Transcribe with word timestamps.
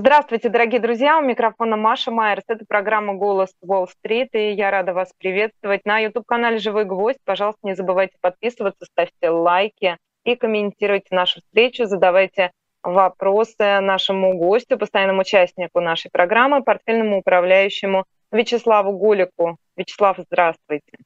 Здравствуйте, 0.00 0.48
дорогие 0.48 0.80
друзья. 0.80 1.18
У 1.18 1.22
микрофона 1.22 1.76
Маша 1.76 2.10
Майерс. 2.10 2.44
Это 2.48 2.64
программа 2.66 3.12
«Голос 3.12 3.50
Уолл-стрит», 3.60 4.30
и 4.32 4.52
я 4.52 4.70
рада 4.70 4.94
вас 4.94 5.12
приветствовать 5.18 5.84
на 5.84 5.98
YouTube-канале 5.98 6.56
«Живой 6.56 6.86
гвоздь». 6.86 7.18
Пожалуйста, 7.26 7.60
не 7.64 7.74
забывайте 7.74 8.16
подписываться, 8.18 8.86
ставьте 8.86 9.28
лайки 9.28 9.98
и 10.24 10.36
комментируйте 10.36 11.08
нашу 11.10 11.40
встречу, 11.40 11.84
задавайте 11.84 12.50
вопросы 12.82 13.80
нашему 13.80 14.38
гостю, 14.38 14.78
постоянному 14.78 15.20
участнику 15.20 15.80
нашей 15.80 16.10
программы, 16.10 16.62
портфельному 16.62 17.18
управляющему 17.18 18.06
Вячеславу 18.32 18.96
Голику. 18.98 19.58
Вячеслав, 19.76 20.16
здравствуйте. 20.18 20.96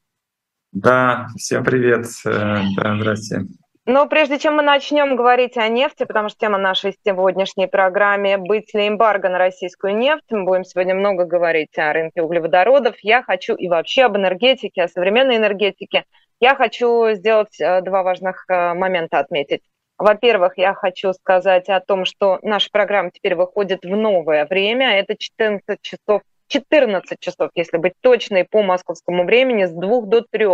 Да, 0.70 1.26
всем 1.36 1.64
привет. 1.64 2.06
Э, 2.24 2.60
да, 2.76 2.96
здравствуйте. 2.96 3.48
Но 3.86 4.06
прежде 4.06 4.38
чем 4.38 4.56
мы 4.56 4.62
начнем 4.62 5.14
говорить 5.14 5.58
о 5.58 5.68
нефти, 5.68 6.04
потому 6.04 6.30
что 6.30 6.38
тема 6.38 6.56
нашей 6.56 6.96
сегодняшней 7.04 7.66
программы 7.66 8.38
«Быть 8.38 8.72
ли 8.72 8.88
эмбарго 8.88 9.28
на 9.28 9.36
российскую 9.36 9.94
нефть?», 9.94 10.24
мы 10.30 10.44
будем 10.44 10.64
сегодня 10.64 10.94
много 10.94 11.26
говорить 11.26 11.76
о 11.76 11.92
рынке 11.92 12.22
углеводородов. 12.22 12.96
Я 13.00 13.22
хочу 13.22 13.54
и 13.54 13.68
вообще 13.68 14.04
об 14.04 14.16
энергетике, 14.16 14.84
о 14.84 14.88
современной 14.88 15.36
энергетике. 15.36 16.04
Я 16.40 16.54
хочу 16.54 17.10
сделать 17.12 17.60
э, 17.60 17.82
два 17.82 18.02
важных 18.02 18.46
э, 18.48 18.72
момента 18.72 19.18
отметить. 19.18 19.60
Во-первых, 19.98 20.56
я 20.56 20.72
хочу 20.72 21.12
сказать 21.12 21.68
о 21.68 21.78
том, 21.80 22.06
что 22.06 22.38
наша 22.40 22.70
программа 22.72 23.10
теперь 23.10 23.34
выходит 23.34 23.84
в 23.84 23.94
новое 23.94 24.46
время. 24.46 24.98
Это 24.98 25.14
14 25.14 25.78
часов 25.82 26.22
14 26.48 27.18
часов, 27.20 27.50
если 27.54 27.76
быть 27.76 27.94
точной, 28.00 28.44
по 28.44 28.62
московскому 28.62 29.24
времени, 29.24 29.64
с 29.64 29.72
2 29.72 30.00
до 30.02 30.22
3. 30.22 30.46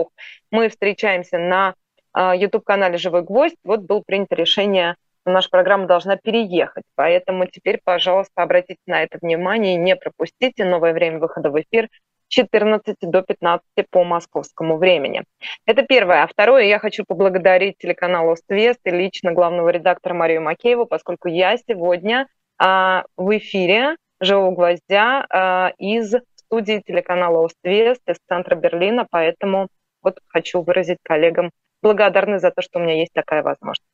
Мы 0.50 0.68
встречаемся 0.68 1.38
на 1.38 1.74
YouTube-канале 2.16 2.98
«Живой 2.98 3.22
гвоздь» 3.22 3.56
вот 3.64 3.80
было 3.80 4.02
принято 4.04 4.34
решение, 4.34 4.96
наша 5.24 5.48
программа 5.50 5.86
должна 5.86 6.16
переехать. 6.16 6.84
Поэтому 6.94 7.46
теперь, 7.46 7.80
пожалуйста, 7.82 8.42
обратите 8.42 8.80
на 8.86 9.02
это 9.02 9.18
внимание 9.20 9.74
и 9.74 9.78
не 9.78 9.96
пропустите 9.96 10.64
новое 10.64 10.92
время 10.92 11.18
выхода 11.18 11.50
в 11.50 11.60
эфир 11.60 11.88
14 12.28 12.96
до 13.02 13.22
15 13.22 13.64
по 13.90 14.04
московскому 14.04 14.78
времени. 14.78 15.24
Это 15.66 15.82
первое. 15.82 16.22
А 16.22 16.26
второе, 16.26 16.64
я 16.64 16.78
хочу 16.78 17.04
поблагодарить 17.06 17.76
телеканал 17.78 18.30
«Оствест» 18.30 18.80
и 18.84 18.90
лично 18.90 19.32
главного 19.32 19.68
редактора 19.68 20.14
Марию 20.14 20.42
Макееву, 20.42 20.86
поскольку 20.86 21.28
я 21.28 21.56
сегодня 21.56 22.28
а, 22.58 23.04
в 23.16 23.36
эфире 23.36 23.96
«Живого 24.20 24.52
гвоздя» 24.52 25.26
а, 25.28 25.72
из 25.78 26.14
студии 26.36 26.82
телеканала 26.86 27.44
«Оствест» 27.44 28.02
из 28.08 28.16
центра 28.28 28.54
Берлина, 28.54 29.06
поэтому 29.10 29.68
вот 30.02 30.20
хочу 30.28 30.62
выразить 30.62 30.98
коллегам 31.02 31.50
благодарны 31.82 32.38
за 32.38 32.50
то, 32.50 32.62
что 32.62 32.78
у 32.78 32.82
меня 32.82 32.94
есть 32.94 33.12
такая 33.12 33.42
возможность. 33.42 33.90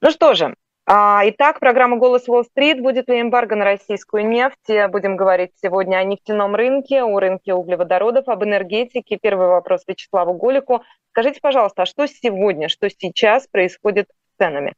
Ну 0.00 0.10
что 0.10 0.34
же, 0.34 0.54
а, 0.88 1.22
Итак, 1.24 1.58
программа 1.58 1.96
«Голос 1.96 2.28
Уолл-стрит». 2.28 2.80
Будет 2.80 3.08
ли 3.08 3.20
эмбарго 3.20 3.56
на 3.56 3.64
российскую 3.64 4.24
нефть? 4.24 4.70
Будем 4.92 5.16
говорить 5.16 5.50
сегодня 5.60 5.96
о 5.96 6.04
нефтяном 6.04 6.54
рынке, 6.54 7.02
о 7.02 7.18
рынке 7.18 7.54
углеводородов, 7.54 8.28
об 8.28 8.44
энергетике. 8.44 9.18
Первый 9.20 9.48
вопрос 9.48 9.82
Вячеславу 9.88 10.34
Голику. 10.34 10.84
Скажите, 11.10 11.40
пожалуйста, 11.40 11.82
а 11.82 11.86
что 11.86 12.06
сегодня, 12.06 12.68
что 12.68 12.88
сейчас 12.88 13.48
происходит 13.48 14.10
с 14.10 14.38
ценами? 14.38 14.74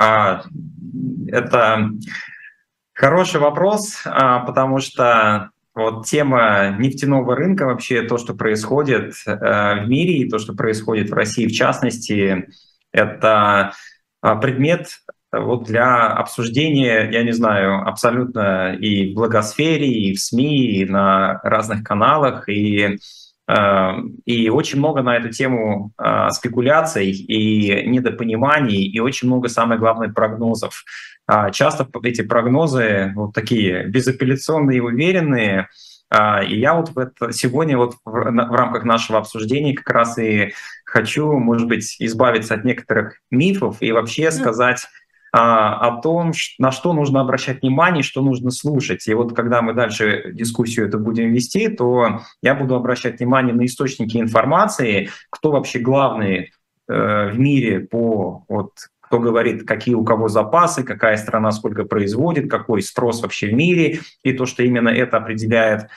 А, 0.00 0.44
это 1.28 1.90
хороший 2.94 3.40
вопрос, 3.40 4.00
а, 4.06 4.40
потому 4.46 4.78
что 4.78 5.50
вот 5.74 6.06
тема 6.06 6.76
нефтяного 6.78 7.34
рынка, 7.34 7.66
вообще 7.66 8.02
то, 8.02 8.18
что 8.18 8.34
происходит 8.34 9.14
э, 9.26 9.32
в 9.32 9.88
мире 9.88 10.18
и 10.18 10.28
то, 10.28 10.38
что 10.38 10.54
происходит 10.54 11.10
в 11.10 11.14
России 11.14 11.46
в 11.46 11.52
частности, 11.52 12.48
это 12.92 13.72
а, 14.20 14.36
предмет 14.36 14.88
вот 15.32 15.64
для 15.64 16.08
обсуждения, 16.08 17.10
я 17.10 17.22
не 17.22 17.32
знаю, 17.32 17.88
абсолютно 17.88 18.74
и 18.74 19.10
в 19.10 19.14
благосфере, 19.14 19.88
и 19.88 20.14
в 20.14 20.20
СМИ, 20.20 20.66
и 20.76 20.84
на 20.84 21.40
разных 21.42 21.82
каналах, 21.82 22.48
и 22.50 22.80
э, 22.80 22.96
и 24.24 24.48
очень 24.48 24.78
много 24.78 25.02
на 25.02 25.16
эту 25.16 25.30
тему 25.30 25.92
э, 25.98 26.30
спекуляций 26.30 27.10
и 27.10 27.88
недопониманий, 27.88 28.84
и 28.84 29.00
очень 29.00 29.28
много, 29.28 29.48
самое 29.48 29.80
главное, 29.80 30.08
прогнозов. 30.08 30.84
А, 31.26 31.50
часто 31.50 31.88
эти 32.02 32.22
прогнозы 32.22 33.12
вот 33.14 33.32
такие 33.32 33.86
безапелляционные 33.86 34.78
и 34.78 34.80
уверенные, 34.80 35.68
а, 36.10 36.42
и 36.42 36.58
я 36.58 36.74
вот 36.74 36.90
в 36.90 36.98
это, 36.98 37.32
сегодня 37.32 37.76
вот 37.76 37.94
в, 38.04 38.10
в 38.10 38.54
рамках 38.54 38.84
нашего 38.84 39.18
обсуждения 39.18 39.74
как 39.74 39.88
раз 39.88 40.18
и 40.18 40.52
хочу, 40.84 41.32
может 41.32 41.68
быть, 41.68 41.96
избавиться 42.00 42.54
от 42.54 42.64
некоторых 42.64 43.18
мифов 43.30 43.78
и 43.80 43.92
вообще 43.92 44.30
сказать 44.30 44.86
о 45.34 46.00
том, 46.02 46.32
на 46.58 46.70
что 46.70 46.92
нужно 46.92 47.20
обращать 47.20 47.62
внимание, 47.62 48.02
что 48.02 48.20
нужно 48.20 48.50
слушать. 48.50 49.08
И 49.08 49.14
вот 49.14 49.34
когда 49.34 49.62
мы 49.62 49.72
дальше 49.72 50.30
дискуссию 50.32 50.86
это 50.86 50.98
будем 50.98 51.32
вести, 51.32 51.68
то 51.68 52.20
я 52.42 52.54
буду 52.54 52.74
обращать 52.74 53.18
внимание 53.18 53.54
на 53.54 53.64
источники 53.64 54.18
информации, 54.18 55.08
кто 55.30 55.50
вообще 55.52 55.78
главный 55.78 56.52
э, 56.88 57.30
в 57.30 57.38
мире 57.38 57.80
по 57.80 58.44
вот, 58.46 58.72
кто 59.00 59.18
говорит, 59.20 59.66
какие 59.66 59.94
у 59.94 60.04
кого 60.04 60.28
запасы, 60.28 60.82
какая 60.82 61.16
страна 61.16 61.50
сколько 61.52 61.84
производит, 61.84 62.50
какой 62.50 62.82
спрос 62.82 63.22
вообще 63.22 63.48
в 63.48 63.54
мире, 63.54 64.00
и 64.22 64.34
то, 64.34 64.44
что 64.44 64.62
именно 64.62 64.90
это 64.90 65.16
определяет 65.16 65.88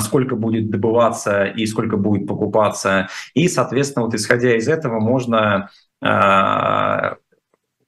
сколько 0.00 0.34
будет 0.34 0.68
добываться 0.68 1.44
и 1.44 1.64
сколько 1.64 1.96
будет 1.96 2.26
покупаться. 2.26 3.08
И, 3.34 3.48
соответственно, 3.48 4.06
вот 4.06 4.14
исходя 4.14 4.56
из 4.56 4.68
этого 4.68 4.98
можно 4.98 5.70
э, 6.02 7.14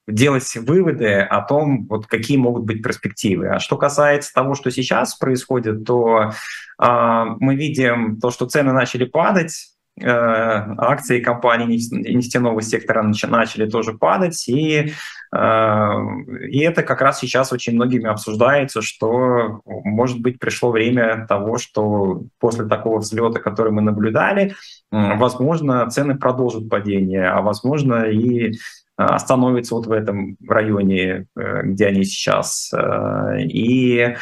делать 0.09 0.55
выводы 0.55 1.19
о 1.19 1.41
том, 1.41 1.85
вот 1.87 2.07
какие 2.07 2.37
могут 2.37 2.63
быть 2.63 2.83
перспективы. 2.83 3.49
А 3.49 3.59
что 3.59 3.77
касается 3.77 4.33
того, 4.33 4.55
что 4.55 4.71
сейчас 4.71 5.15
происходит, 5.15 5.85
то 5.85 6.31
э, 6.81 7.25
мы 7.39 7.55
видим 7.55 8.19
то, 8.19 8.31
что 8.31 8.47
цены 8.47 8.73
начали 8.73 9.05
падать, 9.05 9.69
Э, 10.01 10.75
акции 10.77 11.19
компаний 11.19 11.77
нефтяного 11.91 12.61
сектора 12.61 13.03
начали 13.03 13.69
тоже 13.69 13.93
падать, 13.93 14.47
и, 14.47 14.93
э, 15.35 15.93
и 16.49 16.59
это 16.59 16.83
как 16.83 17.01
раз 17.01 17.19
сейчас 17.19 17.51
очень 17.51 17.73
многими 17.75 18.07
обсуждается, 18.07 18.81
что, 18.81 19.61
может 19.65 20.21
быть, 20.21 20.39
пришло 20.39 20.71
время 20.71 21.25
того, 21.27 21.57
что 21.57 22.21
после 22.39 22.65
такого 22.65 22.99
взлета, 22.99 23.39
который 23.39 23.73
мы 23.73 23.81
наблюдали, 23.81 24.55
возможно, 24.89 25.89
цены 25.89 26.17
продолжат 26.17 26.69
падение, 26.69 27.27
а 27.27 27.41
возможно 27.41 28.03
и 28.05 28.53
остановятся 29.05 29.75
вот 29.75 29.87
в 29.87 29.91
этом 29.91 30.37
районе, 30.47 31.27
э, 31.35 31.61
где 31.63 31.87
они 31.87 32.03
сейчас. 32.03 32.73
И 33.37 34.15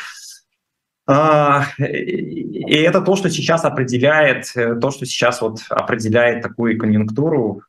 а, 1.10 1.64
и 1.78 2.76
это 2.76 3.02
то, 3.02 3.16
что 3.16 3.30
сейчас 3.30 3.64
определяет, 3.64 4.52
э, 4.56 4.76
то, 4.76 4.92
что 4.92 5.06
сейчас 5.06 5.42
вот 5.42 5.60
определяет 5.70 6.44
такую 6.44 6.78
конъюнктуру. 6.78 7.62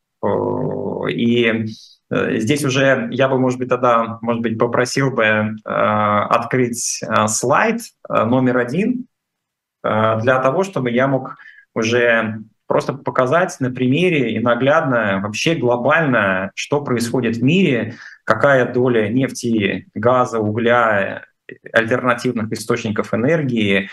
И 1.09 1.67
э, 2.11 2.39
здесь 2.39 2.65
уже 2.65 3.09
я 3.13 3.29
бы, 3.29 3.39
может 3.39 3.61
быть, 3.61 3.69
тогда, 3.69 4.19
может 4.23 4.43
быть, 4.43 4.59
попросил 4.59 5.13
бы 5.13 5.23
э, 5.25 5.55
открыть 5.65 7.01
слайд 7.29 7.81
номер 8.09 8.59
один 8.59 9.07
для 9.85 10.41
того, 10.43 10.65
чтобы 10.65 10.91
я 10.91 11.07
мог 11.07 11.37
уже 11.73 12.41
просто 12.69 12.93
показать 12.93 13.57
на 13.59 13.71
примере 13.71 14.35
и 14.35 14.39
наглядно 14.39 15.21
вообще 15.21 15.55
глобально, 15.55 16.53
что 16.55 16.83
происходит 16.83 17.39
в 17.39 17.43
мире, 17.43 17.95
какая 18.25 18.73
доля 18.73 19.09
нефти, 19.09 19.89
газа, 19.95 20.39
угля 20.39 21.25
альтернативных 21.73 22.53
источников 22.53 23.15
энергии. 23.15 23.89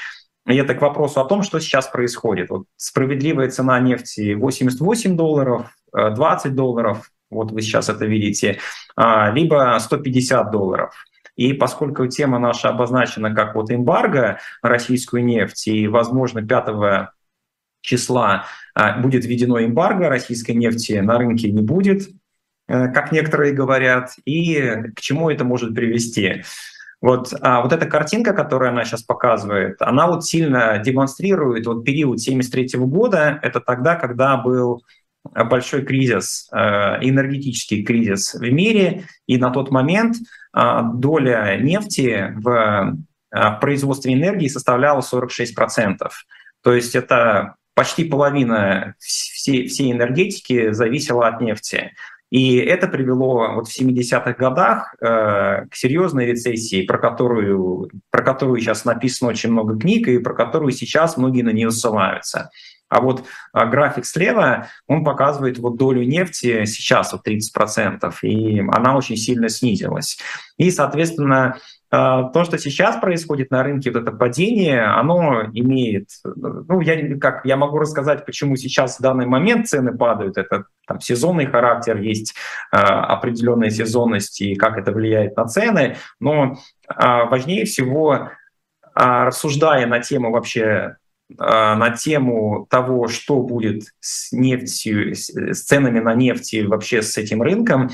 И 0.46 0.56
это 0.56 0.76
к 0.76 0.82
вопросу 0.82 1.22
о 1.22 1.26
том, 1.26 1.42
что 1.42 1.60
сейчас 1.60 1.88
происходит. 1.88 2.50
Вот 2.50 2.66
справедливая 2.76 3.50
цена 3.50 3.80
нефти 3.80 4.34
88 4.34 5.16
долларов, 5.16 5.72
20 5.94 6.46
э, 6.46 6.50
долларов, 6.50 7.10
вот 7.32 7.52
вы 7.52 7.62
сейчас 7.62 7.90
это 7.90 8.06
видите, 8.06 8.60
а, 8.96 9.32
либо 9.32 9.76
150 9.80 10.52
долларов. 10.52 10.94
И 11.36 11.54
поскольку 11.54 12.08
тема 12.08 12.40
наша 12.40 12.70
обозначена 12.70 13.34
как 13.34 13.56
вот 13.56 13.72
эмбарго 13.72 14.40
на 14.62 14.70
российскую 14.70 15.24
нефть, 15.26 15.68
и, 15.68 15.88
возможно, 15.88 16.42
5 16.42 17.10
числа 17.86 18.46
а, 18.74 19.00
будет 19.00 19.26
введено 19.26 19.64
эмбарго 19.64 20.10
российской 20.10 20.52
нефти, 20.52 20.94
на 20.94 21.18
рынке 21.18 21.52
не 21.52 21.62
будет, 21.62 22.10
э, 22.68 22.92
как 22.92 23.12
некоторые 23.12 23.54
говорят, 23.54 24.12
и 24.26 24.92
к 24.96 25.02
чему 25.02 25.30
это 25.30 25.46
может 25.46 25.74
привести. 25.74 26.44
Вот, 27.02 27.34
а 27.42 27.62
вот 27.62 27.72
эта 27.72 27.86
картинка, 27.86 28.34
которую 28.34 28.72
она 28.72 28.84
сейчас 28.84 29.04
показывает, 29.04 29.82
она 29.82 30.08
вот 30.08 30.26
сильно 30.26 30.78
демонстрирует 30.80 31.68
вот 31.68 31.86
период 31.86 32.20
73 32.20 32.80
года. 32.80 33.40
Это 33.44 33.60
тогда, 33.60 33.96
когда 33.96 34.38
был 34.38 34.82
большой 35.24 35.84
кризис, 35.84 36.48
э, 36.52 36.58
энергетический 37.02 37.84
кризис 37.84 38.34
в 38.34 38.42
мире, 38.42 39.04
и 39.28 39.38
на 39.38 39.52
тот 39.52 39.72
момент 39.72 40.18
э, 40.18 40.80
доля 40.96 41.58
нефти 41.58 42.34
в 42.38 42.96
э, 43.32 43.60
производстве 43.60 44.14
энергии 44.14 44.48
составляла 44.48 45.02
46%. 45.02 45.98
То 46.64 46.74
есть 46.74 46.96
это 46.96 47.56
почти 47.76 48.06
половина 48.06 48.96
всей, 49.00 49.68
всей 49.68 49.92
энергетики 49.92 50.72
зависела 50.72 51.28
от 51.28 51.42
нефти. 51.42 51.92
И 52.32 52.58
это 52.58 52.88
привело 52.88 53.54
вот 53.54 53.68
в 53.68 53.80
70-х 53.80 54.34
годах 54.34 54.96
э, 55.00 55.68
к 55.70 55.76
серьезной 55.76 56.26
рецессии, 56.26 56.86
про 56.86 56.98
которую, 56.98 57.90
про 58.10 58.24
которую 58.24 58.60
сейчас 58.60 58.84
написано 58.84 59.30
очень 59.30 59.52
много 59.52 59.78
книг 59.78 60.08
и 60.08 60.18
про 60.18 60.34
которую 60.34 60.72
сейчас 60.72 61.18
многие 61.18 61.44
на 61.44 61.52
нее 61.52 61.70
ссылаются. 61.70 62.50
А 62.88 63.02
вот 63.02 63.24
а, 63.52 63.66
график 63.66 64.06
слева, 64.06 64.68
он 64.88 65.04
показывает 65.04 65.58
вот 65.58 65.76
долю 65.76 66.04
нефти 66.04 66.66
сейчас 66.66 67.14
вот 67.14 67.28
30%, 67.28 68.14
и 68.22 68.60
она 68.60 68.96
очень 68.96 69.18
сильно 69.18 69.50
снизилась. 69.50 70.18
И, 70.58 70.70
соответственно, 70.70 71.58
то, 72.34 72.44
что 72.44 72.58
сейчас 72.58 72.98
происходит 72.98 73.52
на 73.52 73.64
рынке, 73.64 73.92
вот 73.92 74.02
это 74.02 74.12
падение, 74.12 74.84
оно 74.84 75.44
имеет, 75.54 76.10
ну, 76.24 76.82
я, 76.82 77.18
как, 77.18 77.46
я 77.46 77.58
могу 77.58 77.78
рассказать, 77.78 78.26
почему 78.26 78.56
сейчас 78.56 78.98
в 78.98 79.02
данный 79.02 79.26
момент 79.26 79.68
цены 79.68 79.96
падают, 79.96 80.38
это 80.38 80.66
там 80.88 81.00
сезонный 81.00 81.46
характер, 81.46 81.98
есть 81.98 82.36
э, 82.72 82.78
определенная 82.78 83.70
сезонность 83.70 84.42
и 84.42 84.56
как 84.56 84.78
это 84.78 84.92
влияет 84.92 85.38
на 85.38 85.46
цены, 85.46 85.98
но 86.20 86.58
э, 86.88 87.24
важнее 87.30 87.66
всего, 87.66 88.16
э, 88.16 88.30
рассуждая 88.96 89.86
на 89.88 90.00
тему 90.00 90.32
вообще 90.32 90.98
на 91.28 91.90
тему 91.90 92.68
того, 92.70 93.08
что 93.08 93.42
будет 93.42 93.86
с 94.00 94.32
нефтью, 94.32 95.16
с 95.16 95.64
ценами 95.64 96.00
на 96.00 96.14
нефть 96.14 96.54
и 96.54 96.62
вообще 96.62 97.02
с 97.02 97.18
этим 97.18 97.42
рынком, 97.42 97.90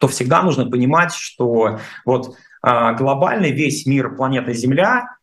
то 0.00 0.08
всегда 0.08 0.42
нужно 0.42 0.64
понимать, 0.64 1.12
что 1.12 1.78
вот 2.06 2.34
а, 2.55 2.55
глобальный 2.66 3.52
весь 3.52 3.86
мир 3.86 4.16
планеты 4.16 4.52
Земля 4.52 5.16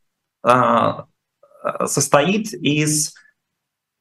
а, 0.43 1.05
состоит 1.85 2.53
из 2.53 3.13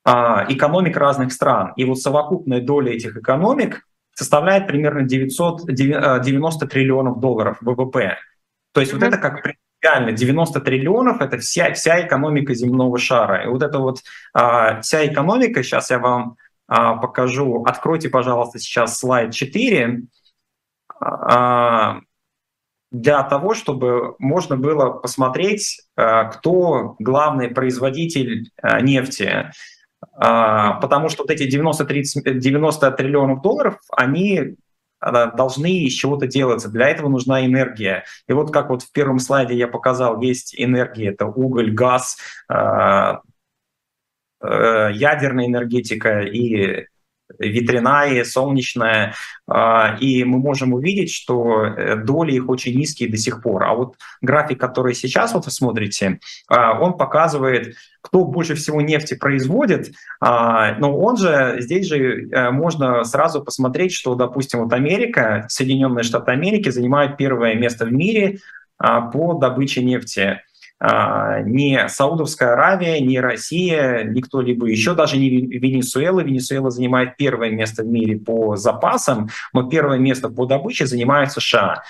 а, 0.04 0.44
экономик 0.48 0.96
разных 0.96 1.32
стран. 1.32 1.72
И 1.76 1.84
вот 1.84 2.00
совокупная 2.00 2.60
доля 2.60 2.92
этих 2.92 3.16
экономик 3.16 3.86
составляет 4.14 4.66
примерно 4.66 5.02
990 5.02 6.66
триллионов 6.66 7.20
долларов 7.20 7.58
ВВП. 7.60 8.16
То 8.72 8.80
есть 8.80 8.92
вот 8.92 9.02
это 9.02 9.18
как 9.18 9.54
реально 9.80 10.12
90 10.12 10.60
триллионов– 10.60 11.20
это 11.20 11.38
вся, 11.38 11.72
вся 11.72 12.06
экономика 12.06 12.54
земного 12.54 12.98
шара. 12.98 13.44
И 13.44 13.48
вот 13.48 13.62
это 13.62 13.78
вот 13.78 13.98
вся 14.82 15.06
экономика, 15.06 15.62
сейчас 15.62 15.90
я 15.90 15.98
вам 15.98 16.36
покажу, 16.66 17.64
откройте, 17.64 18.08
пожалуйста, 18.08 18.58
сейчас 18.58 18.98
слайд 18.98 19.32
4 19.32 20.02
для 22.92 23.22
того, 23.22 23.54
чтобы 23.54 24.14
можно 24.18 24.56
было 24.56 24.90
посмотреть, 24.90 25.80
э, 25.96 26.30
кто 26.30 26.94
главный 26.98 27.48
производитель 27.48 28.50
э, 28.62 28.80
нефти. 28.82 29.50
А, 30.14 30.74
потому 30.74 31.08
что 31.08 31.22
вот 31.22 31.30
эти 31.30 31.48
90, 31.48 31.84
30, 31.86 32.38
90 32.38 32.90
триллионов 32.92 33.40
долларов, 33.40 33.78
они 33.96 34.38
э, 34.38 34.54
должны 35.34 35.84
из 35.84 35.94
чего-то 35.94 36.26
делаться. 36.26 36.68
Для 36.68 36.88
этого 36.90 37.08
нужна 37.08 37.46
энергия. 37.46 38.04
И 38.28 38.34
вот 38.34 38.52
как 38.52 38.68
вот 38.68 38.82
в 38.82 38.92
первом 38.92 39.20
слайде 39.20 39.54
я 39.56 39.68
показал, 39.68 40.20
есть 40.20 40.54
энергия, 40.56 41.08
это 41.08 41.26
уголь, 41.26 41.72
газ, 41.72 42.18
ядерная 44.44 45.46
энергетика 45.46 46.22
и 46.22 46.86
ветряная, 47.38 48.24
солнечная, 48.24 49.14
а, 49.46 49.96
и 50.00 50.24
мы 50.24 50.38
можем 50.38 50.72
увидеть, 50.72 51.12
что 51.12 51.64
э, 51.64 51.96
доли 51.96 52.32
их 52.32 52.48
очень 52.48 52.76
низкие 52.76 53.08
до 53.10 53.16
сих 53.16 53.42
пор. 53.42 53.64
А 53.64 53.74
вот 53.74 53.96
график, 54.20 54.60
который 54.60 54.94
сейчас 54.94 55.34
вот 55.34 55.44
вы 55.44 55.50
смотрите, 55.50 56.20
а, 56.48 56.80
он 56.80 56.96
показывает, 56.96 57.74
кто 58.00 58.24
больше 58.24 58.54
всего 58.54 58.80
нефти 58.80 59.14
производит, 59.14 59.92
а, 60.20 60.74
но 60.78 60.96
он 60.98 61.16
же, 61.16 61.56
здесь 61.60 61.86
же 61.86 62.28
э, 62.30 62.50
можно 62.50 63.04
сразу 63.04 63.42
посмотреть, 63.42 63.92
что, 63.92 64.14
допустим, 64.14 64.60
вот 64.60 64.72
Америка, 64.72 65.46
Соединенные 65.48 66.02
Штаты 66.02 66.32
Америки 66.32 66.68
занимают 66.70 67.16
первое 67.16 67.54
место 67.54 67.84
в 67.84 67.92
мире 67.92 68.38
по 68.78 69.34
добыче 69.34 69.82
нефти. 69.84 70.40
А, 70.84 71.42
не 71.42 71.88
Саудовская 71.88 72.54
Аравия, 72.54 72.98
не 72.98 73.20
Россия, 73.20 74.02
никто 74.02 74.40
либо 74.40 74.66
еще, 74.66 74.94
даже 74.94 75.16
не 75.16 75.28
Венесуэла. 75.28 76.22
Венесуэла 76.22 76.70
занимает 76.70 77.16
первое 77.16 77.50
место 77.50 77.84
в 77.84 77.86
мире 77.86 78.18
по 78.18 78.56
запасам, 78.56 79.28
но 79.52 79.68
первое 79.68 79.98
место 79.98 80.28
по 80.28 80.44
добыче 80.44 80.86
занимает 80.86 81.30
США. 81.30 81.84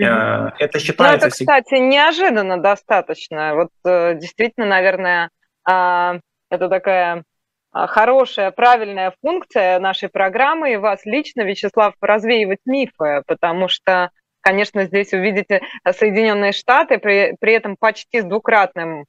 Mm-hmm. 0.00 0.52
Это 0.60 0.78
считается... 0.78 1.26
Ну, 1.26 1.28
это, 1.28 1.30
кстати, 1.30 1.74
неожиданно 1.74 2.56
достаточно. 2.56 3.54
Вот 3.54 3.68
э, 3.84 4.14
действительно, 4.14 4.64
наверное, 4.64 5.28
а, 5.68 6.18
это 6.50 6.70
такая 6.70 7.24
хорошая, 7.70 8.50
правильная 8.50 9.12
функция 9.20 9.78
нашей 9.78 10.08
программы 10.08 10.72
и 10.72 10.76
вас 10.76 11.04
лично, 11.04 11.42
Вячеслав, 11.42 11.92
развеивать 12.00 12.60
мифы, 12.64 13.22
потому 13.26 13.68
что 13.68 14.08
Конечно, 14.48 14.86
здесь 14.86 15.12
увидите 15.12 15.60
э, 15.84 15.92
Соединенные 15.92 16.52
Штаты, 16.52 16.96
при, 16.96 17.36
при 17.38 17.52
этом 17.52 17.76
почти 17.78 18.22
с 18.22 18.24
двукратным 18.24 19.04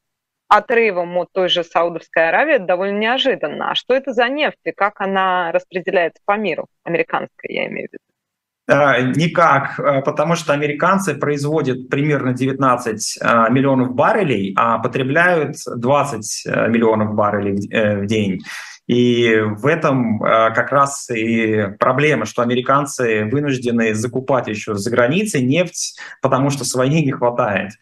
отрывом 0.49 1.17
от 1.17 1.29
той 1.31 1.47
же 1.47 1.63
Саудовской 1.63 2.27
Аравии, 2.27 2.57
довольно 2.57 2.97
неожиданно. 2.97 3.71
А 3.71 3.75
что 3.75 3.93
это 3.93 4.11
за 4.11 4.27
нефть 4.27 4.59
и 4.65 4.73
как 4.73 4.99
она 4.99 5.53
распределяется 5.53 6.21
по 6.25 6.35
миру? 6.35 6.67
Американская, 6.83 7.49
я 7.49 7.67
имею 7.67 7.87
в 7.87 7.93
виду. 7.93 9.15
Никак, 9.17 9.79
э, 9.79 10.01
потому 10.01 10.35
что 10.35 10.51
американцы 10.51 11.15
производят 11.15 11.87
примерно 11.87 12.33
19 12.33 13.17
э, 13.21 13.49
миллионов 13.49 13.95
баррелей, 13.95 14.53
а 14.57 14.79
потребляют 14.79 15.55
20 15.73 16.67
миллионов 16.67 17.15
баррелей 17.15 18.01
в 18.01 18.05
день. 18.07 18.41
И 18.89 19.39
в 19.41 19.67
этом 19.67 20.23
а, 20.23 20.49
как 20.49 20.71
раз 20.71 21.11
и 21.11 21.67
проблема, 21.77 22.25
что 22.25 22.41
американцы 22.41 23.25
вынуждены 23.25 23.93
закупать 23.93 24.47
еще 24.47 24.73
за 24.73 24.89
границей 24.89 25.43
нефть, 25.43 25.99
потому 26.23 26.49
что 26.49 26.65
своей 26.65 27.05
не 27.05 27.11
хватает. 27.11 27.73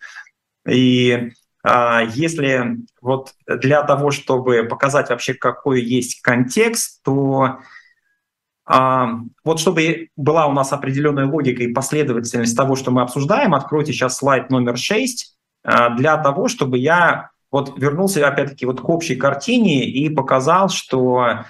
И 0.68 1.32
а, 1.64 2.02
если 2.14 2.80
вот 3.02 3.32
для 3.48 3.84
того, 3.84 4.12
чтобы 4.12 4.66
показать 4.66 5.10
вообще, 5.10 5.34
какой 5.34 5.82
есть 5.82 6.22
контекст, 6.22 7.02
то 7.06 7.60
а, 8.66 9.12
вот 9.46 9.62
чтобы 9.62 10.10
была 10.18 10.46
у 10.48 10.52
нас 10.52 10.74
определенная 10.74 11.26
логика 11.26 11.64
и 11.64 11.72
последовательность 11.72 12.58
того, 12.58 12.76
что 12.76 12.92
мы 12.92 13.02
обсуждаем, 13.02 13.56
откройте 13.56 13.94
сейчас 13.94 14.18
слайд 14.18 14.50
номер 14.50 14.76
6, 14.76 15.38
для 15.98 16.18
того, 16.18 16.50
чтобы 16.50 16.78
я 16.78 17.30
вот 17.52 17.78
вернулся 17.78 18.28
опять-таки 18.28 18.66
вот 18.66 18.82
к 18.82 18.90
общей 18.90 19.16
картине 19.16 19.86
и 19.86 20.10
показал, 20.10 20.70
что 20.70 21.46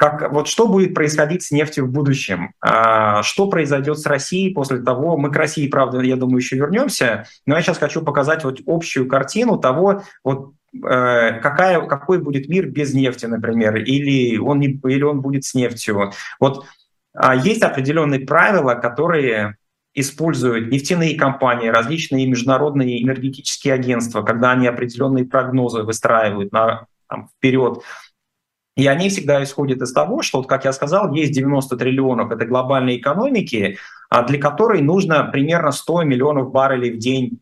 как, 0.00 0.32
вот 0.32 0.48
что 0.48 0.66
будет 0.66 0.94
происходить 0.94 1.42
с 1.42 1.50
нефтью 1.50 1.84
в 1.84 1.90
будущем, 1.90 2.54
а, 2.62 3.22
что 3.22 3.50
произойдет 3.50 3.98
с 3.98 4.06
Россией 4.06 4.54
после 4.54 4.78
того, 4.78 5.18
мы 5.18 5.30
к 5.30 5.36
России, 5.36 5.68
правда, 5.68 6.00
я 6.00 6.16
думаю, 6.16 6.38
еще 6.38 6.56
вернемся, 6.56 7.26
но 7.44 7.54
я 7.54 7.60
сейчас 7.60 7.76
хочу 7.76 8.00
показать 8.02 8.42
вот 8.42 8.60
общую 8.66 9.06
картину 9.06 9.58
того, 9.58 10.02
вот 10.24 10.54
э, 10.72 11.40
какая, 11.42 11.82
какой 11.82 12.18
будет 12.22 12.48
мир 12.48 12.66
без 12.66 12.94
нефти, 12.94 13.26
например, 13.26 13.76
или 13.76 14.38
он, 14.38 14.60
не, 14.60 14.80
или 14.84 15.02
он 15.02 15.20
будет 15.20 15.44
с 15.44 15.52
нефтью. 15.52 16.12
Вот 16.40 16.64
а, 17.12 17.36
есть 17.36 17.60
определенные 17.62 18.20
правила, 18.20 18.76
которые 18.76 19.56
используют 19.94 20.70
нефтяные 20.70 21.16
компании, 21.16 21.68
различные 21.68 22.26
международные 22.26 23.02
энергетические 23.02 23.74
агентства, 23.74 24.22
когда 24.22 24.52
они 24.52 24.66
определенные 24.66 25.24
прогнозы 25.24 25.82
выстраивают 25.82 26.52
на, 26.52 26.86
там, 27.08 27.28
вперед. 27.28 27.82
И 28.76 28.86
они 28.86 29.08
всегда 29.08 29.42
исходят 29.42 29.82
из 29.82 29.92
того, 29.92 30.22
что, 30.22 30.38
вот, 30.38 30.46
как 30.46 30.64
я 30.64 30.72
сказал, 30.72 31.12
есть 31.12 31.32
90 31.32 31.76
триллионов 31.76 32.30
этой 32.30 32.46
глобальной 32.46 32.96
экономики, 32.96 33.78
а 34.08 34.22
для 34.22 34.38
которой 34.38 34.80
нужно 34.80 35.24
примерно 35.24 35.72
100 35.72 36.04
миллионов 36.04 36.50
баррелей 36.50 36.92
в 36.92 36.98
день 36.98 37.40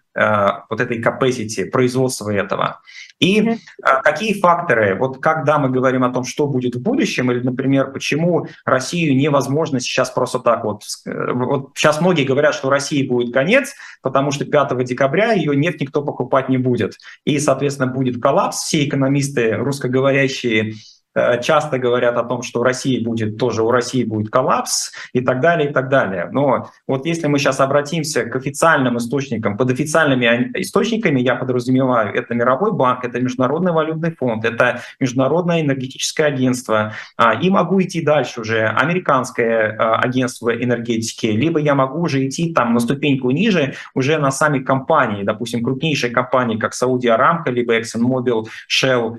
вот 0.69 0.81
этой 0.81 1.01
capacity 1.01 1.67
производства 1.67 2.31
этого. 2.31 2.81
И 3.19 3.41
mm-hmm. 3.41 3.59
какие 4.05 4.41
факторы, 4.41 4.95
вот 4.95 5.21
когда 5.21 5.59
мы 5.59 5.71
говорим 5.71 6.05
о 6.05 6.11
том, 6.11 6.25
что 6.25 6.47
будет 6.47 6.77
в 6.77 6.83
будущем, 6.83 7.33
или, 7.33 7.41
например, 7.41 7.93
почему 7.93 8.47
Россию 8.65 9.17
невозможно 9.17 9.81
сейчас 9.81 10.11
просто 10.11 10.39
так 10.39 10.65
вот... 10.65 10.83
Э, 11.07 11.33
вот 11.33 11.71
сейчас 11.75 12.01
многие 12.01 12.25
говорят, 12.25 12.55
что 12.55 12.71
России 12.71 13.07
будет 13.07 13.33
конец, 13.33 13.75
потому 14.03 14.31
что 14.31 14.45
5 14.45 14.85
декабря 14.85 15.33
ее 15.33 15.57
нефть 15.57 15.81
никто 15.81 16.03
покупать 16.03 16.49
не 16.49 16.59
будет. 16.59 16.95
И, 17.25 17.39
соответственно, 17.39 17.91
будет 17.91 18.23
коллапс. 18.23 18.59
Все 18.59 18.85
экономисты 18.85 19.55
русскоговорящие 19.57 20.75
Э, 20.75 20.98
часто 21.43 21.79
говорят 21.79 22.17
о 22.17 22.25
том, 22.25 22.43
что 22.43 22.61
у 22.61 22.63
России 22.63 23.03
будет 23.05 23.39
тоже 23.39 23.63
у 23.63 23.71
России 23.71 24.05
будет 24.05 24.31
коллапс 24.31 24.93
и 25.13 25.21
так 25.21 25.41
далее, 25.41 25.71
и 25.71 25.73
так 25.73 25.89
далее. 25.89 26.29
Но 26.33 26.71
вот 26.87 27.07
если 27.07 27.27
мы 27.27 27.39
сейчас 27.39 27.61
обратимся 27.61 28.25
к 28.25 28.37
официальным 28.37 28.99
источникам, 28.99 29.57
под 29.57 29.71
официальными 29.71 30.51
источниками 30.55 31.21
я 31.21 31.35
подразумеваю, 31.35 32.15
это 32.15 32.35
Мировой 32.35 32.73
банк, 32.73 33.05
это 33.05 33.21
Международный 33.21 33.73
валютный 33.73 34.15
фонд, 34.15 34.45
это 34.45 34.81
Международное 35.01 35.61
энергетическое 35.61 36.27
агентство, 36.27 36.93
а, 37.17 37.35
и 37.35 37.51
могу 37.51 37.81
идти 37.83 38.03
дальше 38.03 38.41
уже, 38.41 38.67
Американское 38.67 39.77
а, 39.79 40.01
агентство 40.01 40.55
энергетики, 40.55 41.27
либо 41.27 41.59
я 41.59 41.75
могу 41.75 42.03
уже 42.03 42.27
идти 42.27 42.53
там 42.53 42.75
на 42.75 42.81
ступеньку 42.81 43.31
ниже, 43.31 43.75
уже 43.95 44.19
на 44.19 44.31
сами 44.31 44.61
компании, 44.61 45.25
допустим, 45.25 45.63
крупнейшие 45.63 46.11
компании, 46.11 46.59
как 46.59 46.73
Saudi 46.73 47.07
Aramco, 47.07 47.51
либо 47.51 47.79
ExxonMobil, 47.79 48.47
Shell, 48.69 49.19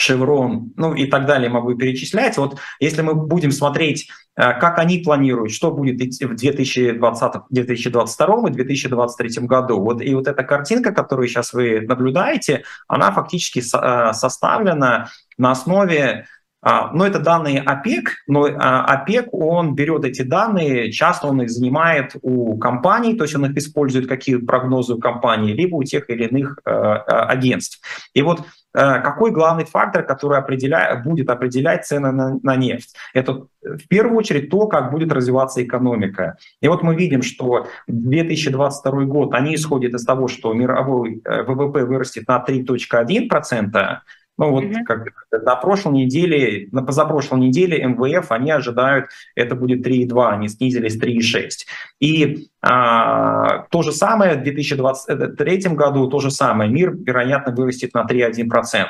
Chevron, 0.00 0.70
ну 0.76 0.94
и 0.94 1.06
так 1.06 1.26
далее 1.26 1.50
могу 1.50 1.74
перечислять. 1.74 2.36
Вот 2.38 2.58
если 2.80 3.02
мы 3.02 3.14
будем 3.14 3.52
смотреть, 3.52 4.08
э, 4.36 4.58
как 4.58 4.78
они 4.78 4.98
планируют, 4.98 5.52
что 5.52 5.70
будет 5.70 5.96
в 5.96 6.34
2020, 6.34 7.32
2022 7.50 8.48
и 8.48 8.52
2023 8.52 9.46
году, 9.46 9.80
вот, 9.80 10.00
и 10.00 10.14
вот 10.14 10.26
эта 10.26 10.42
картинка, 10.42 10.92
которую 10.92 11.28
сейчас 11.28 11.52
вы 11.52 11.82
наблюдаете, 11.82 12.64
она 12.88 13.12
фактически 13.12 13.60
э, 13.60 14.12
составлена 14.12 15.08
на 15.36 15.50
основе 15.50 16.26
а, 16.62 16.92
но 16.92 17.06
это 17.06 17.20
данные 17.20 17.60
ОПЕК, 17.60 18.24
но 18.26 18.44
ОПЕК, 18.44 19.32
он 19.32 19.74
берет 19.74 20.04
эти 20.04 20.22
данные, 20.22 20.92
часто 20.92 21.26
он 21.28 21.40
их 21.40 21.50
занимает 21.50 22.16
у 22.20 22.58
компаний, 22.58 23.14
то 23.16 23.24
есть 23.24 23.34
он 23.34 23.46
их 23.46 23.56
использует, 23.56 24.06
какие 24.06 24.36
прогнозы 24.36 24.94
у 24.94 24.98
компаний, 24.98 25.54
либо 25.54 25.76
у 25.76 25.84
тех 25.84 26.10
или 26.10 26.26
иных 26.26 26.58
э, 26.64 26.70
агентств. 26.70 27.80
И 28.12 28.20
вот 28.20 28.40
э, 28.40 28.42
какой 28.72 29.30
главный 29.32 29.64
фактор, 29.64 30.04
который 30.04 30.38
определяет, 30.38 31.02
будет 31.02 31.28
определять 31.30 31.86
цены 31.86 32.12
на, 32.12 32.38
на 32.42 32.56
нефть? 32.56 32.94
Это 33.14 33.46
в 33.62 33.88
первую 33.88 34.16
очередь 34.16 34.50
то, 34.50 34.66
как 34.66 34.90
будет 34.90 35.12
развиваться 35.12 35.62
экономика. 35.62 36.36
И 36.60 36.68
вот 36.68 36.82
мы 36.82 36.94
видим, 36.94 37.22
что 37.22 37.66
2022 37.88 39.04
год, 39.04 39.34
они 39.34 39.54
исходят 39.54 39.94
из 39.94 40.04
того, 40.04 40.28
что 40.28 40.52
мировой 40.52 41.20
э, 41.24 41.42
ВВП 41.42 41.84
вырастет 41.84 42.28
на 42.28 42.44
3.1%, 42.46 43.98
ну 44.40 44.52
вот 44.52 44.64
mm-hmm. 44.64 44.84
как 44.86 45.08
на 45.30 45.54
прошлой 45.56 45.92
неделе, 45.92 46.66
на 46.72 46.82
позапрошлой 46.82 47.40
неделе 47.40 47.84
МВФ, 47.84 48.32
они 48.32 48.50
ожидают, 48.50 49.10
это 49.34 49.54
будет 49.54 49.86
3,2, 49.86 50.28
они 50.30 50.48
снизились 50.48 50.98
3,6. 50.98 51.66
И 52.00 52.48
а, 52.62 53.66
то 53.70 53.82
же 53.82 53.92
самое 53.92 54.38
в 54.38 54.42
2023 54.42 55.58
году, 55.74 56.08
то 56.08 56.20
же 56.20 56.30
самое, 56.30 56.70
мир, 56.70 56.96
вероятно, 56.96 57.54
вырастет 57.54 57.92
на 57.92 58.06
3,1%. 58.06 58.86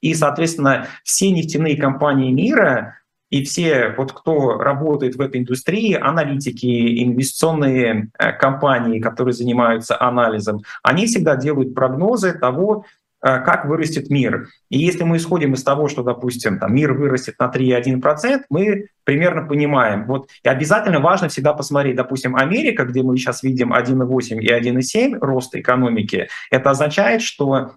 И, 0.00 0.14
соответственно, 0.14 0.86
все 1.02 1.30
нефтяные 1.32 1.76
компании 1.76 2.32
мира, 2.32 2.94
и 3.28 3.44
все, 3.44 3.94
вот 3.98 4.12
кто 4.12 4.56
работает 4.56 5.16
в 5.16 5.20
этой 5.20 5.42
индустрии, 5.42 5.92
аналитики, 6.00 7.02
инвестиционные 7.04 8.08
э, 8.18 8.32
компании, 8.32 9.00
которые 9.00 9.34
занимаются 9.34 10.00
анализом, 10.00 10.62
они 10.82 11.04
всегда 11.04 11.36
делают 11.36 11.74
прогнозы 11.74 12.32
того, 12.32 12.86
Э, 12.86 13.03
как 13.24 13.64
вырастет 13.64 14.10
мир. 14.10 14.48
И 14.68 14.78
если 14.78 15.02
мы 15.02 15.16
исходим 15.16 15.54
из 15.54 15.62
того, 15.62 15.88
что, 15.88 16.02
допустим, 16.02 16.58
там, 16.58 16.74
мир 16.74 16.92
вырастет 16.92 17.36
на 17.38 17.46
3,1%, 17.46 18.42
мы 18.50 18.88
примерно 19.04 19.46
понимаем. 19.46 20.04
Вот, 20.06 20.28
и 20.42 20.48
обязательно 20.48 21.00
важно 21.00 21.28
всегда 21.28 21.54
посмотреть, 21.54 21.96
допустим, 21.96 22.36
Америка, 22.36 22.84
где 22.84 23.02
мы 23.02 23.16
сейчас 23.16 23.42
видим 23.42 23.72
1,8 23.72 24.40
и 24.40 24.48
1,7 24.48 25.18
роста 25.20 25.58
экономики, 25.58 26.28
это 26.50 26.70
означает, 26.70 27.22
что 27.22 27.72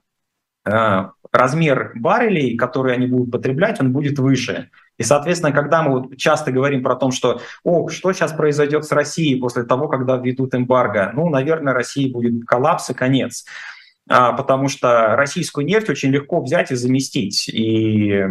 э, 0.65 1.05
размер 1.31 1.91
баррелей, 1.95 2.57
которые 2.57 2.95
они 2.95 3.07
будут 3.07 3.31
потреблять, 3.31 3.79
он 3.79 3.93
будет 3.93 4.19
выше. 4.19 4.69
И, 4.97 5.03
соответственно, 5.03 5.53
когда 5.53 5.81
мы 5.81 6.01
вот 6.01 6.17
часто 6.17 6.51
говорим 6.51 6.83
про 6.83 6.95
то, 6.95 7.11
что 7.11 7.39
«О, 7.63 7.87
что 7.87 8.11
сейчас 8.11 8.33
произойдет 8.33 8.83
с 8.83 8.91
Россией 8.91 9.39
после 9.39 9.63
того, 9.63 9.87
когда 9.87 10.17
введут 10.17 10.55
эмбарго?» 10.55 11.11
Ну, 11.13 11.29
наверное, 11.29 11.73
России 11.73 12.11
будет 12.11 12.45
коллапс 12.45 12.89
и 12.89 12.93
конец. 12.93 13.45
А, 14.09 14.33
потому 14.33 14.69
что 14.69 15.15
российскую 15.15 15.65
нефть 15.65 15.89
очень 15.89 16.11
легко 16.11 16.41
взять 16.41 16.71
и 16.71 16.75
заместить. 16.75 17.49
И 17.49 18.23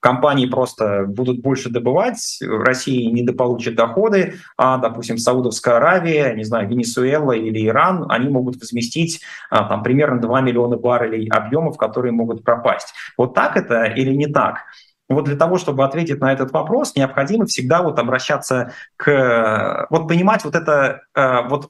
компании 0.00 0.46
просто 0.46 1.04
будут 1.06 1.42
больше 1.42 1.68
добывать, 1.68 2.38
Россия 2.40 3.10
недополучит 3.10 3.74
доходы, 3.74 4.34
а, 4.56 4.78
допустим, 4.78 5.18
Саудовская 5.18 5.76
Аравия, 5.76 6.34
не 6.34 6.44
знаю, 6.44 6.68
Венесуэла 6.68 7.32
или 7.32 7.66
Иран, 7.66 8.06
они 8.08 8.28
могут 8.28 8.56
возместить 8.56 9.20
а, 9.50 9.64
там, 9.64 9.82
примерно 9.82 10.20
2 10.20 10.40
миллиона 10.40 10.76
баррелей 10.76 11.28
объемов, 11.28 11.76
которые 11.76 12.12
могут 12.12 12.42
пропасть. 12.42 12.94
Вот 13.18 13.34
так 13.34 13.56
это 13.56 13.84
или 13.84 14.14
не 14.14 14.26
так? 14.26 14.64
Вот 15.10 15.24
для 15.24 15.36
того, 15.36 15.58
чтобы 15.58 15.84
ответить 15.84 16.20
на 16.20 16.32
этот 16.32 16.52
вопрос, 16.52 16.94
необходимо 16.94 17.44
всегда 17.44 17.82
вот 17.82 17.98
обращаться 17.98 18.72
к... 18.96 19.88
Вот 19.90 20.06
понимать 20.06 20.44
вот 20.44 20.54
это, 20.54 21.02
вот 21.14 21.68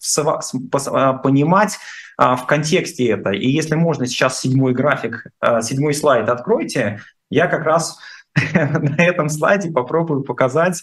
понимать 1.22 1.78
а, 2.18 2.36
в 2.36 2.46
контексте 2.46 3.08
это. 3.08 3.30
И 3.30 3.48
если 3.48 3.76
можно, 3.76 4.06
сейчас 4.06 4.38
седьмой 4.38 4.74
график, 4.74 5.26
седьмой 5.62 5.94
слайд 5.94 6.28
откройте, 6.28 7.00
я 7.30 7.46
как 7.46 7.64
раз 7.64 7.98
на 8.54 9.02
этом 9.02 9.30
слайде 9.30 9.70
попробую 9.70 10.22
показать, 10.22 10.82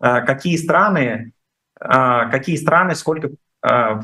какие 0.00 0.56
страны, 0.56 1.32
какие 1.78 2.56
страны 2.56 2.94
сколько, 2.94 3.28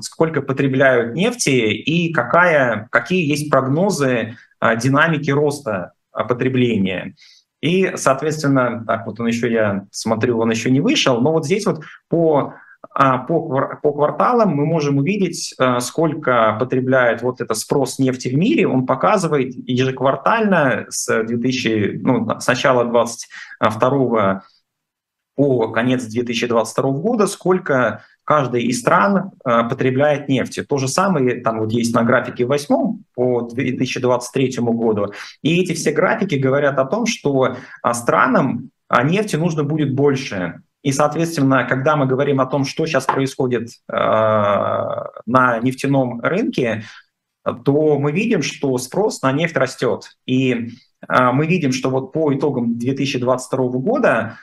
сколько 0.02 0.42
потребляют 0.42 1.14
нефти 1.14 1.72
и 1.72 2.12
какая, 2.12 2.88
какие 2.90 3.26
есть 3.26 3.50
прогнозы 3.50 4.36
динамики 4.76 5.30
роста 5.30 5.92
потребления. 6.12 7.14
И, 7.60 7.92
соответственно, 7.96 8.84
так 8.86 9.06
вот 9.06 9.20
он 9.20 9.26
еще, 9.26 9.52
я 9.52 9.86
смотрю, 9.90 10.38
он 10.38 10.50
еще 10.50 10.70
не 10.70 10.80
вышел, 10.80 11.20
но 11.20 11.32
вот 11.32 11.44
здесь 11.44 11.66
вот 11.66 11.82
по 12.08 12.54
а 12.92 13.18
по, 13.18 13.76
по 13.82 13.92
кварталам 13.92 14.50
мы 14.50 14.64
можем 14.64 14.98
увидеть, 14.98 15.54
э, 15.58 15.80
сколько 15.80 16.56
потребляет 16.58 17.20
вот 17.20 17.40
это 17.40 17.54
спрос 17.54 17.98
нефти 17.98 18.28
в 18.28 18.36
мире. 18.36 18.66
Он 18.66 18.86
показывает 18.86 19.52
ежеквартально 19.54 20.86
с 20.88 21.22
2000, 21.22 22.00
ну, 22.02 22.40
с 22.40 22.46
начала 22.46 22.84
2022 22.84 24.42
по 25.36 25.68
конец 25.72 26.04
2022 26.04 26.90
года, 26.90 27.26
сколько 27.26 28.02
каждая 28.30 28.62
из 28.62 28.78
стран 28.78 29.32
э, 29.44 29.68
потребляет 29.68 30.28
нефти. 30.28 30.62
То 30.62 30.78
же 30.78 30.86
самое 30.86 31.40
там 31.40 31.58
вот 31.58 31.72
есть 31.72 31.92
на 31.92 32.04
графике 32.04 32.46
8 32.46 32.98
по 33.12 33.40
2023 33.40 34.58
году. 34.60 35.12
И 35.42 35.60
эти 35.60 35.72
все 35.72 35.90
графики 35.90 36.36
говорят 36.36 36.78
о 36.78 36.84
том, 36.84 37.06
что 37.06 37.56
а, 37.82 37.92
странам 37.92 38.70
а, 38.86 39.02
нефти 39.02 39.34
нужно 39.34 39.64
будет 39.64 39.96
больше. 39.96 40.62
И, 40.84 40.92
соответственно, 40.92 41.64
когда 41.64 41.96
мы 41.96 42.06
говорим 42.06 42.40
о 42.40 42.46
том, 42.46 42.64
что 42.64 42.86
сейчас 42.86 43.04
происходит 43.04 43.70
э, 43.88 43.92
на 43.96 45.58
нефтяном 45.60 46.20
рынке, 46.20 46.84
то 47.42 47.98
мы 47.98 48.12
видим, 48.12 48.42
что 48.42 48.78
спрос 48.78 49.22
на 49.22 49.32
нефть 49.32 49.56
растет. 49.56 50.16
И 50.24 50.52
э, 51.08 51.32
мы 51.32 51.48
видим, 51.48 51.72
что 51.72 51.90
вот 51.90 52.12
по 52.12 52.32
итогам 52.32 52.78
2022 52.78 53.58
года 53.80 54.38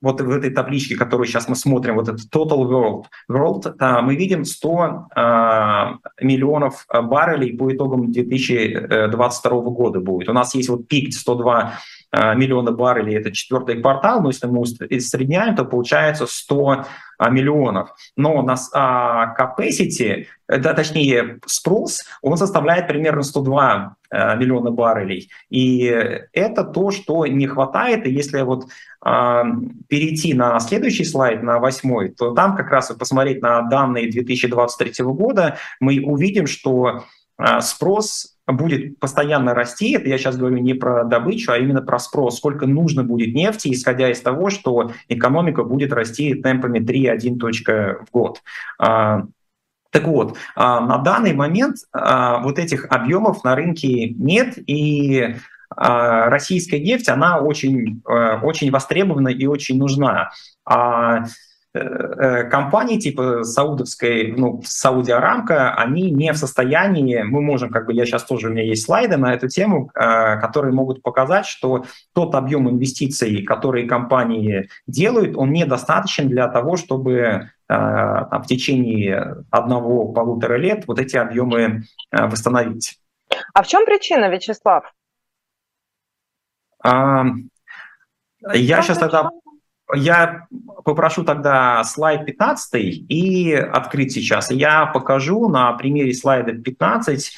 вот 0.00 0.20
в 0.20 0.30
этой 0.30 0.50
табличке, 0.50 0.96
которую 0.96 1.26
сейчас 1.26 1.48
мы 1.48 1.56
смотрим, 1.56 1.96
вот 1.96 2.08
этот 2.08 2.34
Total 2.34 2.58
World, 2.58 3.04
World 3.28 3.74
э, 3.78 4.02
мы 4.02 4.16
видим 4.16 4.44
100 4.44 5.08
э, 5.14 5.24
миллионов 6.22 6.86
баррелей 6.88 7.56
по 7.56 7.72
итогам 7.72 8.10
2022 8.10 9.60
года 9.62 10.00
будет. 10.00 10.28
У 10.28 10.32
нас 10.32 10.54
есть 10.54 10.68
вот 10.68 10.88
пик 10.88 11.12
102 11.12 11.60
Э, 11.60 11.74
миллиона 12.12 12.72
баррелей, 12.72 13.16
это 13.16 13.30
четвертый 13.30 13.80
квартал, 13.80 14.20
но 14.20 14.28
если 14.28 14.46
мы 14.46 14.66
средняем, 14.66 15.54
то 15.54 15.64
получается 15.64 16.26
100 16.26 16.84
а, 17.20 17.28
миллионов. 17.28 17.90
Но 18.16 18.40
на 18.40 18.56
а, 18.72 19.34
capacity, 19.38 20.24
да, 20.48 20.72
точнее 20.72 21.38
спрос, 21.44 22.00
он 22.22 22.38
составляет 22.38 22.88
примерно 22.88 23.22
102 23.22 23.94
э, 24.10 24.36
миллиона 24.38 24.70
баррелей. 24.70 25.30
И 25.50 25.82
это 26.32 26.64
то, 26.64 26.90
что 26.90 27.26
не 27.26 27.46
хватает. 27.46 28.06
И 28.06 28.10
если 28.10 28.40
вот 28.40 28.68
а, 29.02 29.44
перейти 29.86 30.32
на 30.32 30.58
следующий 30.60 31.04
слайд, 31.04 31.42
на 31.42 31.58
восьмой, 31.58 32.08
то 32.08 32.30
там 32.30 32.56
как 32.56 32.70
раз 32.70 32.90
посмотреть 32.98 33.42
на 33.42 33.62
данные 33.68 34.10
2023 34.10 35.04
года, 35.04 35.58
мы 35.78 36.00
увидим, 36.02 36.46
что 36.46 37.04
спрос 37.60 38.36
будет 38.52 38.98
постоянно 38.98 39.54
расти, 39.54 39.92
это 39.92 40.08
я 40.08 40.18
сейчас 40.18 40.36
говорю 40.36 40.58
не 40.58 40.74
про 40.74 41.04
добычу, 41.04 41.52
а 41.52 41.58
именно 41.58 41.82
про 41.82 41.98
спрос, 41.98 42.38
сколько 42.38 42.66
нужно 42.66 43.04
будет 43.04 43.34
нефти, 43.34 43.72
исходя 43.72 44.10
из 44.10 44.20
того, 44.20 44.50
что 44.50 44.92
экономика 45.08 45.64
будет 45.64 45.92
расти 45.92 46.34
темпами 46.34 46.78
3,1 46.78 47.38
точка 47.38 48.04
в 48.06 48.10
год. 48.10 48.42
А, 48.78 49.24
так 49.90 50.04
вот, 50.04 50.36
а, 50.54 50.80
на 50.80 50.98
данный 50.98 51.34
момент 51.34 51.76
а, 51.92 52.38
вот 52.38 52.58
этих 52.58 52.86
объемов 52.90 53.44
на 53.44 53.54
рынке 53.54 54.10
нет, 54.10 54.54
и 54.66 55.36
российская 55.76 56.80
нефть, 56.80 57.08
она 57.08 57.38
очень, 57.38 58.02
очень 58.04 58.72
востребована 58.72 59.28
и 59.28 59.46
очень 59.46 59.78
нужна. 59.78 60.32
Э, 61.72 61.78
э, 61.78 62.44
компании 62.50 62.98
типа 62.98 63.44
саудовской, 63.44 64.32
ну, 64.36 64.60
Сауди 64.64 65.12
Арамка, 65.12 65.72
они 65.76 66.10
не 66.10 66.32
в 66.32 66.36
состоянии, 66.36 67.22
мы 67.22 67.42
можем, 67.42 67.70
как 67.70 67.86
бы 67.86 67.92
я 67.92 68.04
сейчас 68.06 68.24
тоже, 68.24 68.48
у 68.48 68.50
меня 68.50 68.64
есть 68.64 68.84
слайды 68.84 69.16
на 69.16 69.32
эту 69.32 69.46
тему, 69.46 69.88
э, 69.94 70.40
которые 70.40 70.74
могут 70.74 71.00
показать, 71.00 71.46
что 71.46 71.84
тот 72.12 72.34
объем 72.34 72.68
инвестиций, 72.68 73.44
которые 73.44 73.86
компании 73.86 74.68
делают, 74.88 75.36
он 75.36 75.52
недостаточен 75.52 76.28
для 76.28 76.48
того, 76.48 76.76
чтобы 76.76 77.50
там, 77.68 78.42
в 78.42 78.46
течение 78.48 79.44
одного-полутора 79.52 80.56
лет 80.56 80.88
вот 80.88 80.98
эти 80.98 81.16
объемы 81.16 81.84
восстановить. 82.10 82.98
А 83.54 83.62
в 83.62 83.68
чем 83.68 83.84
причина, 83.84 84.28
Вячеслав? 84.28 84.92
А, 86.82 87.26
я 88.52 88.82
сейчас 88.82 88.98
тогда 88.98 89.30
я 89.94 90.46
попрошу 90.84 91.24
тогда 91.24 91.82
слайд 91.84 92.24
15 92.26 92.74
и 93.08 93.54
открыть 93.54 94.12
сейчас. 94.12 94.50
Я 94.50 94.86
покажу 94.86 95.48
на 95.48 95.72
примере 95.72 96.14
слайда 96.14 96.52
15 96.52 97.32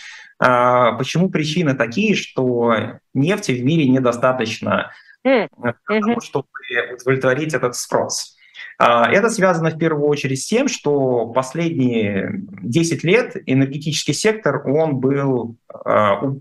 почему 0.98 1.30
причины 1.30 1.74
такие, 1.74 2.16
что 2.16 2.74
нефти 3.14 3.52
в 3.52 3.64
мире 3.64 3.88
недостаточно 3.88 4.90
mm. 5.24 5.48
для 5.56 5.74
того, 6.00 6.20
чтобы 6.20 6.48
удовлетворить 6.94 7.54
этот 7.54 7.76
спрос. 7.76 8.36
Это 8.78 9.30
связано 9.30 9.70
в 9.70 9.78
первую 9.78 10.08
очередь 10.08 10.42
с 10.42 10.46
тем, 10.46 10.66
что 10.66 11.26
последние 11.26 12.42
10 12.62 13.04
лет 13.04 13.36
энергетический 13.46 14.14
сектор, 14.14 14.66
он 14.66 14.96
был 14.96 15.56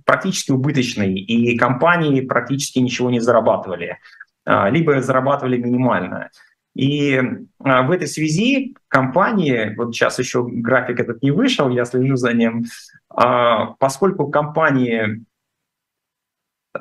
практически 0.05 0.51
убыточный, 0.51 1.13
и 1.13 1.55
компании 1.57 2.21
практически 2.21 2.79
ничего 2.79 3.11
не 3.11 3.19
зарабатывали, 3.19 3.99
либо 4.45 5.01
зарабатывали 5.01 5.57
минимально. 5.57 6.29
И 6.75 7.21
а, 7.63 7.83
в 7.83 7.91
этой 7.91 8.07
связи 8.07 8.75
компании, 8.87 9.75
вот 9.75 9.93
сейчас 9.93 10.19
еще 10.19 10.47
график 10.47 10.99
этот 10.99 11.21
не 11.21 11.31
вышел, 11.31 11.69
я 11.69 11.85
слежу 11.85 12.15
за 12.15 12.33
ним, 12.33 12.65
а, 13.09 13.73
поскольку 13.79 14.29
компании 14.29 15.25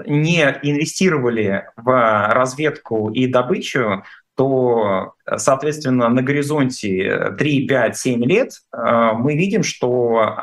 не 0.07 0.43
инвестировали 0.63 1.65
в 1.77 2.33
разведку 2.33 3.11
и 3.11 3.27
добычу, 3.27 4.05
то, 4.37 5.15
соответственно, 5.37 6.09
на 6.09 6.23
горизонте 6.23 7.35
3, 7.37 7.67
5, 7.67 7.97
7 7.97 8.25
лет 8.25 8.53
а, 8.71 9.15
мы 9.15 9.35
видим, 9.35 9.65
что 9.65 10.37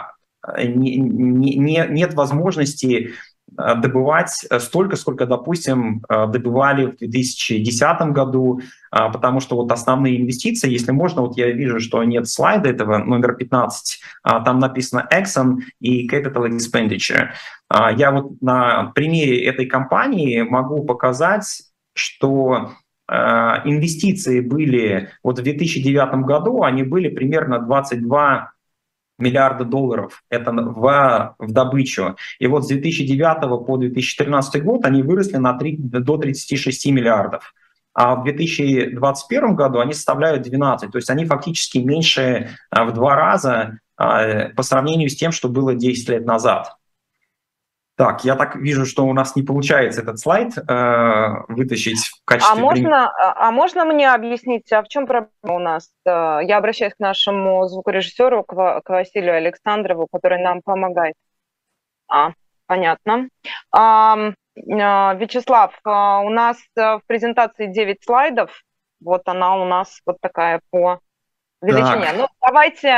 нет 0.58 2.14
возможности 2.14 3.14
добывать 3.58 4.46
э, 4.50 4.60
столько, 4.60 4.96
сколько, 4.96 5.26
допустим, 5.26 6.04
э, 6.08 6.28
добывали 6.28 6.86
в 6.86 6.98
2010 6.98 8.02
году, 8.12 8.62
потому 8.90 9.42
что 9.42 9.58
вот 9.58 9.72
основные 9.72 10.22
инвестиции, 10.22 10.72
если 10.72 10.92
можно, 10.92 11.22
вот 11.22 11.38
я 11.38 11.52
вижу, 11.52 11.80
что 11.80 12.04
нет 12.04 12.28
слайда 12.30 12.70
этого, 12.70 13.00
номер 13.00 13.36
15, 13.36 14.00
там 14.24 14.60
написано 14.60 15.08
Exxon 15.12 15.58
и 15.82 16.10
Capital 16.10 16.48
Expenditure. 16.50 17.32
Я 17.98 18.12
вот 18.12 18.42
на 18.42 18.92
примере 18.96 19.44
этой 19.44 19.66
компании 19.66 20.42
могу 20.42 20.86
показать, 20.86 21.64
что 21.94 22.72
инвестиции 23.10 24.40
были 24.40 25.10
вот 25.22 25.40
в 25.40 25.44
2009 25.44 26.26
году, 26.26 26.64
они 26.64 26.84
были 26.84 27.10
примерно 27.10 27.60
22 27.60 28.52
миллиарда 29.18 29.66
долларов 29.66 30.24
это 30.30 30.52
в, 30.52 31.36
в 31.40 31.52
добычу. 31.52 32.16
И 32.40 32.48
вот 32.48 32.66
с 32.66 32.68
2009 32.68 33.66
по 33.66 33.78
2013 33.78 34.64
год 34.64 34.86
они 34.86 35.02
выросли 35.02 35.38
на 35.38 35.54
3, 35.58 35.78
до 35.78 36.18
36 36.18 36.86
миллиардов. 36.88 37.54
А 37.94 38.16
в 38.16 38.24
2021 38.26 39.56
году 39.56 39.80
они 39.80 39.94
составляют 39.94 40.44
12, 40.44 40.92
то 40.92 40.98
есть 40.98 41.10
они 41.10 41.26
фактически 41.26 41.80
меньше 41.80 42.52
а, 42.70 42.86
в 42.86 42.94
два 42.94 43.16
раза 43.16 43.80
а, 43.96 44.50
по 44.50 44.62
сравнению 44.62 45.10
с 45.10 45.16
тем, 45.16 45.32
что 45.32 45.50
было 45.50 45.74
10 45.74 46.10
лет 46.10 46.26
назад. 46.26 46.76
Так, 47.98 48.24
я 48.24 48.36
так 48.36 48.56
вижу, 48.56 48.86
что 48.86 49.08
у 49.08 49.14
нас 49.14 49.36
не 49.36 49.42
получается 49.42 50.02
этот 50.02 50.20
слайд 50.20 50.56
э, 50.56 50.64
вытащить 51.48 51.98
в 51.98 52.24
качестве... 52.26 52.54
А 52.54 52.62
можно, 52.62 53.10
а, 53.10 53.48
а 53.48 53.52
можно 53.52 53.86
мне 53.86 54.14
объяснить, 54.14 54.72
а 54.72 54.84
в 54.84 54.88
чем 54.88 55.08
проблема 55.08 55.32
у 55.42 55.58
нас? 55.58 55.90
Э, 56.06 56.38
я 56.44 56.58
обращаюсь 56.60 56.94
к 56.94 57.00
нашему 57.00 57.68
звукорежиссеру, 57.68 58.44
к, 58.44 58.82
к 58.82 58.90
Василию 58.90 59.36
Александрову, 59.38 60.08
который 60.12 60.40
нам 60.40 60.62
помогает. 60.62 61.16
А, 62.08 62.34
понятно. 62.68 63.30
А, 63.72 64.34
Вячеслав, 64.56 65.74
а, 65.84 66.20
у 66.20 66.30
нас 66.30 66.58
в 66.76 67.02
презентации 67.08 67.66
9 67.66 68.04
слайдов. 68.04 68.52
Вот 69.04 69.24
она 69.26 69.56
у 69.56 69.66
нас 69.66 70.02
вот 70.06 70.18
такая 70.22 70.62
по 70.70 71.00
величине. 71.64 72.06
Так. 72.06 72.16
Ну, 72.18 72.28
давайте, 72.46 72.94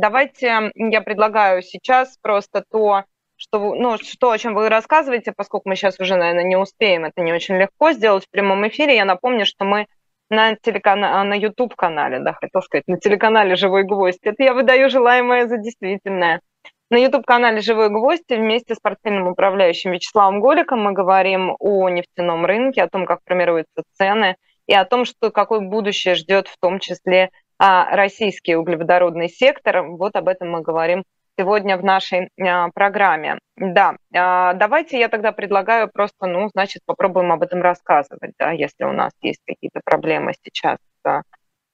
давайте 0.00 0.70
я 0.74 1.00
предлагаю 1.00 1.62
сейчас 1.62 2.18
просто 2.18 2.62
то, 2.70 3.04
что, 3.42 3.74
ну, 3.74 3.98
что, 3.98 4.30
о 4.30 4.38
чем 4.38 4.54
вы 4.54 4.68
рассказываете, 4.68 5.32
поскольку 5.32 5.68
мы 5.68 5.74
сейчас 5.74 5.98
уже, 5.98 6.14
наверное, 6.14 6.44
не 6.44 6.56
успеем, 6.56 7.04
это 7.04 7.20
не 7.22 7.32
очень 7.32 7.56
легко 7.56 7.90
сделать 7.90 8.24
в 8.24 8.30
прямом 8.30 8.66
эфире. 8.68 8.94
Я 8.94 9.04
напомню, 9.04 9.46
что 9.46 9.64
мы 9.64 9.86
на, 10.30 10.54
телекана... 10.54 11.24
на 11.24 11.34
YouTube-канале, 11.34 12.20
да, 12.20 12.34
хотел 12.34 12.62
сказать, 12.62 12.86
на 12.86 12.98
телеканале 12.98 13.56
«Живой 13.56 13.82
гвоздь». 13.82 14.20
Это 14.22 14.44
я 14.44 14.54
выдаю 14.54 14.88
желаемое 14.88 15.48
за 15.48 15.58
действительное. 15.58 16.40
На 16.88 16.98
YouTube-канале 16.98 17.60
«Живой 17.60 17.88
гвоздь» 17.88 18.28
вместе 18.28 18.76
с 18.76 18.78
портфельным 18.78 19.26
управляющим 19.26 19.90
Вячеславом 19.90 20.40
Голиком 20.40 20.80
мы 20.80 20.92
говорим 20.92 21.56
о 21.58 21.88
нефтяном 21.88 22.46
рынке, 22.46 22.82
о 22.82 22.88
том, 22.88 23.06
как 23.06 23.20
формируются 23.26 23.82
цены 23.94 24.36
и 24.68 24.74
о 24.74 24.84
том, 24.84 25.04
что 25.04 25.32
какое 25.32 25.60
будущее 25.60 26.14
ждет 26.14 26.46
в 26.46 26.56
том 26.60 26.78
числе 26.78 27.30
а, 27.58 27.96
российский 27.96 28.54
углеводородный 28.54 29.28
сектор. 29.28 29.82
Вот 29.82 30.14
об 30.14 30.28
этом 30.28 30.52
мы 30.52 30.62
говорим 30.62 31.02
сегодня 31.38 31.76
в 31.76 31.84
нашей 31.84 32.28
а, 32.40 32.68
программе. 32.70 33.38
Да, 33.56 33.96
а, 34.14 34.54
давайте 34.54 34.98
я 34.98 35.08
тогда 35.08 35.32
предлагаю 35.32 35.90
просто, 35.92 36.26
ну, 36.26 36.48
значит, 36.52 36.82
попробуем 36.84 37.32
об 37.32 37.42
этом 37.42 37.62
рассказывать, 37.62 38.32
да, 38.38 38.50
если 38.50 38.84
у 38.84 38.92
нас 38.92 39.12
есть 39.20 39.40
какие-то 39.46 39.80
проблемы 39.84 40.32
сейчас 40.42 40.78
да, 41.04 41.22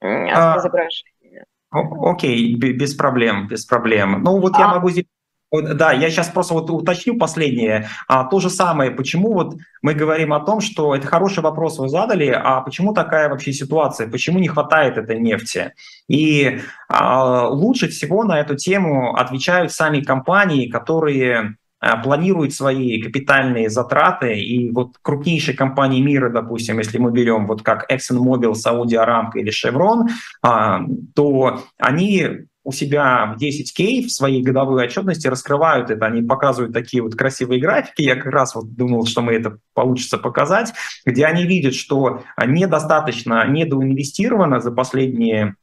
с 0.00 0.04
а, 0.04 0.58
изображением. 0.58 1.44
Окей, 1.70 2.54
без 2.56 2.94
проблем, 2.94 3.46
без 3.46 3.66
проблем. 3.66 4.22
Ну 4.22 4.40
вот 4.40 4.54
а, 4.56 4.60
я 4.60 4.68
могу 4.68 4.88
здесь 4.90 5.04
да, 5.50 5.92
я 5.92 6.10
сейчас 6.10 6.28
просто 6.28 6.54
вот 6.54 6.70
уточню 6.70 7.16
последнее. 7.16 7.88
А, 8.06 8.24
то 8.24 8.38
же 8.40 8.50
самое, 8.50 8.90
почему 8.90 9.32
вот 9.32 9.56
мы 9.80 9.94
говорим 9.94 10.32
о 10.32 10.40
том, 10.40 10.60
что 10.60 10.94
это 10.94 11.06
хороший 11.06 11.42
вопрос 11.42 11.78
вы 11.78 11.88
задали, 11.88 12.28
а 12.28 12.60
почему 12.60 12.92
такая 12.92 13.28
вообще 13.28 13.52
ситуация, 13.52 14.10
почему 14.10 14.38
не 14.38 14.48
хватает 14.48 14.98
этой 14.98 15.18
нефти? 15.18 15.72
И 16.06 16.60
а, 16.88 17.48
лучше 17.48 17.88
всего 17.88 18.24
на 18.24 18.38
эту 18.40 18.56
тему 18.56 19.14
отвечают 19.16 19.72
сами 19.72 20.00
компании, 20.00 20.68
которые 20.68 21.56
а, 21.80 21.96
планируют 21.96 22.52
свои 22.52 23.00
капитальные 23.00 23.70
затраты, 23.70 24.38
и 24.38 24.70
вот 24.70 24.96
крупнейшие 25.00 25.56
компании 25.56 26.00
мира, 26.00 26.28
допустим, 26.28 26.78
если 26.78 26.98
мы 26.98 27.12
берем 27.12 27.46
вот 27.46 27.62
как 27.62 27.90
ExxonMobil, 27.90 28.52
Saudi 28.52 28.96
Aramco 28.96 29.36
или 29.36 29.52
Chevron, 29.52 30.08
а, 30.42 30.80
то 31.14 31.62
они 31.78 32.47
у 32.68 32.72
себя 32.72 33.34
в 33.34 33.42
10К 33.42 34.02
в 34.02 34.10
своей 34.10 34.42
годовой 34.42 34.84
отчетности 34.84 35.26
раскрывают 35.26 35.88
это, 35.88 36.04
они 36.04 36.20
показывают 36.20 36.74
такие 36.74 37.02
вот 37.02 37.14
красивые 37.14 37.62
графики, 37.62 38.02
я 38.02 38.14
как 38.14 38.26
раз 38.26 38.54
вот 38.54 38.74
думал, 38.74 39.06
что 39.06 39.22
мы 39.22 39.32
это 39.32 39.56
получится 39.72 40.18
показать, 40.18 40.74
где 41.06 41.24
они 41.24 41.46
видят, 41.46 41.74
что 41.74 42.24
недостаточно 42.46 43.48
недоинвестировано 43.48 44.60
за 44.60 44.70
последние 44.70 45.54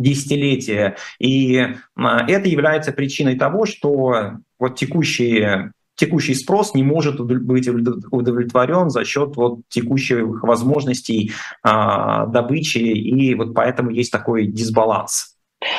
десятилетия, 0.00 0.96
и 1.20 1.68
а, 1.94 2.26
это 2.26 2.48
является 2.48 2.90
причиной 2.90 3.38
того, 3.38 3.64
что 3.64 4.32
вот 4.58 4.74
текущие 4.74 5.70
текущий 5.94 6.34
спрос 6.34 6.74
не 6.74 6.82
может 6.82 7.20
быть 7.20 7.68
удовлетворен 7.68 8.90
за 8.90 9.04
счет 9.04 9.36
вот 9.36 9.60
текущих 9.68 10.42
возможностей 10.42 11.30
а, 11.62 12.26
добычи, 12.26 12.78
и 12.78 13.36
вот 13.36 13.54
поэтому 13.54 13.90
есть 13.90 14.10
такой 14.10 14.48
дисбаланс. 14.48 15.36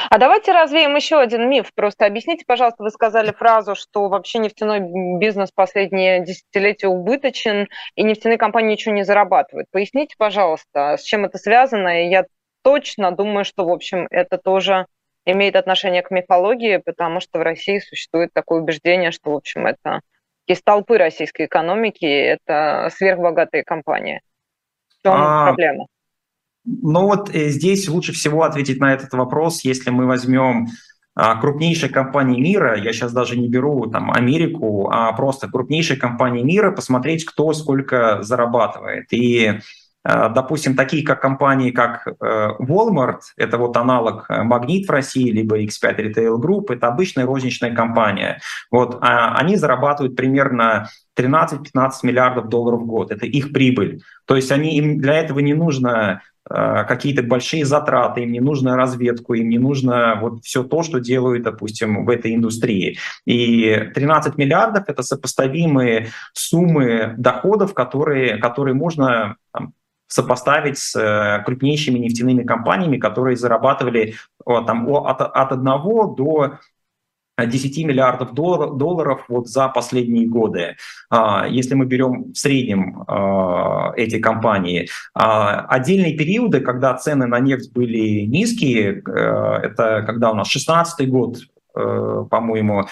А 0.10 0.18
давайте 0.20 0.52
развеем 0.52 0.96
еще 0.96 1.20
один 1.20 1.50
миф. 1.50 1.72
Просто 1.74 2.06
объясните, 2.06 2.46
пожалуйста, 2.46 2.84
вы 2.84 2.92
сказали 2.92 3.32
фразу, 3.32 3.76
что 3.76 4.10
вообще 4.10 4.40
нефтяной 4.40 4.80
бизнес 5.18 5.52
последние 5.52 6.24
десятилетия 6.24 6.88
убыточен, 6.88 7.68
и 7.96 8.04
нефтяные 8.04 8.38
компании 8.38 8.74
ничего 8.74 8.94
не 8.94 9.04
зарабатывают. 9.04 9.68
Поясните, 9.72 10.16
пожалуйста, 10.18 10.98
с 10.98 11.04
чем 11.04 11.26
это 11.26 11.38
связано? 11.40 12.06
И 12.06 12.10
я 12.10 12.26
точно 12.64 13.12
думаю, 13.12 13.44
что, 13.44 13.66
в 13.66 13.72
общем, 13.72 14.08
это 14.12 14.38
тоже 14.38 14.86
имеет 15.26 15.56
отношение 15.56 16.04
к 16.04 16.12
мифологии, 16.12 16.78
потому 16.78 17.20
что 17.20 17.40
в 17.40 17.42
России 17.42 17.80
существует 17.80 18.32
такое 18.34 18.62
убеждение, 18.62 19.12
что, 19.12 19.32
в 19.32 19.36
общем, 19.36 19.66
это 19.66 20.02
из 20.46 20.60
столпы 20.60 20.98
российской 20.98 21.46
экономики, 21.46 22.06
это 22.06 22.90
сверхбогатые 22.92 23.64
компании. 23.64 24.22
В 24.90 25.04
чем 25.04 25.14
а... 25.16 25.46
проблема? 25.46 25.88
Ну 26.66 27.06
вот 27.06 27.34
э, 27.34 27.50
здесь 27.50 27.90
лучше 27.90 28.14
всего 28.14 28.44
ответить 28.44 28.80
на 28.80 28.94
этот 28.94 29.14
вопрос, 29.14 29.64
если 29.64 29.90
мы 29.90 30.06
возьмем 30.06 30.68
а, 31.14 31.36
крупнейшие 31.36 31.92
компании 31.92 32.40
мира, 32.40 32.78
я 32.78 32.94
сейчас 32.94 33.12
даже 33.12 33.38
не 33.38 33.50
беру 33.50 33.88
там 33.88 34.12
Америку, 34.12 34.90
а 34.92 35.12
просто 35.14 35.50
крупнейшие 35.50 36.00
компании 36.00 36.44
мира, 36.44 36.72
посмотреть, 36.72 37.26
кто 37.26 37.54
сколько 37.54 38.22
зарабатывает. 38.22 39.12
И 39.12 39.60
а, 40.04 40.30
допустим, 40.30 40.76
такие 40.76 41.04
как 41.06 41.22
компании, 41.22 41.72
как 41.72 42.08
э, 42.08 42.50
Walmart, 42.60 43.20
это 43.38 43.58
вот 43.58 43.78
аналог 43.78 44.26
э, 44.30 44.42
Магнит 44.42 44.88
в 44.88 44.92
России, 44.92 45.30
либо 45.30 45.62
X5 45.62 45.96
Retail 45.98 46.40
Group, 46.40 46.74
это 46.74 46.88
обычная 46.88 47.26
розничная 47.26 47.76
компания. 47.76 48.40
Вот, 48.72 48.98
а 49.02 49.36
они 49.36 49.58
зарабатывают 49.58 50.16
примерно 50.16 50.88
13-15 51.18 51.92
миллиардов 52.04 52.50
долларов 52.50 52.82
в 52.82 52.86
год. 52.86 53.12
Это 53.12 53.26
их 53.26 53.52
прибыль. 53.52 54.02
То 54.26 54.36
есть 54.36 54.52
они, 54.52 54.78
им 54.78 55.00
для 55.00 55.16
этого 55.16 55.40
не 55.40 55.54
нужно 55.54 56.22
Э, 56.50 56.86
какие-то 56.86 57.22
большие 57.22 57.66
затраты, 57.66 58.24
им 58.24 58.32
не 58.32 58.40
нужно 58.40 58.76
разведку, 58.76 59.36
им 59.36 59.48
не 59.50 59.60
нужно 59.60 60.18
вот 60.20 60.44
все 60.44 60.64
то, 60.64 60.82
что 60.82 61.00
делают, 61.00 61.44
допустим, 61.44 62.04
в 62.06 62.10
этой 62.10 62.34
индустрии. 62.34 62.98
И 63.26 63.92
13 63.94 64.38
миллиардов— 64.38 64.86
это 64.88 65.04
сопоставимые 65.04 66.10
суммы 66.34 67.14
доходов, 67.18 67.76
которые, 67.76 68.38
которые 68.38 68.74
можно 68.74 69.36
там, 69.54 69.74
сопоставить 70.08 70.80
с 70.80 70.96
э, 70.96 71.44
крупнейшими 71.46 72.00
нефтяными 72.00 72.44
компаниями, 72.44 72.98
которые 72.98 73.38
зарабатывали 73.38 74.16
там, 74.44 74.90
от, 74.90 75.22
от 75.22 75.52
1 75.52 75.64
до 75.64 76.58
10 77.46 77.86
миллиардов 77.86 78.34
долларов 78.34 79.26
вот 79.28 79.48
за 79.48 79.68
последние 79.68 80.28
годы. 80.28 80.76
А, 81.10 81.48
если 81.48 81.76
мы 81.76 81.86
берем 81.86 82.32
в 82.32 82.38
среднем 82.38 83.04
а, 83.08 83.94
эти 83.96 84.20
компании. 84.20 84.88
А, 85.14 85.66
отдельные 85.66 86.18
периоды, 86.18 86.62
когда 86.62 86.96
цены 86.96 87.28
на 87.28 87.40
нефть 87.40 87.72
были 87.74 88.22
низкие, 88.22 89.02
э, 89.02 89.60
это 89.64 90.04
когда 90.06 90.32
у 90.32 90.36
нас 90.36 90.48
16 90.48 91.10
год, 91.10 91.38
э, 91.76 92.26
по-моему, 92.30 92.86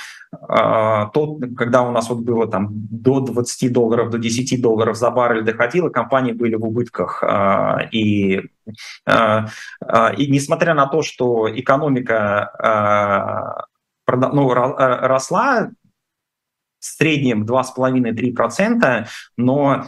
тот, 1.14 1.40
когда 1.58 1.82
у 1.82 1.92
нас 1.92 2.10
вот 2.10 2.20
было 2.20 2.48
там 2.48 2.68
до 2.72 3.20
20 3.20 3.74
долларов, 3.74 4.12
до 4.12 4.20
10 4.20 4.62
долларов 4.62 4.96
за 4.96 5.10
баррель 5.10 5.44
доходило, 5.44 5.90
компании 5.90 6.34
были 6.34 6.56
в 6.56 6.64
убытках. 6.64 7.24
И, 7.92 8.36
и 8.36 8.42
несмотря 9.08 10.76
на 10.76 10.86
то, 10.86 11.02
что 11.02 11.50
экономика 11.52 13.66
ну, 14.18 14.52
э, 14.52 15.08
росла 15.08 15.70
в 16.80 16.86
среднем 16.86 17.46
2,5-3%, 17.46 19.08
но 19.38 19.86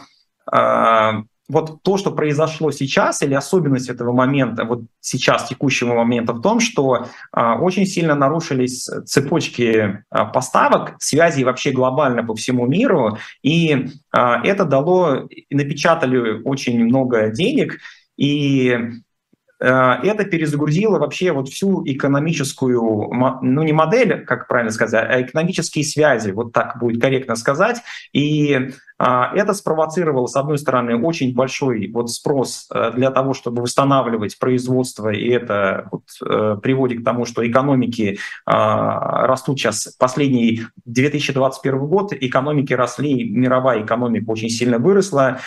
э, 0.52 1.12
вот 1.48 1.82
то, 1.82 1.96
что 1.98 2.12
произошло 2.12 2.70
сейчас, 2.70 3.22
или 3.22 3.34
особенность 3.34 3.90
этого 3.90 4.12
момента, 4.12 4.64
вот 4.64 4.82
сейчас, 5.00 5.48
текущего 5.48 5.94
момента 5.94 6.32
в 6.32 6.40
том, 6.40 6.60
что 6.60 7.06
э, 7.36 7.40
очень 7.60 7.86
сильно 7.86 8.14
нарушились 8.14 8.88
цепочки 9.06 9.64
э, 9.64 10.24
поставок, 10.32 10.96
связи 10.98 11.42
вообще 11.44 11.72
глобально 11.72 12.24
по 12.24 12.34
всему 12.34 12.66
миру, 12.66 13.18
и 13.42 13.72
э, 13.72 14.18
это 14.44 14.64
дало, 14.64 15.28
напечатали 15.50 16.42
очень 16.42 16.84
много 16.84 17.30
денег, 17.30 17.78
и 18.16 18.78
это 19.62 20.24
перезагрузило 20.24 20.98
вообще 20.98 21.32
вот 21.32 21.48
всю 21.48 21.84
экономическую, 21.86 22.80
ну 23.42 23.62
не 23.62 23.72
модель, 23.72 24.24
как 24.24 24.48
правильно 24.48 24.72
сказать, 24.72 25.06
а 25.08 25.22
экономические 25.22 25.84
связи, 25.84 26.32
вот 26.32 26.52
так 26.52 26.78
будет 26.80 27.00
корректно 27.00 27.36
сказать. 27.36 27.80
И 28.12 28.70
это 29.04 29.52
спровоцировало, 29.52 30.26
с 30.26 30.36
одной 30.36 30.58
стороны, 30.58 30.96
очень 30.96 31.34
большой 31.34 31.90
вот 31.92 32.10
спрос 32.10 32.68
э, 32.72 32.92
для 32.94 33.10
того, 33.10 33.34
чтобы 33.34 33.62
восстанавливать 33.62 34.38
производство, 34.38 35.08
и 35.08 35.28
это 35.28 35.88
вот 35.90 36.04
э, 36.24 36.56
приводит 36.62 37.00
к 37.00 37.04
тому, 37.04 37.24
что 37.24 37.46
экономики 37.46 38.18
а, 38.46 39.26
растут 39.26 39.58
сейчас. 39.58 39.94
Последний 39.98 40.62
2021 40.84 41.78
год 41.78 42.12
экономики 42.12 42.72
росли, 42.74 43.28
мировая 43.28 43.84
экономика 43.84 44.30
очень 44.30 44.48
сильно 44.48 44.78
выросла, 44.78 45.38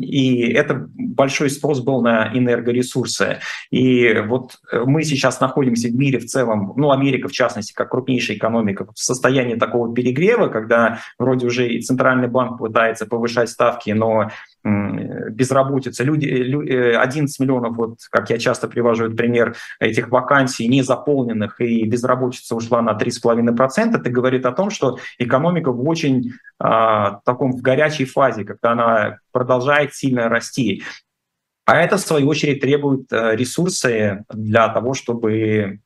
и 0.00 0.52
это 0.52 0.88
большой 0.94 1.50
спрос 1.50 1.80
был 1.80 2.00
на 2.02 2.30
энергоресурсы. 2.36 3.38
И 3.70 4.14
вот 4.26 4.58
э, 4.72 4.82
мы 4.84 5.04
сейчас 5.04 5.40
находимся 5.40 5.88
в 5.88 5.94
мире 5.94 6.18
в 6.18 6.26
целом, 6.26 6.72
ну, 6.76 6.90
Америка 6.90 7.28
в 7.28 7.32
частности, 7.32 7.72
как 7.72 7.90
крупнейшая 7.90 8.36
экономика, 8.36 8.86
в 8.92 8.98
состоянии 8.98 9.54
такого 9.54 9.94
перегрева, 9.94 10.48
когда 10.48 10.98
вроде 11.18 11.46
уже 11.46 11.68
и 11.68 11.80
Центральный 11.80 12.28
банк 12.28 12.60
пытается 12.64 13.06
повышать 13.06 13.50
ставки, 13.50 13.90
но 13.90 14.30
безработица. 14.64 16.04
Люди, 16.04 16.26
11 16.26 17.38
миллионов, 17.40 17.76
вот 17.76 17.98
как 18.10 18.30
я 18.30 18.38
часто 18.38 18.66
привожу 18.66 19.04
этот 19.04 19.16
пример, 19.18 19.54
этих 19.78 20.08
вакансий 20.08 20.66
незаполненных, 20.68 21.60
и 21.60 21.84
безработица 21.84 22.56
ушла 22.56 22.80
на 22.80 22.92
3,5%, 22.92 23.96
это 23.96 24.10
говорит 24.10 24.46
о 24.46 24.52
том, 24.52 24.70
что 24.70 24.98
экономика 25.18 25.70
в 25.70 25.86
очень 25.86 26.32
а, 26.58 27.20
таком 27.26 27.52
в 27.52 27.60
горячей 27.60 28.06
фазе, 28.06 28.44
когда 28.44 28.72
она 28.72 29.18
продолжает 29.32 29.94
сильно 29.94 30.30
расти. 30.30 30.82
А 31.66 31.76
это, 31.76 31.96
в 31.96 32.00
свою 32.00 32.28
очередь, 32.28 32.60
требует 32.60 33.10
э, 33.10 33.36
ресурсы 33.36 34.24
для 34.30 34.68
того, 34.68 34.92
чтобы 34.92 35.80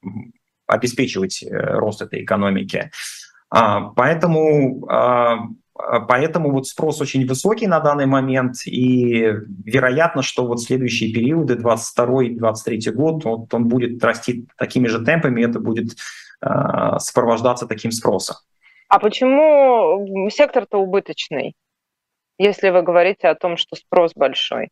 обеспечивать 0.67 1.43
э, 1.43 1.49
рост 1.49 2.03
этой 2.03 2.25
экономики. 2.25 2.91
А, 3.51 3.81
поэтому 3.97 4.87
а, 4.89 5.39
поэтому 6.09 6.51
вот 6.51 6.67
спрос 6.67 7.01
очень 7.01 7.27
высокий 7.27 7.67
на 7.67 7.81
данный 7.81 8.07
момент, 8.07 8.67
и 8.67 9.33
вероятно, 9.65 10.23
что 10.23 10.47
вот 10.47 10.61
следующие 10.61 11.13
периоды, 11.13 11.55
22-23 11.55 12.93
год, 12.93 13.25
вот 13.25 13.55
он 13.55 13.69
будет 13.69 14.03
расти 14.03 14.47
такими 14.57 14.89
же 14.89 15.05
темпами, 15.05 15.45
это 15.45 15.61
будет 15.61 15.97
э, 16.43 16.99
сопровождаться 16.99 17.67
таким 17.67 17.91
спросом. 17.93 18.37
А 18.89 18.99
почему 18.99 20.29
сектор-то 20.31 20.79
убыточный, 20.79 21.55
если 22.39 22.71
вы 22.71 22.83
говорите 22.83 23.29
о 23.29 23.35
том, 23.35 23.57
что 23.57 23.77
спрос 23.77 24.13
большой? 24.15 24.71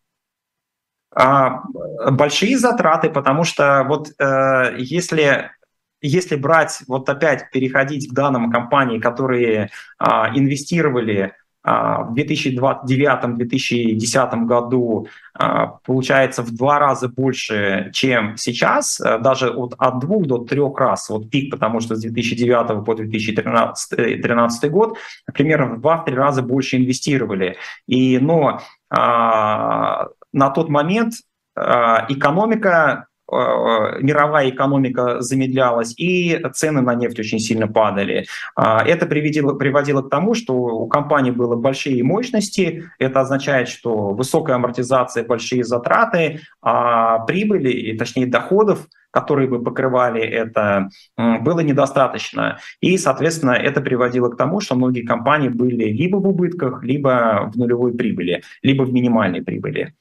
А, 1.14 1.62
большие 2.10 2.58
затраты, 2.58 3.10
потому 3.10 3.44
что 3.44 3.84
вот 3.88 4.08
э, 4.18 4.76
если 4.78 5.50
если 6.00 6.36
брать, 6.36 6.82
вот 6.88 7.08
опять 7.08 7.50
переходить 7.50 8.10
к 8.10 8.12
данным 8.12 8.50
компаний, 8.50 9.00
которые 9.00 9.70
а, 9.98 10.30
инвестировали 10.34 11.32
а, 11.62 12.02
в 12.02 12.12
2009-2010 12.14 14.44
году, 14.44 15.08
а, 15.34 15.78
получается 15.84 16.42
в 16.42 16.54
два 16.54 16.78
раза 16.78 17.08
больше, 17.08 17.90
чем 17.92 18.36
сейчас, 18.36 19.00
а, 19.00 19.18
даже 19.18 19.50
от, 19.50 19.74
от 19.78 19.98
двух 19.98 20.26
до 20.26 20.38
трех 20.38 20.78
раз, 20.78 21.08
вот 21.08 21.28
пик, 21.30 21.50
потому 21.50 21.80
что 21.80 21.96
с 21.96 22.00
2009 22.00 22.84
по 22.84 22.94
2013 22.94 24.70
год 24.70 24.98
примерно 25.34 25.74
в 25.74 25.80
два-три 25.80 26.14
раза 26.14 26.42
больше 26.42 26.76
инвестировали. 26.76 27.56
И, 27.86 28.18
но 28.18 28.60
а, 28.90 30.08
на 30.32 30.50
тот 30.50 30.68
момент 30.68 31.14
а, 31.56 32.06
экономика 32.08 32.98
Э, 32.98 33.04
мировая 33.28 34.50
экономика 34.50 35.20
замедлялась, 35.20 35.94
и 35.96 36.40
цены 36.54 36.80
на 36.80 36.94
нефть 36.94 37.18
очень 37.18 37.38
сильно 37.38 37.66
падали. 37.66 38.26
А, 38.54 38.84
это 38.84 39.06
приводило, 39.06 39.54
приводило 39.54 40.02
к 40.02 40.10
тому, 40.10 40.34
что 40.34 40.54
у 40.54 40.86
компании 40.86 41.32
было 41.32 41.56
большие 41.56 42.02
мощности, 42.04 42.84
это 42.98 43.20
означает, 43.20 43.68
что 43.68 44.10
высокая 44.10 44.56
амортизация, 44.56 45.24
большие 45.24 45.64
затраты, 45.64 46.40
а 46.62 47.20
прибыли, 47.20 47.96
точнее 47.96 48.26
доходов, 48.26 48.86
которые 49.10 49.48
бы 49.48 49.62
покрывали 49.62 50.20
это, 50.20 50.90
было 51.16 51.60
недостаточно. 51.60 52.58
И, 52.82 52.98
соответственно, 52.98 53.52
это 53.52 53.80
приводило 53.80 54.28
к 54.28 54.36
тому, 54.36 54.60
что 54.60 54.74
многие 54.74 55.06
компании 55.06 55.48
были 55.48 55.84
либо 55.84 56.18
в 56.18 56.28
убытках, 56.28 56.84
либо 56.84 57.50
в 57.52 57.56
нулевой 57.56 57.94
прибыли, 57.94 58.42
либо 58.62 58.82
в 58.82 58.92
минимальной 58.92 59.42
прибыли. 59.42 59.94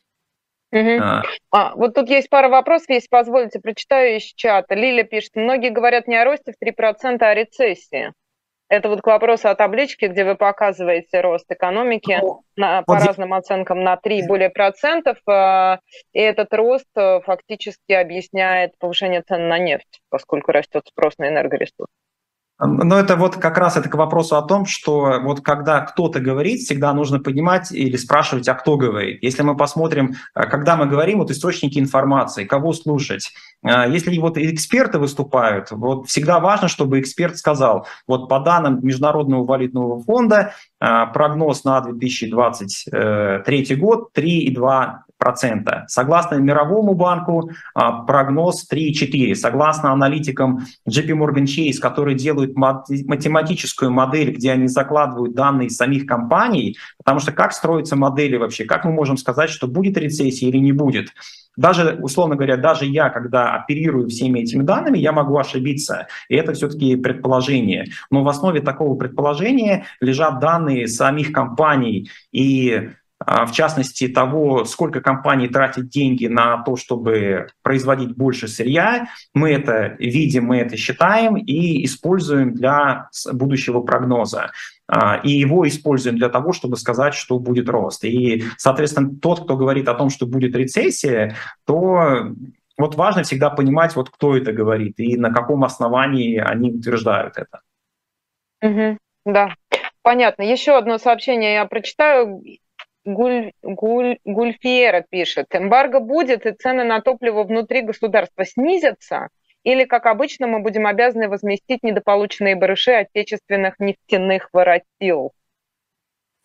Угу. 0.76 1.02
А. 1.02 1.24
А, 1.52 1.76
вот 1.76 1.94
тут 1.94 2.10
есть 2.10 2.30
пара 2.30 2.50
вопросов, 2.50 2.90
если 2.90 3.08
позволите, 3.08 3.62
прочитаю 3.62 4.18
из 4.18 4.24
чата. 4.24 4.76
Лиля 4.76 5.04
пишет, 5.04 5.36
многие 5.36 5.70
говорят 5.70 6.08
не 6.08 6.18
о 6.18 6.26
росте 6.26 6.52
в 6.52 6.62
3%, 6.62 7.18
а 7.22 7.30
о 7.30 7.34
рецессии. 7.34 8.12
Это 8.68 8.90
вот 8.90 9.02
к 9.02 9.08
вопросу 9.08 9.48
о 9.48 9.56
табличке, 9.56 10.08
где 10.08 10.26
вы 10.26 10.36
показываете 10.36 11.22
рост 11.22 11.46
экономики 11.50 12.18
ну, 12.22 12.42
на, 12.58 12.82
по 12.82 12.96
вот 12.96 13.04
разным 13.04 13.34
оценкам 13.34 13.84
на 13.84 13.96
3 13.96 14.28
более 14.28 14.50
процентов. 14.50 15.18
А, 15.28 15.80
и 16.12 16.20
этот 16.20 16.54
рост 16.54 16.90
э, 16.98 17.22
фактически 17.22 17.94
объясняет 17.94 18.78
повышение 18.78 19.22
цен 19.22 19.48
на 19.48 19.60
нефть, 19.60 20.02
поскольку 20.10 20.52
растет 20.52 20.84
спрос 20.88 21.18
на 21.20 21.30
энергоресурсы. 21.30 21.94
Но 22.58 22.98
это 22.98 23.18
вот 23.18 23.36
как 23.36 23.58
раз 23.58 23.76
это 23.76 23.89
к 23.89 23.96
вопросу 23.96 24.38
о 24.38 24.41
том, 24.41 24.65
что 24.65 25.20
вот 25.22 25.41
когда 25.41 25.82
кто-то 25.82 26.22
говорит, 26.22 26.62
всегда 26.62 26.94
нужно 26.94 27.20
понимать 27.20 27.70
или 27.74 27.98
спрашивать, 27.98 28.48
а 28.48 28.54
кто 28.54 28.78
говорит. 28.78 29.22
Если 29.22 29.41
мы 29.44 29.58
посмотрим, 29.58 30.15
э, 30.34 30.44
когда 30.44 30.78
мы 30.78 30.86
говорим, 30.86 31.20
вот 31.20 31.32
источники 31.32 31.78
информации, 31.78 32.46
кого 32.46 32.72
слушать. 32.72 33.34
Э, 33.62 33.91
если 33.91 34.18
вот 34.20 34.38
эксперты 34.38 35.00
выступают, 35.00 35.72
вот 35.72 36.08
всегда 36.08 36.39
важно, 36.39 36.70
чтобы 36.70 37.02
эксперт 37.02 37.38
сказал, 37.38 37.88
вот 38.08 38.30
по 38.30 38.39
данным 38.39 38.80
Международного 38.82 39.44
валютного 39.44 40.02
фонда 40.02 40.54
э, 40.80 41.06
прогноз 41.13 41.65
на 41.65 41.82
2023 41.82 43.76
год 43.76 44.12
3,2 44.15 44.94
процента. 45.17 45.86
Согласно 45.88 46.36
Мировому 46.36 46.93
банку 46.93 47.49
а, 47.73 48.04
прогноз 48.04 48.67
3,4. 48.71 49.36
Согласно 49.36 49.91
аналитикам 49.91 50.65
JP 50.88 51.10
Morgan 51.12 51.45
Chase, 51.45 51.80
которые 51.80 52.15
делают 52.15 52.56
математическую 52.56 53.91
модель, 53.91 54.32
где 54.32 54.51
они 54.51 54.67
закладывают 54.67 55.34
данные 55.34 55.69
самих 55.69 56.06
компаний, 56.06 56.78
потому 56.97 57.19
что 57.19 57.32
как 57.32 57.54
строятся 57.54 57.95
модели 57.95 58.38
вообще, 58.38 58.65
как 58.65 58.86
мы 58.86 58.91
можем 58.91 59.17
сказать, 59.17 59.49
что 59.49 59.67
будет 59.67 59.97
рецессия 59.97 60.49
или 60.49 60.58
не 60.58 60.71
будет. 60.71 61.10
Даже, 61.58 61.97
условно 62.01 62.36
говоря, 62.36 62.58
даже 62.58 62.86
я, 62.86 63.10
когда 63.10 63.56
оперирую 63.56 64.10
всеми 64.10 64.39
этими 64.41 64.63
данными, 64.63 64.97
я 64.97 65.12
могу 65.12 65.38
ошибиться. 65.38 66.08
И 66.28 66.36
это 66.36 66.54
все-таки 66.54 66.95
предположение. 66.97 67.86
Но 68.12 68.23
в 68.23 68.28
основе 68.28 68.60
такого 68.60 68.97
предположения 68.97 69.86
лежат 70.01 70.39
данные 70.39 70.88
самих 70.88 71.32
компаний 71.32 72.10
и 72.32 72.89
в 73.19 73.51
частности 73.54 74.08
того, 74.10 74.65
сколько 74.65 74.99
компаний 74.99 75.47
тратит 75.47 75.88
деньги 75.88 76.28
на 76.28 76.62
то, 76.63 76.75
чтобы 76.75 77.47
производить 77.62 78.15
больше 78.15 78.47
сырья. 78.47 79.08
Мы 79.34 79.51
это 79.51 79.95
видим, 79.99 80.45
мы 80.45 80.58
это 80.58 80.75
считаем 80.75 81.38
и 81.38 81.86
используем 81.86 82.54
для 82.54 83.10
будущего 83.32 83.82
прогноза. 83.82 84.51
А, 84.88 85.17
и 85.23 85.32
его 85.32 85.67
используем 85.67 86.17
для 86.17 86.30
того, 86.30 86.51
чтобы 86.51 86.78
сказать, 86.78 87.13
что 87.13 87.39
будет 87.39 87.69
рост. 87.69 88.04
И, 88.04 88.43
соответственно, 88.58 89.15
тот, 89.19 89.45
кто 89.45 89.58
говорит 89.58 89.88
о 89.88 89.95
том, 89.95 90.10
что 90.10 90.28
будет 90.28 90.56
рецессия, 90.56 91.36
то 91.65 92.32
вот 92.78 92.95
важно 92.95 93.23
всегда 93.23 93.49
понимать, 93.49 93.95
вот 93.95 94.10
кто 94.10 94.36
это 94.36 94.51
говорит 94.51 94.99
и 94.99 95.17
на 95.17 95.34
каком 95.34 95.63
основании 95.63 96.38
они 96.38 96.71
утверждают 96.71 97.38
это. 97.38 97.62
Угу, 98.62 98.97
да, 99.25 99.56
понятно. 100.01 100.43
Еще 100.43 100.78
одно 100.78 100.97
сообщение 100.97 101.54
я 101.54 101.65
прочитаю. 101.65 102.41
Гуль, 103.06 103.52
Гуль, 103.62 104.18
Гульфиера 104.26 105.06
пишет, 105.08 105.48
эмбарго 105.52 106.00
будет 106.00 106.46
и 106.46 106.52
цены 106.52 106.84
на 106.84 107.02
топливо 107.02 107.44
внутри 107.44 107.82
государства 107.82 108.46
снизятся, 108.46 109.30
или, 109.63 109.86
как 109.86 110.06
обычно, 110.06 110.46
мы 110.48 110.60
будем 110.60 110.86
обязаны 110.86 111.28
возместить 111.28 111.82
недополученные 111.82 112.56
барыши 112.56 112.91
отечественных 112.91 113.80
нефтяных 113.80 114.50
воротил? 114.54 115.32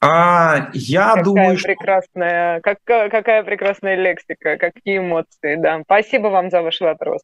А, 0.03 0.71
я 0.73 1.09
какая 1.11 1.25
думаю, 1.25 1.59
прекрасная, 1.63 2.61
что... 2.61 2.77
как, 2.85 3.11
какая 3.11 3.43
прекрасная 3.43 3.97
лексика, 3.97 4.57
какие 4.57 4.99
эмоции, 4.99 5.57
да. 5.57 5.83
Спасибо 5.83 6.29
вам 6.29 6.49
за 6.51 6.63
ваш 6.63 6.81
вопрос. 6.81 7.21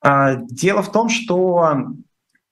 А, 0.00 0.34
дело 0.34 0.82
в 0.82 0.90
том, 0.90 1.08
что 1.08 1.76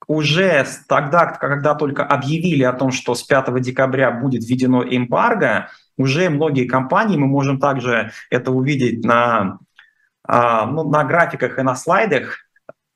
уже 0.06 0.66
тогда, 0.88 1.26
когда 1.26 1.74
только 1.74 2.04
объявили 2.04 2.62
о 2.62 2.72
том, 2.72 2.90
что 2.90 3.14
с 3.14 3.22
5 3.22 3.60
декабря 3.60 4.10
будет 4.10 4.44
введено 4.44 4.82
эмбарго, 4.82 5.68
уже 5.96 6.28
многие 6.28 6.66
компании, 6.66 7.16
мы 7.16 7.26
можем 7.26 7.58
также 7.58 8.10
это 8.30 8.50
увидеть 8.50 9.04
на, 9.04 9.58
а, 10.26 10.66
ну, 10.66 10.88
на 10.88 11.04
графиках 11.04 11.58
и 11.58 11.62
на 11.62 11.76
слайдах, 11.76 12.38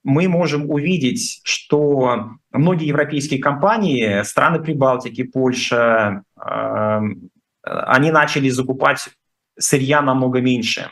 мы 0.05 0.29
можем 0.29 0.71
увидеть, 0.71 1.41
что 1.45 2.31
многие 2.51 2.89
европейские 2.89 3.41
компании, 3.41 4.23
страны 4.23 4.61
Прибалтики, 4.61 5.23
Польша, 5.23 6.23
а, 6.37 7.03
они 7.63 8.11
начали 8.11 8.49
закупать 8.49 9.11
сырья 9.59 10.03
намного 10.03 10.41
меньше. 10.41 10.91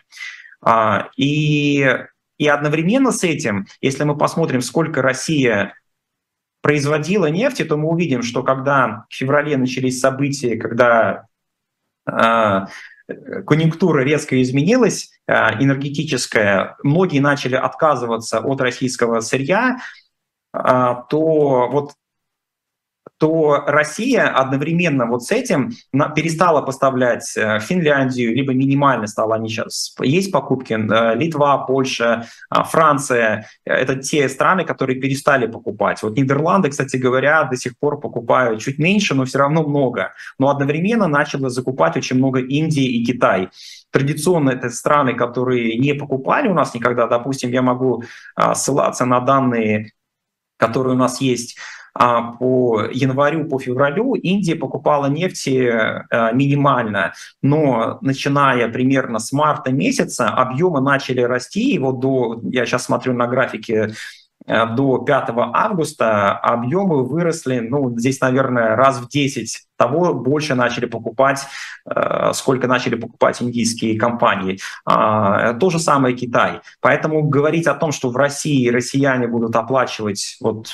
А, 0.61 1.09
и, 1.17 1.89
и 2.39 2.49
одновременно 2.49 3.13
с 3.13 3.25
этим, 3.25 3.67
если 3.81 4.05
мы 4.05 4.17
посмотрим, 4.17 4.61
сколько 4.61 5.03
Россия 5.03 5.75
производила 6.67 7.27
нефти, 7.27 7.65
то 7.65 7.77
мы 7.77 7.89
увидим, 7.89 8.25
что 8.25 8.43
когда 8.43 9.05
в 9.09 9.15
феврале 9.15 9.57
начались 9.57 10.01
события, 10.01 10.57
когда 10.57 11.27
конъюнктура 13.47 14.01
резко 14.03 14.43
изменилась, 14.43 15.13
э, 15.29 15.33
энергетическая, 15.63 16.77
многие 16.83 17.21
начали 17.21 17.55
отказываться 17.55 18.41
от 18.41 18.61
российского 18.61 19.21
сырья, 19.21 19.77
э, 20.53 20.59
то 21.09 21.69
вот 21.71 21.93
то 23.19 23.65
Россия 23.67 24.29
одновременно 24.29 25.07
вот 25.07 25.23
с 25.25 25.31
этим 25.31 25.73
перестала 26.15 26.61
поставлять 26.61 27.35
э, 27.37 27.61
Финляндию, 27.61 28.35
либо 28.35 28.53
минимально 28.53 29.07
стала 29.07 29.37
они 29.37 29.49
сейчас. 29.49 29.95
Есть 30.03 30.31
покупки 30.31 30.75
э, 30.75 31.15
Литва, 31.15 31.59
Польша, 31.59 32.27
э, 32.55 32.63
Франция. 32.65 33.49
Это 33.65 33.97
те 33.97 34.29
страны, 34.29 34.65
которые 34.65 35.01
перестали 35.01 35.47
покупать. 35.47 36.03
Вот 36.03 36.17
Нидерланды, 36.17 36.69
кстати 36.69 36.97
говоря, 36.97 37.45
до 37.45 37.57
сих 37.57 37.79
пор 37.79 38.01
покупают 38.01 38.61
чуть 38.61 38.79
меньше, 38.79 39.15
но 39.15 39.25
все 39.25 39.39
равно 39.39 39.63
много. 39.63 40.13
Но 40.39 40.51
одновременно 40.51 41.07
начало 41.07 41.49
закупать 41.49 41.97
очень 41.97 42.17
много 42.17 42.41
Индии 42.41 42.85
и 42.85 43.05
Китай 43.05 43.49
традиционно 43.93 44.51
это 44.51 44.69
страны, 44.69 45.15
которые 45.15 45.79
не 45.79 45.95
покупали 45.95 46.49
у 46.49 46.55
нас 46.55 46.75
никогда. 46.75 47.07
Допустим, 47.07 47.51
я 47.51 47.63
могу 47.63 48.03
ссылаться 48.53 49.07
на 49.07 49.21
данные, 49.21 49.93
которые 50.59 50.95
у 50.95 50.99
нас 50.99 51.23
есть 51.23 51.57
а 51.59 51.76
по 51.99 52.83
январю, 52.93 53.49
по 53.49 53.59
февралю 53.59 54.15
Индия 54.15 54.57
покупала 54.57 55.07
нефти 55.07 55.71
э, 55.71 56.35
минимально, 56.35 57.15
но 57.43 57.99
начиная 58.01 58.69
примерно 58.69 59.19
с 59.19 59.33
марта 59.33 59.73
месяца 59.73 60.29
объемы 60.29 60.81
начали 60.81 61.23
расти, 61.23 61.75
и 61.75 61.79
вот 61.79 62.01
до, 62.01 62.41
я 62.45 62.67
сейчас 62.67 62.85
смотрю 62.85 63.15
на 63.15 63.27
графике, 63.27 63.95
э, 64.47 64.67
до 64.75 64.99
5 64.99 65.31
августа 65.55 66.33
объемы 66.33 67.05
выросли, 67.05 67.61
ну, 67.61 67.97
здесь, 67.99 68.21
наверное, 68.21 68.77
раз 68.77 68.99
в 68.99 69.09
10 69.09 69.67
того 69.77 70.15
больше 70.15 70.55
начали 70.55 70.87
покупать, 70.87 71.47
э, 71.89 72.33
сколько 72.35 72.67
начали 72.67 72.97
покупать 72.97 73.43
индийские 73.43 73.99
компании. 73.99 74.59
А, 74.85 75.55
то 75.55 75.71
же 75.71 75.79
самое 75.79 76.15
Китай. 76.15 76.61
Поэтому 76.81 77.23
говорить 77.23 77.67
о 77.67 77.75
том, 77.75 77.93
что 77.93 78.11
в 78.11 78.17
России 78.17 78.69
россияне 78.69 79.29
будут 79.29 79.55
оплачивать 79.55 80.37
вот 80.41 80.69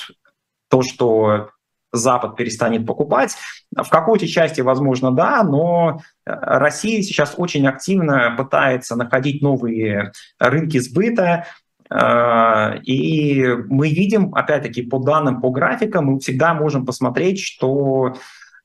то, 0.73 0.81
что 0.81 1.51
Запад 1.91 2.35
перестанет 2.35 2.87
покупать. 2.87 3.35
В 3.75 3.87
какой-то 3.89 4.27
части, 4.27 4.61
возможно, 4.61 5.11
да, 5.11 5.43
но 5.43 6.01
э, 6.25 6.31
Россия 6.33 7.03
сейчас 7.03 7.35
очень 7.37 7.67
активно 7.67 8.33
пытается 8.35 8.95
находить 8.95 9.43
новые 9.43 10.11
рынки 10.39 10.79
сбыта, 10.79 11.45
э, 11.91 12.79
и 12.79 13.45
мы 13.69 13.89
видим, 13.89 14.33
опять-таки, 14.33 14.81
по 14.81 14.97
данным, 14.97 15.41
по 15.41 15.51
графикам, 15.51 16.05
мы 16.05 16.19
всегда 16.19 16.55
можем 16.55 16.87
посмотреть, 16.87 17.39
что 17.39 18.07
э, 18.07 18.15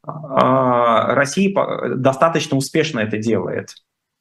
Россия 0.08 1.54
достаточно 1.96 2.56
успешно 2.56 3.00
это 3.00 3.18
делает. 3.18 3.74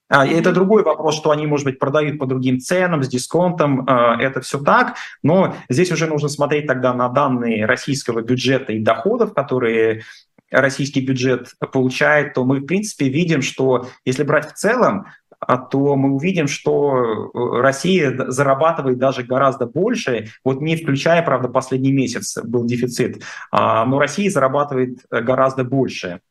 А, 0.10 0.26
и 0.26 0.34
это 0.34 0.54
другой 0.54 0.84
вопрос, 0.84 1.16
что 1.16 1.32
они, 1.32 1.46
может 1.48 1.66
быть, 1.66 1.80
продают 1.80 2.18
по 2.18 2.26
другим 2.26 2.60
ценам, 2.60 3.04
с 3.04 3.08
дисконтом, 3.08 3.86
а, 3.88 4.16
это 4.20 4.42
все 4.42 4.60
так, 4.60 4.96
но 5.22 5.56
здесь 5.70 5.92
уже 5.92 6.08
нужно 6.08 6.30
смотреть 6.30 6.68
тогда 6.68 6.94
на 6.94 7.10
данные 7.10 7.66
российского 7.66 8.22
бюджета 8.22 8.74
и 8.74 8.80
доходов, 8.80 9.34
которые 9.34 10.04
российский 10.50 11.02
бюджет 11.02 11.52
получает, 11.74 12.34
то 12.34 12.46
мы, 12.46 12.60
в 12.60 12.66
принципе, 12.66 13.10
видим, 13.10 13.42
что 13.42 13.88
если 14.06 14.24
брать 14.24 14.50
в 14.50 14.54
целом, 14.54 15.08
а, 15.40 15.58
то 15.58 15.96
мы 15.98 16.14
увидим, 16.14 16.48
что 16.48 16.96
э, 17.36 17.62
Россия 17.62 18.16
зарабатывает 18.32 18.98
даже 18.98 19.24
гораздо 19.24 19.68
больше, 19.68 20.30
вот 20.44 20.62
не 20.62 20.78
включая, 20.78 21.22
правда, 21.22 21.50
последний 21.50 21.92
месяц 21.92 22.40
был 22.44 22.66
дефицит, 22.66 23.22
но 23.52 24.00
Россия 24.00 24.32
зарабатывает 24.32 25.00
э, 25.12 25.22
гораздо 25.22 25.64
больше. 25.64 26.22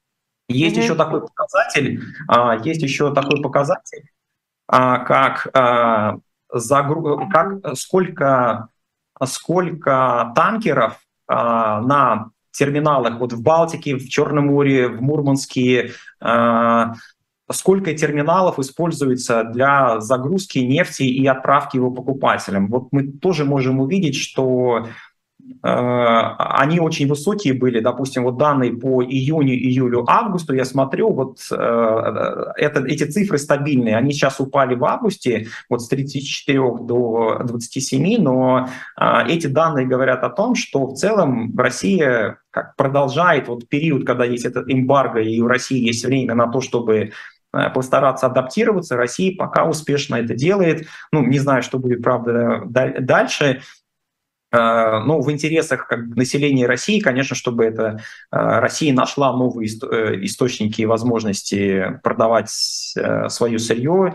Есть 0.49 0.77
mm-hmm. 0.77 0.83
еще 0.83 0.95
такой 0.95 1.23
показатель, 1.23 2.03
а, 2.29 2.57
есть 2.57 2.83
еще 2.83 3.13
такой 3.13 3.43
показатель, 3.43 4.09
а, 4.69 4.99
как, 4.99 5.49
а, 5.53 6.19
загру... 6.53 7.29
как 7.31 7.77
сколько, 7.77 8.69
сколько 9.25 10.33
танкеров 10.37 11.01
на 11.29 12.31
терминалах 12.53 13.19
вот 13.19 13.33
в 13.33 13.43
Балтике, 13.43 13.97
в 13.97 14.09
Черном 14.09 14.47
море, 14.47 14.89
в 14.89 15.03
Мурманске, 15.03 15.91
сколько 17.51 17.95
терминалов 17.95 18.61
используется 18.61 19.43
для 19.43 20.01
загрузки 20.01 20.59
нефти 20.61 21.03
и 21.03 21.27
отправки 21.27 21.77
его 21.77 21.91
покупателям. 21.91 22.69
Вот 22.69 22.89
мы 22.93 23.09
тоже 23.09 23.45
можем 23.45 23.81
увидеть, 23.81 24.15
что 24.15 24.87
они 25.63 26.81
очень 26.81 27.09
высокие 27.09 27.55
были, 27.55 27.81
допустим, 27.81 28.25
вот 28.25 28.37
данные 28.37 28.73
по 28.73 29.03
июню, 29.03 29.55
июлю, 29.55 30.05
августу, 30.09 30.55
я 30.55 30.65
смотрю, 30.65 31.13
вот 31.13 31.39
э, 31.51 32.53
это, 32.57 32.81
эти 32.87 33.05
цифры 33.05 33.39
стабильные, 33.39 33.97
они 33.97 34.13
сейчас 34.13 34.41
упали 34.41 34.75
в 34.75 34.85
августе, 34.85 35.49
вот 35.69 35.83
с 35.83 35.89
34 35.89 36.59
до 36.83 37.41
27, 37.45 38.23
но 38.23 38.69
э, 39.01 39.27
эти 39.29 39.47
данные 39.47 39.87
говорят 39.87 40.23
о 40.25 40.31
том, 40.31 40.55
что 40.55 40.87
в 40.87 40.95
целом 40.95 41.57
Россия 41.57 42.39
как 42.51 42.77
продолжает 42.77 43.49
вот 43.49 43.69
период, 43.69 44.07
когда 44.07 44.25
есть 44.25 44.45
этот 44.45 44.71
эмбарго, 44.71 45.21
и 45.21 45.41
у 45.41 45.49
России 45.49 45.85
есть 45.85 46.05
время 46.05 46.35
на 46.35 46.47
то, 46.47 46.61
чтобы 46.61 47.13
постараться 47.75 48.27
адаптироваться. 48.27 48.97
Россия 48.97 49.35
пока 49.35 49.65
успешно 49.65 50.17
это 50.17 50.35
делает. 50.35 50.87
Ну, 51.11 51.25
не 51.25 51.39
знаю, 51.39 51.63
что 51.63 51.79
будет, 51.79 52.03
правда, 52.03 52.63
дальше. 52.67 53.63
Э, 54.53 55.01
ну, 55.01 55.21
в 55.21 55.31
интересах 55.31 55.89
как 55.89 56.01
населения 56.15 56.67
России, 56.67 57.01
конечно, 57.01 57.35
чтобы 57.35 57.65
это 57.65 57.99
э, 58.31 58.37
Россия 58.37 58.93
нашла 58.93 59.33
новые 59.33 59.69
э, 59.69 60.25
источники 60.25 60.83
и 60.83 60.87
возможности 60.87 61.99
продавать 62.03 62.51
свое 62.51 63.59
сырье 63.59 64.15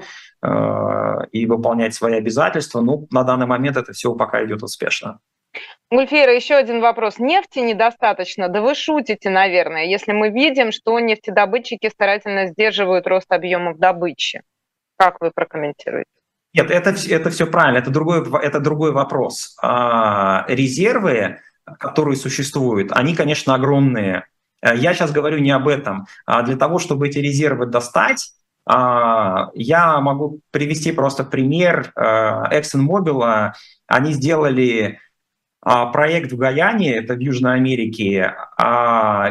и 1.32 1.46
выполнять 1.46 1.94
свои 1.94 2.16
обязательства. 2.16 2.82
Ну, 2.82 3.08
на 3.12 3.24
данный 3.24 3.46
момент 3.46 3.78
это 3.78 3.94
все 3.94 4.16
пока 4.16 4.44
идет 4.44 4.64
успешно. 4.64 5.20
Гульфира, 5.92 6.34
еще 6.34 6.56
один 6.56 6.82
вопрос. 6.82 7.20
Нефти 7.20 7.60
недостаточно? 7.60 8.48
Да 8.50 8.62
вы 8.62 8.74
шутите, 8.74 9.30
наверное, 9.30 9.86
если 9.86 10.14
мы 10.14 10.30
видим, 10.30 10.72
что 10.72 11.00
нефтедобытчики 11.00 11.90
старательно 11.90 12.48
сдерживают 12.48 13.06
рост 13.06 13.32
объемов 13.32 13.78
добычи. 13.78 14.42
Как 14.98 15.22
вы 15.22 15.30
прокомментируете? 15.30 16.10
Нет, 16.54 16.70
это, 16.70 16.96
это 17.10 17.30
все 17.30 17.48
правильно, 17.48 17.78
это 17.78 17.92
другой, 17.92 18.28
это 18.42 18.60
другой 18.60 18.92
вопрос. 18.92 19.56
А, 19.62 20.46
резервы, 20.50 21.40
которые 21.80 22.18
существуют, 22.18 22.92
они, 22.92 23.16
конечно, 23.16 23.56
огромные. 23.56 24.26
Э, 24.62 24.76
я 24.76 24.94
сейчас 24.94 25.12
говорю 25.12 25.40
не 25.40 25.52
об 25.52 25.68
этом. 25.68 26.08
А 26.26 26.42
для 26.44 26.58
того, 26.58 26.78
чтобы 26.80 27.08
эти 27.08 27.20
резервы 27.20 27.68
достать, 27.68 28.34
а, 28.66 29.50
я 29.54 30.02
могу 30.02 30.42
привести 30.52 30.92
просто 30.92 31.24
пример 31.24 31.94
а, 31.96 32.50
ExxonMobil. 32.54 33.54
Они 33.88 34.14
сделали 34.14 35.00
проект 35.62 36.32
в 36.32 36.38
Гаяне, 36.38 36.96
это 36.96 37.14
в 37.14 37.20
Южной 37.20 37.54
Америке, 37.54 38.34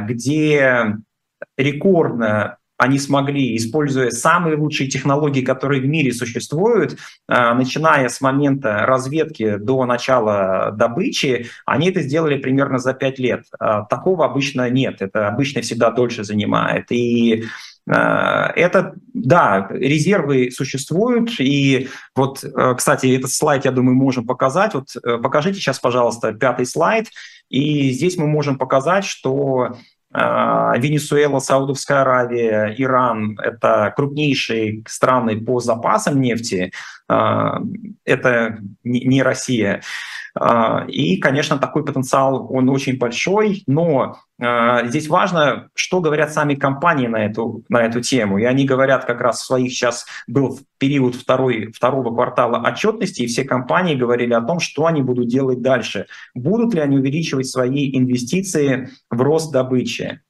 где 0.02 0.94
рекордно 1.56 2.59
они 2.80 2.98
смогли, 2.98 3.56
используя 3.56 4.10
самые 4.10 4.56
лучшие 4.56 4.88
технологии, 4.88 5.42
которые 5.42 5.82
в 5.82 5.86
мире 5.86 6.12
существуют, 6.12 6.96
э, 7.28 7.52
начиная 7.52 8.08
с 8.08 8.22
момента 8.22 8.86
разведки 8.86 9.56
до 9.56 9.84
начала 9.84 10.72
добычи, 10.72 11.50
они 11.66 11.90
это 11.90 12.00
сделали 12.00 12.38
примерно 12.38 12.78
за 12.78 12.94
пять 12.94 13.18
лет. 13.18 13.44
Э, 13.60 13.82
такого 13.90 14.24
обычно 14.24 14.70
нет, 14.70 15.02
это 15.02 15.28
обычно 15.28 15.60
всегда 15.60 15.90
дольше 15.90 16.24
занимает. 16.24 16.90
И 16.90 17.44
э, 17.86 17.92
это, 17.92 18.94
да, 19.12 19.68
резервы 19.70 20.50
существуют, 20.50 21.38
и 21.38 21.88
вот, 22.16 22.42
кстати, 22.78 23.14
этот 23.14 23.30
слайд, 23.30 23.66
я 23.66 23.72
думаю, 23.72 23.94
можем 23.94 24.26
показать. 24.26 24.72
Вот 24.72 24.86
покажите 25.22 25.60
сейчас, 25.60 25.78
пожалуйста, 25.78 26.32
пятый 26.32 26.64
слайд, 26.64 27.08
и 27.50 27.90
здесь 27.90 28.16
мы 28.16 28.26
можем 28.26 28.56
показать, 28.56 29.04
что 29.04 29.76
Венесуэла, 30.12 31.38
Саудовская 31.38 32.00
Аравия, 32.00 32.74
Иран– 32.76 33.38
это 33.42 33.92
крупнейшие 33.96 34.82
страны 34.88 35.40
по 35.40 35.60
запасам 35.60 36.20
нефти. 36.20 36.72
А, 37.08 37.60
это 38.04 38.58
не 38.82 39.22
Россия. 39.22 39.82
А, 40.34 40.84
и, 40.88 41.16
конечно, 41.18 41.58
такой 41.58 41.84
потенциал, 41.84 42.46
он 42.50 42.68
очень 42.68 42.98
большой, 42.98 43.62
но 43.66 44.18
а, 44.40 44.86
здесь 44.86 45.08
важно, 45.08 45.68
что 45.74 46.00
говорят 46.00 46.32
сами 46.32 46.54
компании 46.54 47.06
на 47.06 47.24
эту, 47.24 47.64
на 47.68 47.82
эту 47.82 48.00
тему. 48.00 48.38
И 48.38 48.44
они 48.44 48.64
говорят 48.64 49.04
как 49.04 49.20
раз 49.20 49.40
в 49.40 49.46
своих, 49.46 49.72
сейчас 49.72 50.06
был 50.26 50.60
период 50.78 51.14
второй, 51.14 51.72
второго 51.72 52.14
квартала 52.14 52.58
отчетности, 52.58 53.22
и 53.22 53.26
все 53.26 53.44
компании 53.44 53.94
говорили 53.94 54.32
о 54.32 54.42
том, 54.42 54.60
что 54.60 54.86
они 54.86 55.02
будут 55.02 55.28
делать 55.28 55.62
дальше. 55.62 56.06
Будут 56.34 56.74
ли 56.74 56.80
они 56.80 56.98
увеличивать 56.98 57.46
свои 57.46 57.96
инвестиции 57.96 58.90
в 59.10 59.20
рост 59.20 59.52
добычи? 59.52 60.20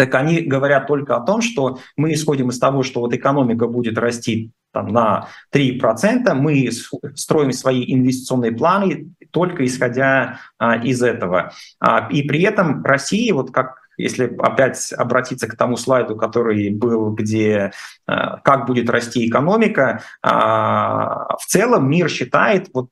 так 0.00 0.14
они 0.14 0.40
говорят 0.40 0.86
только 0.86 1.16
о 1.16 1.20
том, 1.20 1.42
что 1.42 1.78
мы 1.94 2.14
исходим 2.14 2.48
из 2.48 2.58
того, 2.58 2.82
что 2.82 3.00
вот 3.00 3.12
экономика 3.12 3.66
будет 3.66 3.98
расти 3.98 4.50
там, 4.72 4.88
на 4.88 5.28
3%, 5.52 6.32
мы 6.32 6.70
строим 7.14 7.52
свои 7.52 7.84
инвестиционные 7.92 8.52
планы 8.52 9.10
только 9.30 9.64
исходя 9.64 10.38
а, 10.58 10.76
из 10.76 11.02
этого. 11.02 11.52
А, 11.78 12.08
и 12.10 12.22
при 12.22 12.42
этом 12.42 12.84
Россия, 12.84 13.34
вот 13.34 13.50
как 13.50 13.80
если 13.96 14.34
опять 14.38 14.92
обратиться 14.94 15.46
к 15.46 15.56
тому 15.56 15.76
слайду, 15.76 16.16
который 16.16 16.70
был, 16.70 17.10
где 17.10 17.72
а, 18.06 18.38
как 18.38 18.66
будет 18.66 18.88
расти 18.88 19.28
экономика, 19.28 20.02
в 20.22 21.44
целом 21.46 21.90
мир 21.90 22.08
считает 22.08 22.68
вот 22.72 22.88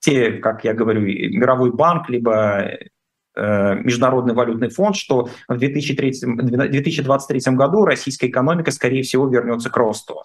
те, 0.00 0.32
как 0.32 0.64
я 0.64 0.74
говорю, 0.74 1.02
мировой 1.02 1.72
банк, 1.72 2.08
либо 2.08 2.78
Э, 3.36 3.76
Международный 3.76 4.34
валютный 4.34 4.70
фонд, 4.70 4.96
что 4.96 5.28
в 5.48 5.56
2003, 5.56 6.12
2023 6.24 7.40
году 7.54 7.84
российская 7.84 8.26
экономика, 8.26 8.72
скорее 8.72 9.02
всего, 9.02 9.28
вернется 9.28 9.70
к 9.70 9.76
росту. 9.76 10.22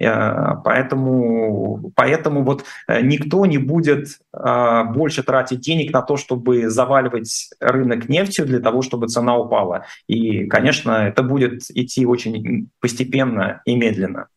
Э, 0.00 0.56
поэтому, 0.64 1.92
поэтому 1.94 2.42
вот 2.42 2.64
э, 2.88 3.00
никто 3.02 3.46
не 3.46 3.58
будет 3.58 4.06
больше 4.32 5.22
тратить 5.22 5.60
денег 5.60 5.92
на 5.92 6.02
то, 6.02 6.16
чтобы 6.16 6.68
заваливать 6.68 7.50
рынок 7.60 8.08
нефтью 8.08 8.46
для 8.46 8.60
того, 8.60 8.82
чтобы 8.82 9.08
цена 9.08 9.36
упала. 9.36 9.86
И, 10.06 10.46
конечно, 10.46 11.08
это 11.08 11.22
будет 11.22 11.70
идти 11.70 12.06
очень 12.06 12.68
постепенно 12.80 13.62
и 13.64 13.76
медленно. 13.76 14.28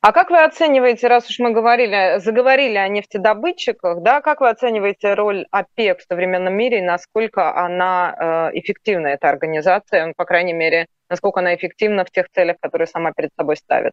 А 0.00 0.10
как 0.10 0.30
вы 0.30 0.42
оцениваете, 0.42 1.06
раз 1.06 1.30
уж 1.30 1.38
мы 1.38 1.52
говорили, 1.52 2.18
заговорили 2.18 2.76
о 2.76 2.88
нефтедобытчиках, 2.88 4.02
да, 4.02 4.20
как 4.20 4.40
вы 4.40 4.48
оцениваете 4.48 5.14
роль 5.14 5.46
ОПЕК 5.52 6.00
в 6.00 6.06
современном 6.08 6.54
мире 6.54 6.78
и 6.78 6.82
насколько 6.82 7.54
она 7.54 8.50
э, 8.52 8.58
эффективна, 8.58 9.06
эта 9.06 9.28
организация, 9.28 10.12
по 10.16 10.24
крайней 10.24 10.54
мере, 10.54 10.86
насколько 11.08 11.38
она 11.38 11.54
эффективна 11.54 12.04
в 12.04 12.10
тех 12.10 12.26
целях, 12.30 12.56
которые 12.60 12.88
сама 12.88 13.12
перед 13.12 13.30
собой 13.38 13.56
ставит? 13.56 13.92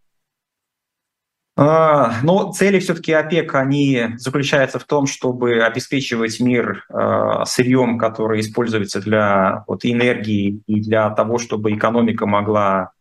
А, 1.62 2.22
но 2.24 2.54
цели 2.54 2.80
все-таки 2.80 3.12
ОПЕК, 3.12 3.56
они 3.56 4.12
заключаются 4.16 4.80
в 4.80 4.86
том, 4.86 5.08
чтобы 5.08 5.62
обеспечивать 5.62 6.40
мир 6.40 6.86
э, 6.88 7.44
сырьем, 7.46 7.98
которое 7.98 8.40
используется 8.40 9.02
для 9.02 9.66
вот, 9.68 9.84
энергии 9.84 10.62
и 10.68 10.80
для 10.80 11.10
того, 11.10 11.38
чтобы 11.38 11.74
экономика 11.74 12.26
могла 12.26 12.92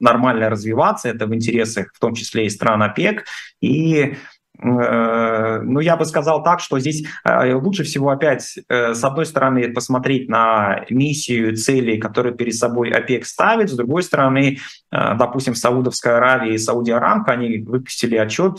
нормально 0.00 0.48
развиваться, 0.48 1.10
это 1.10 1.26
в 1.26 1.34
интересах 1.34 1.92
в 1.92 1.98
том 1.98 2.14
числе 2.14 2.46
и 2.46 2.50
стран 2.50 2.84
ОПЕК, 2.84 3.26
и 3.60 4.16
ну, 4.62 5.80
я 5.80 5.96
бы 5.96 6.04
сказал 6.04 6.42
так, 6.42 6.60
что 6.60 6.78
здесь 6.78 7.04
э, 7.24 7.54
лучше 7.54 7.82
всего 7.84 8.10
опять, 8.10 8.58
э, 8.68 8.94
с 8.94 9.02
одной 9.04 9.26
стороны, 9.26 9.72
посмотреть 9.72 10.28
на 10.28 10.84
миссию, 10.90 11.56
цели, 11.56 11.98
которые 11.98 12.34
перед 12.34 12.54
собой 12.54 12.90
ОПЕК 12.90 13.26
ставит, 13.26 13.70
с 13.70 13.74
другой 13.74 14.02
стороны, 14.02 14.58
допустим, 14.90 15.54
Саудовская 15.54 16.16
Аравия 16.16 16.54
и 16.54 16.58
Сауди 16.58 16.92
Арамка, 16.92 17.32
они 17.32 17.58
выпустили 17.58 18.16
отчет 18.16 18.58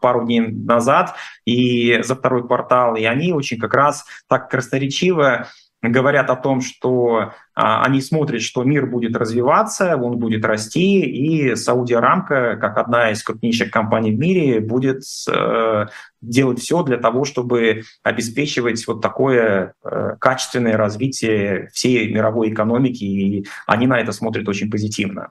пару 0.00 0.24
дней 0.24 0.40
назад 0.40 1.14
и 1.44 2.00
за 2.02 2.14
второй 2.14 2.46
квартал, 2.46 2.96
и 2.96 3.04
они 3.04 3.32
очень 3.32 3.58
как 3.58 3.74
раз 3.74 4.04
так 4.28 4.50
красноречиво 4.50 5.48
говорят 5.82 6.28
о 6.28 6.36
том, 6.36 6.60
что 6.60 7.32
а, 7.54 7.84
они 7.84 8.00
смотрят, 8.00 8.42
что 8.42 8.64
мир 8.64 8.86
будет 8.86 9.16
развиваться, 9.16 9.96
он 9.96 10.18
будет 10.18 10.44
расти, 10.44 11.00
и 11.00 11.54
Сауди 11.54 11.94
Арамка, 11.94 12.56
как 12.56 12.76
одна 12.76 13.10
из 13.10 13.22
крупнейших 13.22 13.70
компаний 13.70 14.12
в 14.12 14.18
мире, 14.18 14.60
будет 14.60 15.02
э, 15.28 15.86
делать 16.20 16.60
все 16.60 16.82
для 16.82 16.98
того, 16.98 17.24
чтобы 17.24 17.82
обеспечивать 18.02 18.86
вот 18.86 19.00
такое 19.00 19.74
э, 19.82 20.16
качественное 20.20 20.76
развитие 20.76 21.68
всей 21.72 22.12
мировой 22.12 22.50
экономики, 22.50 23.04
и 23.04 23.46
они 23.66 23.86
на 23.86 23.98
это 23.98 24.12
смотрят 24.12 24.46
очень 24.48 24.70
позитивно. 24.70 25.30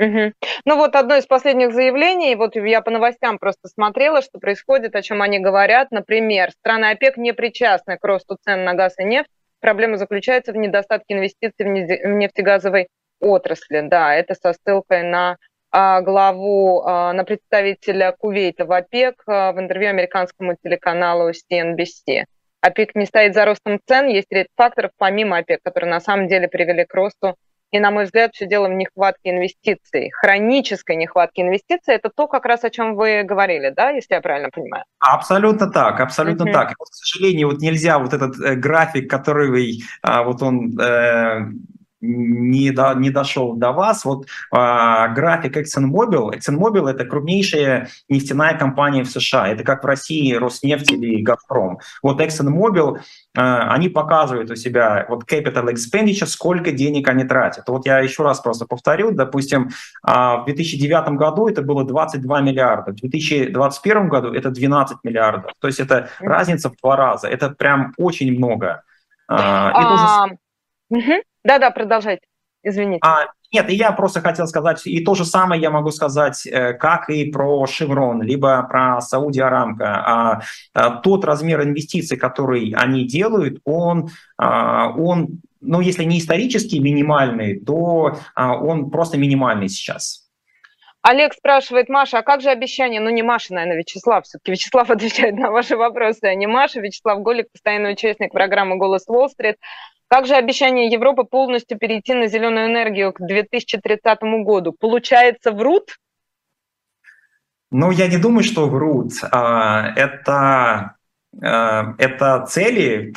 Угу. 0.00 0.32
Ну 0.64 0.76
вот 0.76 0.94
одно 0.94 1.16
из 1.16 1.26
последних 1.26 1.72
заявлений, 1.72 2.36
вот 2.36 2.54
я 2.54 2.82
по 2.82 2.90
новостям 2.90 3.38
просто 3.38 3.68
смотрела, 3.68 4.22
что 4.22 4.38
происходит, 4.38 4.94
о 4.94 5.02
чем 5.02 5.22
они 5.22 5.40
говорят. 5.40 5.90
Например, 5.90 6.52
страны 6.52 6.90
ОПЕК 6.90 7.16
не 7.16 7.32
причастны 7.32 7.98
к 7.98 8.04
росту 8.04 8.36
цен 8.44 8.64
на 8.64 8.74
газ 8.74 8.94
и 8.98 9.04
нефть, 9.04 9.30
Проблема 9.60 9.96
заключается 9.96 10.52
в 10.52 10.56
недостатке 10.56 11.14
инвестиций 11.14 11.66
в 11.66 12.08
нефтегазовой 12.08 12.88
отрасли. 13.20 13.80
Да, 13.80 14.14
это 14.14 14.34
со 14.34 14.52
ссылкой 14.52 15.02
на 15.02 15.36
а, 15.70 16.00
главу, 16.00 16.82
а, 16.84 17.12
на 17.12 17.24
представителя 17.24 18.12
Кувейта 18.12 18.64
в 18.64 18.72
ОПЕК 18.72 19.22
а, 19.26 19.52
в 19.52 19.60
интервью 19.60 19.90
американскому 19.90 20.56
телеканалу 20.62 21.30
CNBC. 21.30 22.24
ОПЕК 22.60 22.94
не 22.94 23.06
стоит 23.06 23.34
за 23.34 23.44
ростом 23.44 23.80
цен, 23.86 24.08
есть 24.08 24.30
ряд 24.30 24.48
факторов 24.56 24.92
помимо 24.96 25.38
ОПЕК, 25.38 25.60
которые 25.62 25.90
на 25.90 26.00
самом 26.00 26.28
деле 26.28 26.48
привели 26.48 26.84
к 26.84 26.94
росту 26.94 27.36
и, 27.70 27.78
на 27.78 27.90
мой 27.90 28.04
взгляд, 28.04 28.34
все 28.34 28.46
дело 28.46 28.68
в 28.68 28.72
нехватке 28.72 29.30
инвестиций. 29.30 30.10
Хронической 30.10 30.96
нехватке 30.96 31.42
инвестиций– 31.42 31.94
это 31.96 32.10
то, 32.14 32.26
как 32.26 32.46
раз 32.46 32.64
о 32.64 32.70
чем 32.70 32.94
вы 32.94 33.22
говорили, 33.24 33.70
да, 33.70 33.90
если 33.90 34.14
я 34.14 34.20
правильно 34.20 34.50
понимаю? 34.50 34.84
Абсолютно 34.98 35.70
так, 35.70 36.00
абсолютно 36.00 36.44
uh-huh. 36.44 36.52
так. 36.52 36.74
Вот, 36.78 36.88
к 36.88 36.94
сожалению, 36.94 37.48
вот 37.48 37.60
нельзя 37.60 37.98
вот 37.98 38.14
этот 38.14 38.38
э, 38.40 38.54
график, 38.54 39.10
который 39.10 39.82
а, 40.02 40.22
вот 40.22 40.42
он 40.42 40.78
э, 40.80 41.40
не, 42.00 42.70
до, 42.70 42.94
не 42.94 43.10
дошел 43.10 43.54
до 43.54 43.72
вас. 43.72 44.04
Вот 44.04 44.26
а, 44.52 45.08
график 45.08 45.56
ExxonMobil. 45.56 46.32
ExxonMobil– 46.36 46.88
это 46.90 47.04
крупнейшая 47.04 47.88
нефтяная 48.08 48.56
компания 48.56 49.02
в 49.02 49.10
США. 49.10 49.48
Это 49.48 49.64
как 49.64 49.82
в 49.82 49.86
России 49.86 50.32
Роснефть 50.34 50.92
или 50.92 51.22
Газпром. 51.22 51.78
Вот 52.02 52.20
ExxonMobil, 52.20 52.98
а, 53.36 53.74
они 53.74 53.88
показывают 53.88 54.50
у 54.50 54.56
себя 54.56 55.06
вот 55.08 55.24
capital 55.30 55.72
expenditure, 55.72 56.26
сколько 56.26 56.72
денег 56.72 57.08
они 57.08 57.24
тратят. 57.24 57.68
Вот 57.68 57.86
я 57.86 57.98
еще 57.98 58.22
раз 58.22 58.40
просто 58.40 58.66
повторю. 58.66 59.10
Допустим, 59.10 59.70
а, 60.02 60.38
в 60.38 60.44
2009 60.44 61.16
году 61.16 61.48
это 61.48 61.62
было 61.62 61.84
22 61.84 62.40
миллиарда, 62.40 62.92
в 62.92 62.96
2021 62.96 64.08
году 64.08 64.32
это 64.32 64.50
12 64.50 64.98
миллиардов. 65.02 65.52
То 65.60 65.66
есть 65.66 65.80
это 65.80 66.10
разница 66.20 66.70
в 66.70 66.76
два 66.80 66.96
раза. 66.96 67.28
Это 67.28 67.50
прям 67.50 67.92
очень 67.96 68.32
много. 68.36 68.82
А, 69.26 70.24
а, 70.24 70.26
угу. 70.88 71.12
Да-да, 71.48 71.70
продолжайте. 71.70 72.26
Извините. 72.62 73.00
А, 73.02 73.24
нет, 73.50 73.70
я 73.70 73.92
просто 73.92 74.20
хотел 74.20 74.46
сказать, 74.46 74.86
и 74.86 75.02
то 75.02 75.14
же 75.14 75.24
самое 75.24 75.62
я 75.62 75.70
могу 75.70 75.90
сказать, 75.90 76.46
э, 76.46 76.74
как 76.74 77.08
и 77.08 77.30
про 77.30 77.66
Шеврон, 77.66 78.20
либо 78.20 78.62
про 78.64 79.00
Сауди 79.00 79.40
Арамка. 79.40 79.86
А, 79.86 80.40
а, 80.74 80.90
тот 80.96 81.24
размер 81.24 81.62
инвестиций, 81.62 82.18
который 82.18 82.74
они 82.76 83.06
делают, 83.06 83.60
он, 83.64 84.10
а, 84.36 84.90
он, 84.90 85.40
ну, 85.62 85.80
если 85.80 86.04
не 86.04 86.18
исторически 86.18 86.76
минимальный, 86.76 87.58
то 87.58 88.18
он 88.36 88.90
просто 88.90 89.16
минимальный 89.16 89.70
сейчас. 89.70 90.27
Олег 91.02 91.32
спрашивает, 91.32 91.88
Маша, 91.88 92.18
а 92.18 92.22
как 92.22 92.40
же 92.40 92.50
обещание? 92.50 93.00
Ну, 93.00 93.10
не 93.10 93.22
Маша, 93.22 93.54
наверное, 93.54 93.78
Вячеслав. 93.78 94.24
Все-таки 94.24 94.52
Вячеслав 94.52 94.90
отвечает 94.90 95.36
на 95.36 95.50
ваши 95.50 95.76
вопросы, 95.76 96.24
а 96.24 96.34
не 96.34 96.46
Маша. 96.46 96.80
Вячеслав 96.80 97.20
Голик, 97.20 97.50
постоянный 97.52 97.92
участник 97.92 98.32
программы 98.32 98.76
«Голос 98.76 99.04
Уолл-стрит». 99.06 99.56
Как 100.08 100.26
же 100.26 100.34
обещание 100.34 100.88
Европы 100.88 101.24
полностью 101.24 101.78
перейти 101.78 102.14
на 102.14 102.28
зеленую 102.28 102.66
энергию 102.66 103.12
к 103.12 103.20
2030 103.20 104.18
году? 104.42 104.72
Получается, 104.72 105.52
врут? 105.52 105.96
Ну, 107.70 107.90
я 107.90 108.08
не 108.08 108.16
думаю, 108.16 108.42
что 108.42 108.66
врут. 108.68 109.12
А, 109.30 109.92
это 109.94 110.97
это 111.36 112.46
цели 112.48 113.12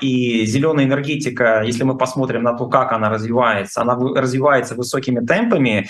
и 0.00 0.44
зеленая 0.46 0.84
энергетика, 0.84 1.62
если 1.64 1.84
мы 1.84 1.96
посмотрим 1.96 2.42
на 2.42 2.54
то, 2.54 2.66
как 2.66 2.92
она 2.92 3.08
развивается, 3.08 3.80
она 3.82 3.94
развивается 3.94 4.74
высокими 4.74 5.24
темпами, 5.24 5.88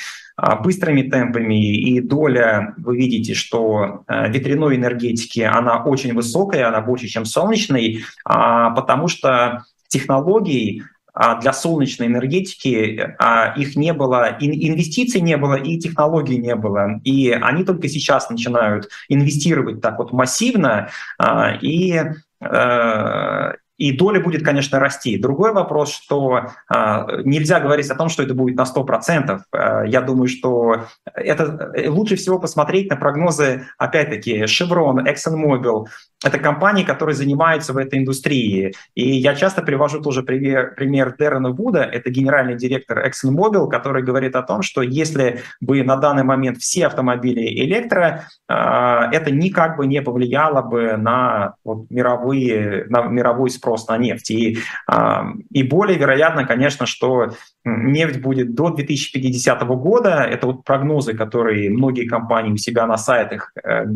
быстрыми 0.63 1.03
темпами, 1.03 1.77
и 1.77 2.01
доля, 2.01 2.75
вы 2.77 2.97
видите, 2.97 3.35
что 3.35 4.05
ветряной 4.09 4.77
энергетики, 4.77 5.41
она 5.41 5.83
очень 5.83 6.15
высокая, 6.15 6.69
она 6.69 6.81
больше, 6.81 7.09
чем 7.09 7.25
солнечной, 7.25 8.05
потому 8.25 9.09
что 9.09 9.65
технологий 9.89 10.83
а 10.83 10.92
для 11.15 11.53
солнечной 11.53 12.09
энергетики 12.09 13.15
а, 13.19 13.53
их 13.55 13.77
не 13.77 13.93
было, 13.93 14.37
инвестиций 14.41 15.21
не 15.21 15.37
было 15.37 15.55
и 15.55 15.79
технологий 15.79 16.39
не 16.39 16.55
было. 16.55 17.01
И 17.05 17.31
они 17.31 17.65
только 17.65 17.89
сейчас 17.89 18.31
начинают 18.31 18.89
инвестировать 19.09 19.81
так 19.83 19.99
вот 19.99 20.13
массивно. 20.13 20.89
А, 21.19 21.55
и 21.61 22.03
э, 22.41 23.53
и 23.83 23.91
доля 23.91 24.21
будет, 24.21 24.45
конечно, 24.45 24.79
расти. 24.79 25.19
Другой 25.19 25.53
вопрос, 25.53 25.93
что 25.93 26.45
э, 26.73 27.23
нельзя 27.25 27.59
говорить 27.59 27.91
о 27.91 27.97
том, 27.97 28.09
что 28.09 28.23
это 28.23 28.33
будет 28.33 28.57
на 28.57 28.63
100%. 28.63 29.41
Э, 29.53 29.83
я 29.89 30.01
думаю, 30.03 30.29
что 30.29 30.85
это 31.13 31.73
лучше 31.89 32.15
всего 32.15 32.39
посмотреть 32.39 32.91
на 32.91 32.97
прогнозы, 32.97 33.67
опять-таки, 33.79 34.45
Chevron, 34.45 35.05
ExxonMobil. 35.05 35.87
Это 36.25 36.39
компании, 36.39 36.85
которые 36.85 37.17
занимаются 37.17 37.73
в 37.73 37.77
этой 37.77 37.99
индустрии. 37.99 38.73
И 38.95 39.17
я 39.17 39.35
часто 39.35 39.63
привожу 39.63 40.01
тоже 40.01 40.23
пример, 40.23 40.77
пример 40.77 41.17
Дэрона 41.19 41.51
Вуда, 41.51 41.83
это 41.83 42.09
генеральный 42.11 42.55
директор 42.55 43.05
ExxonMobil, 43.05 43.69
который 43.69 44.05
говорит 44.05 44.37
о 44.37 44.43
том, 44.43 44.63
что 44.63 44.83
если 44.83 45.41
бы 45.61 45.83
на 45.83 45.97
данный 45.97 46.23
момент 46.23 46.59
все 46.59 46.87
автомобили 46.87 47.65
электро, 47.65 48.27
э, 48.49 48.55
это 48.55 49.33
никак 49.33 49.77
бы 49.77 49.89
не 49.89 50.01
повлияло 50.03 50.63
бы 50.63 50.97
на 50.97 51.55
вот, 51.65 51.91
мировые, 51.91 52.87
на 52.89 53.03
мировой 53.03 53.51
спрос 53.51 53.72
спрос 53.73 53.89
на 53.89 53.99
нефть. 53.99 54.31
И, 54.31 54.59
а, 54.87 55.25
и 55.51 55.63
более 55.63 55.99
вероятно, 55.99 56.47
конечно, 56.47 56.87
что 56.87 57.33
нефть 57.65 58.21
будет 58.21 58.55
до 58.55 58.71
2050 58.71 59.63
года. 59.63 60.23
Это 60.23 60.47
вот 60.47 60.65
прогнозы, 60.65 61.15
которые 61.15 61.71
многие 61.71 62.07
компании 62.07 62.53
у 62.53 62.57
себя 62.57 62.87
на 62.87 62.99
сайтах 62.99 63.53
э, 63.65 63.87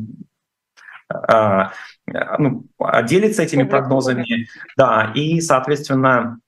а, 1.08 1.72
ну, 2.38 2.64
делятся 3.04 3.42
этими 3.42 3.64
прогнозами. 3.64 4.48
Да, 4.76 5.12
и, 5.14 5.40
соответственно, 5.40 6.38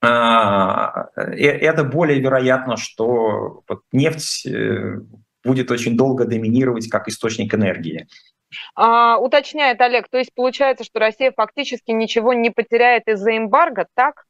а, 0.00 1.08
э, 1.16 1.22
это 1.32 1.84
более 1.84 2.20
вероятно, 2.20 2.76
что 2.76 3.62
нефть 3.92 4.46
э, 4.46 5.00
будет 5.44 5.70
очень 5.70 5.96
долго 5.96 6.24
доминировать 6.24 6.88
как 6.88 7.08
источник 7.08 7.54
энергии. 7.54 8.06
А, 8.74 9.18
уточняет 9.18 9.80
Олег, 9.80 10.08
то 10.08 10.18
есть 10.18 10.34
получается, 10.34 10.84
что 10.84 10.98
Россия 10.98 11.32
фактически 11.32 11.90
ничего 11.90 12.32
не 12.32 12.50
потеряет 12.50 13.06
из-за 13.06 13.36
эмбарго, 13.36 13.86
так? 13.94 14.24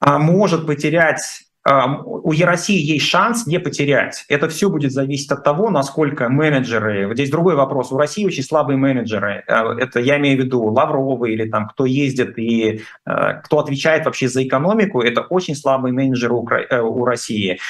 А 0.00 0.18
может 0.18 0.66
потерять 0.66 1.44
а, 1.64 2.02
у 2.02 2.32
России 2.32 2.80
есть 2.80 3.06
шанс 3.06 3.46
не 3.46 3.58
потерять. 3.58 4.24
Это 4.28 4.48
все 4.48 4.68
будет 4.68 4.90
зависеть 4.90 5.30
от 5.30 5.44
того, 5.44 5.70
насколько 5.70 6.28
менеджеры... 6.28 7.06
Вот 7.06 7.14
здесь 7.14 7.30
другой 7.30 7.54
вопрос. 7.54 7.92
У 7.92 7.98
России 7.98 8.26
очень 8.26 8.42
слабые 8.42 8.76
менеджеры. 8.76 9.44
А, 9.46 9.74
это 9.78 10.00
я 10.00 10.18
имею 10.18 10.38
в 10.38 10.44
виду 10.44 10.64
Лавровы 10.64 11.32
или 11.32 11.48
там 11.48 11.68
кто 11.68 11.86
ездит 11.86 12.36
и 12.36 12.82
а, 13.04 13.34
кто 13.34 13.60
отвечает 13.60 14.06
вообще 14.06 14.28
за 14.28 14.44
экономику. 14.44 15.02
Это 15.02 15.20
очень 15.20 15.54
слабые 15.54 15.92
менеджеры 15.92 16.34
у 16.34 16.48
э, 16.48 17.04
России. 17.04 17.60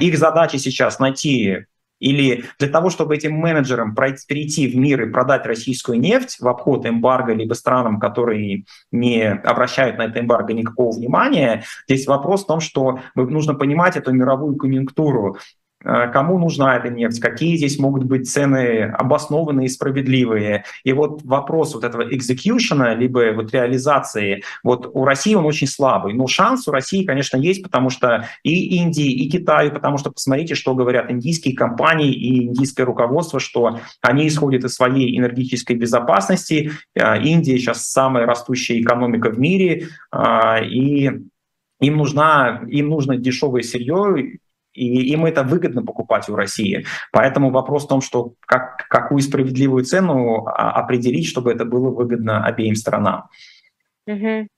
Их 0.00 0.18
задача 0.18 0.58
сейчас 0.58 0.98
найти 0.98 1.66
или 2.02 2.44
для 2.58 2.68
того, 2.68 2.90
чтобы 2.90 3.14
этим 3.14 3.34
менеджерам 3.34 3.94
перейти 3.94 4.66
в 4.66 4.76
мир 4.76 5.02
и 5.02 5.10
продать 5.10 5.46
российскую 5.46 6.00
нефть 6.00 6.38
в 6.40 6.48
обход 6.48 6.84
эмбарго 6.84 7.32
либо 7.32 7.54
странам, 7.54 8.00
которые 8.00 8.64
не 8.90 9.22
обращают 9.30 9.98
на 9.98 10.06
это 10.06 10.18
эмбарго 10.18 10.52
никакого 10.52 10.94
внимания, 10.94 11.62
здесь 11.86 12.06
вопрос 12.08 12.42
в 12.42 12.48
том, 12.48 12.60
что 12.60 12.98
нужно 13.14 13.54
понимать 13.54 13.96
эту 13.96 14.12
мировую 14.12 14.56
конъюнктуру. 14.56 15.36
Э, 15.84 16.08
кому 16.12 16.38
нужна 16.38 16.76
эта 16.76 16.88
нефть, 16.88 17.20
какие 17.20 17.56
здесь 17.56 17.78
могут 17.78 18.04
быть 18.04 18.30
цены 18.30 18.84
обоснованные 18.98 19.66
и 19.66 19.70
справедливые. 19.70 20.64
И 20.84 20.92
вот 20.92 21.22
вопрос 21.24 21.74
вот 21.74 21.84
этого 21.84 22.02
экзекьюшена, 22.14 22.94
либо 22.94 23.32
вот 23.34 23.52
реализации, 23.52 24.42
вот 24.62 24.90
у 24.92 25.04
России 25.04 25.34
он 25.34 25.46
очень 25.46 25.66
слабый. 25.66 26.14
Но 26.14 26.26
шанс 26.26 26.68
у 26.68 26.72
России, 26.72 27.04
конечно, 27.04 27.36
есть, 27.36 27.62
потому 27.62 27.90
что 27.90 28.28
и 28.42 28.76
Индии, 28.76 29.10
и 29.10 29.30
Китаю, 29.30 29.72
потому 29.72 29.98
что 29.98 30.10
посмотрите, 30.10 30.54
что 30.54 30.74
говорят 30.74 31.10
индийские 31.10 31.54
компании 31.54 32.12
и 32.12 32.46
индийское 32.46 32.86
руководство, 32.86 33.40
что 33.40 33.78
они 34.00 34.28
исходят 34.28 34.64
из 34.64 34.74
своей 34.74 35.18
энергетической 35.18 35.74
безопасности. 35.74 36.72
Э, 36.94 37.20
Индия 37.22 37.58
сейчас 37.58 37.86
самая 37.90 38.26
растущая 38.26 38.80
экономика 38.80 39.30
в 39.30 39.38
мире, 39.38 39.88
э, 40.12 40.64
и 40.64 41.10
им 41.80 41.96
нужна, 41.96 42.62
им 42.68 42.88
нужно 42.88 43.16
дешевое 43.16 43.62
сырье, 43.62 44.38
и 44.72 45.12
им 45.12 45.26
это 45.26 45.42
выгодно 45.42 45.84
покупать 45.84 46.28
у 46.28 46.36
России. 46.36 46.86
Поэтому 47.12 47.50
вопрос 47.50 47.84
в 47.84 47.88
том, 47.88 48.00
что 48.00 48.34
как, 48.40 48.86
какую 48.88 49.20
справедливую 49.20 49.84
цену 49.84 50.46
а, 50.46 50.72
определить, 50.72 51.26
чтобы 51.26 51.52
это 51.52 51.64
было 51.64 51.90
выгодно 51.90 52.44
обеим 52.44 52.74
сторонам. 52.74 53.28
Угу. 54.06 54.48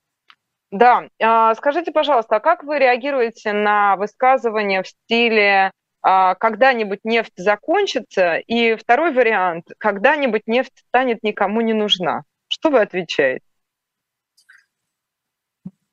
Да, 0.70 1.08
а, 1.22 1.54
скажите, 1.54 1.92
пожалуйста, 1.92 2.36
а 2.36 2.40
как 2.40 2.64
вы 2.64 2.78
реагируете 2.78 3.52
на 3.52 3.96
высказывания 3.96 4.82
в 4.82 4.88
стиле 4.88 5.70
а, 6.02 6.34
«когда-нибудь 6.34 7.00
нефть 7.04 7.32
закончится» 7.36 8.36
и 8.36 8.76
второй 8.76 9.12
вариант 9.12 9.66
«когда-нибудь 9.78 10.42
нефть 10.46 10.84
станет 10.88 11.22
никому 11.22 11.60
не 11.60 11.72
нужна»? 11.72 12.24
Что 12.48 12.70
вы 12.70 12.80
отвечаете? 12.80 13.44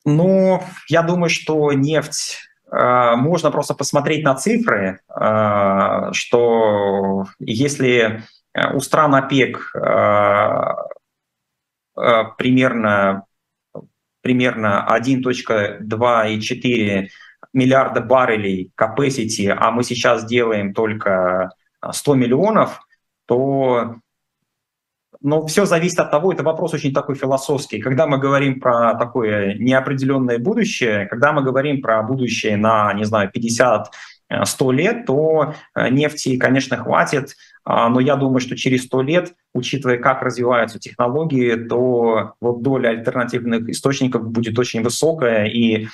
Ну, 0.03 0.61
я 0.89 1.03
думаю, 1.03 1.29
что 1.29 1.71
нефть 1.73 2.39
можно 2.71 3.51
просто 3.51 3.73
посмотреть 3.73 4.23
на 4.23 4.35
цифры, 4.35 5.01
э, 5.09 6.13
что 6.13 7.25
если 7.39 8.23
у 8.73 8.79
стран 8.79 9.15
ОПЕК 9.15 9.75
э, 9.75 10.65
примерно, 12.37 13.25
примерно 14.21 14.87
1.2,4 14.89 17.07
миллиарда 17.53 18.01
баррелей 18.01 18.71
capacity, 18.79 19.49
а 19.49 19.71
мы 19.71 19.83
сейчас 19.83 20.25
делаем 20.25 20.73
только 20.73 21.51
100 21.91 22.15
миллионов, 22.15 22.79
то 23.25 23.97
но 25.21 25.45
все 25.45 25.65
зависит 25.65 25.99
от 25.99 26.11
того, 26.11 26.33
это 26.33 26.43
вопрос 26.43 26.73
очень 26.73 26.93
такой 26.93 27.15
философский. 27.15 27.79
Когда 27.79 28.07
мы 28.07 28.17
говорим 28.17 28.59
про 28.59 28.95
такое 28.95 29.55
неопределенное 29.55 30.39
будущее, 30.39 31.05
когда 31.05 31.31
мы 31.31 31.43
говорим 31.43 31.81
про 31.81 32.01
будущее 32.01 32.57
на, 32.57 32.93
не 32.93 33.03
знаю, 33.03 33.29
50 33.31 33.91
100 34.43 34.71
лет, 34.71 35.05
то 35.05 35.53
э, 35.75 35.89
нефти, 35.89 36.37
конечно, 36.37 36.77
хватит, 36.77 37.35
а, 37.63 37.89
но 37.89 37.99
я 37.99 38.15
думаю, 38.15 38.39
что 38.39 38.55
через 38.55 38.85
100 38.85 39.01
лет, 39.01 39.33
учитывая, 39.53 39.97
как 39.97 40.21
развиваются 40.21 40.79
технологии, 40.79 41.55
то 41.55 42.33
вот 42.39 42.61
доля 42.61 42.89
альтернативных 42.89 43.69
источников 43.69 44.25
будет 44.25 44.57
очень 44.57 44.83
высокая, 44.83 45.45
и 45.47 45.87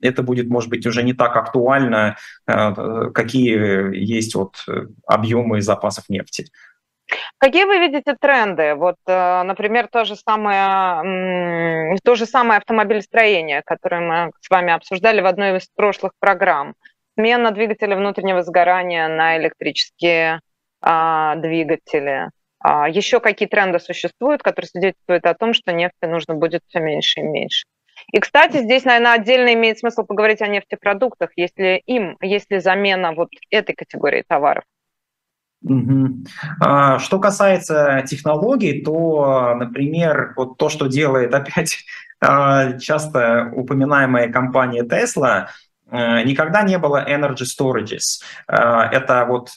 это 0.00 0.22
будет, 0.22 0.48
может 0.48 0.70
быть, 0.70 0.86
уже 0.86 1.02
не 1.02 1.12
так 1.12 1.36
актуально, 1.36 2.16
э, 2.46 3.10
какие 3.12 3.96
есть 3.96 4.34
вот 4.34 4.54
э, 4.68 4.86
объемы 5.06 5.60
запасов 5.60 6.04
нефти. 6.08 6.46
Какие 7.38 7.64
вы 7.64 7.78
видите 7.78 8.14
тренды? 8.20 8.74
Вот, 8.74 8.96
э, 9.06 9.42
например, 9.42 9.88
то 9.88 10.04
же 10.04 10.16
самое, 10.16 11.96
то 12.04 12.14
же 12.14 12.26
самое 12.26 12.58
автомобилестроение, 12.58 13.62
которое 13.64 14.00
мы 14.00 14.32
с 14.40 14.50
вами 14.50 14.72
обсуждали 14.72 15.20
в 15.20 15.26
одной 15.26 15.56
из 15.56 15.68
прошлых 15.74 16.12
программ. 16.18 16.74
Смена 17.18 17.50
двигателя 17.50 17.96
внутреннего 17.96 18.42
сгорания 18.42 19.08
на 19.08 19.36
электрические 19.38 20.40
а, 20.80 21.36
двигатели. 21.36 22.30
А, 22.60 22.88
еще 22.88 23.20
какие 23.20 23.48
тренды 23.48 23.78
существуют, 23.78 24.42
которые 24.42 24.68
свидетельствуют 24.68 25.26
о 25.26 25.34
том, 25.34 25.54
что 25.54 25.72
нефти 25.72 26.04
нужно 26.04 26.34
будет 26.34 26.62
все 26.68 26.80
меньше 26.80 27.20
и 27.20 27.22
меньше? 27.22 27.66
И, 28.12 28.18
кстати, 28.18 28.58
здесь, 28.58 28.84
наверное, 28.84 29.14
отдельно 29.14 29.52
имеет 29.54 29.78
смысл 29.78 30.04
поговорить 30.04 30.42
о 30.42 30.46
нефтепродуктах, 30.46 31.30
если 31.36 31.82
им, 31.86 32.16
если 32.20 32.58
замена 32.58 33.12
вот 33.12 33.28
этой 33.50 33.74
категории 33.74 34.24
товаров. 34.26 34.64
Угу. 35.62 36.24
Что 36.98 37.18
касается 37.18 38.02
технологий, 38.08 38.82
то, 38.82 39.54
например, 39.56 40.32
вот 40.36 40.56
то, 40.56 40.68
что 40.68 40.86
делает 40.86 41.34
опять 41.34 41.84
а, 42.20 42.78
часто 42.78 43.50
упоминаемая 43.54 44.30
компания 44.30 44.82
Tesla, 44.82 45.46
э, 45.90 46.22
никогда 46.24 46.62
не 46.62 46.78
было 46.78 47.04
energy 47.08 47.44
storages. 47.44 48.22
А, 48.46 48.86
это 48.90 49.24
вот 49.26 49.50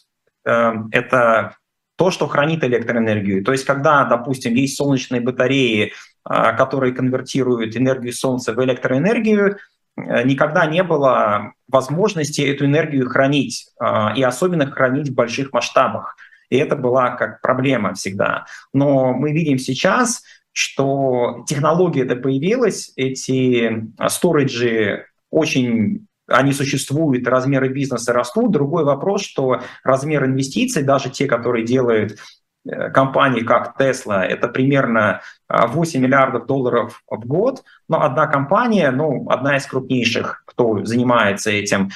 э, 0.46 0.74
это 0.92 1.58
то, 1.98 2.10
что 2.10 2.28
хранит 2.28 2.64
электроэнергию. 2.64 3.44
То 3.44 3.52
есть, 3.52 3.66
когда, 3.66 4.06
допустим, 4.06 4.56
есть 4.56 4.78
солнечные 4.78 5.22
батареи, 5.22 5.94
которые 6.24 6.94
конвертируют 6.94 7.76
энергию 7.78 8.14
солнца 8.14 8.54
в 8.54 8.64
электроэнергию, 8.64 9.58
никогда 9.96 10.66
не 10.66 10.84
было 10.84 11.54
возможности 11.68 12.42
эту 12.42 12.66
энергию 12.66 13.10
хранить, 13.10 13.68
а, 13.80 14.14
и 14.16 14.24
особенно 14.24 14.70
хранить 14.70 15.10
в 15.10 15.16
больших 15.16 15.54
масштабах. 15.54 16.16
и 16.50 16.58
это 16.58 16.76
была 16.76 17.12
как 17.12 17.42
проблема 17.42 17.94
всегда. 17.96 18.46
Но 18.74 19.14
мы 19.14 19.32
видим 19.32 19.58
сейчас, 19.58 20.24
что 20.52 21.44
технология 21.48 22.04
это 22.04 22.16
появилась, 22.16 22.92
эти 22.96 23.88
сториджи 24.08 25.08
очень 25.32 26.06
они 26.28 26.54
существуют, 26.54 27.28
размеры 27.28 27.70
бизнеса 27.70 28.14
растут. 28.14 28.52
Другой 28.52 28.86
вопрос, 28.86 29.24
что 29.24 29.62
размер 29.84 30.26
инвестиций, 30.26 30.84
даже 30.84 31.10
те, 31.10 31.26
которые 31.26 31.66
делают 31.66 32.18
э, 32.66 32.90
компании, 32.92 33.42
как 33.42 33.80
Tesla, 33.80 34.22
это 34.22 34.48
примерно 34.48 35.22
8 35.50 36.02
миллиардов 36.02 36.46
долларов 36.46 37.04
в 37.10 37.26
год. 37.26 37.64
Но 37.90 38.04
одна 38.04 38.28
компания, 38.28 38.92
ну, 38.92 39.30
одна 39.30 39.58
из 39.58 39.66
крупнейших, 39.66 40.44
кто 40.46 40.84
занимается 40.86 41.52
этим, 41.52 41.90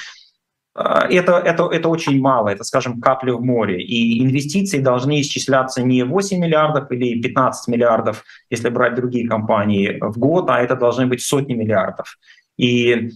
а, 0.80 1.08
это, 1.10 1.32
это, 1.38 1.68
это 1.72 1.88
очень 1.88 2.20
мало, 2.20 2.50
это, 2.50 2.62
скажем, 2.62 3.00
капля 3.00 3.34
в 3.34 3.42
море. 3.42 3.82
И 3.82 4.22
инвестиции 4.22 4.78
должны 4.78 5.20
исчисляться 5.20 5.82
не 5.82 6.04
8 6.04 6.38
миллиардов 6.38 6.92
или 6.92 7.20
15 7.20 7.66
миллиардов, 7.66 8.22
если 8.48 8.68
брать 8.68 8.94
другие 8.94 9.28
компании, 9.28 9.98
в 10.00 10.16
год, 10.18 10.48
а 10.48 10.60
это 10.60 10.76
должны 10.76 11.06
быть 11.06 11.20
сотни 11.20 11.54
миллиардов. 11.54 12.16
И 12.56 13.10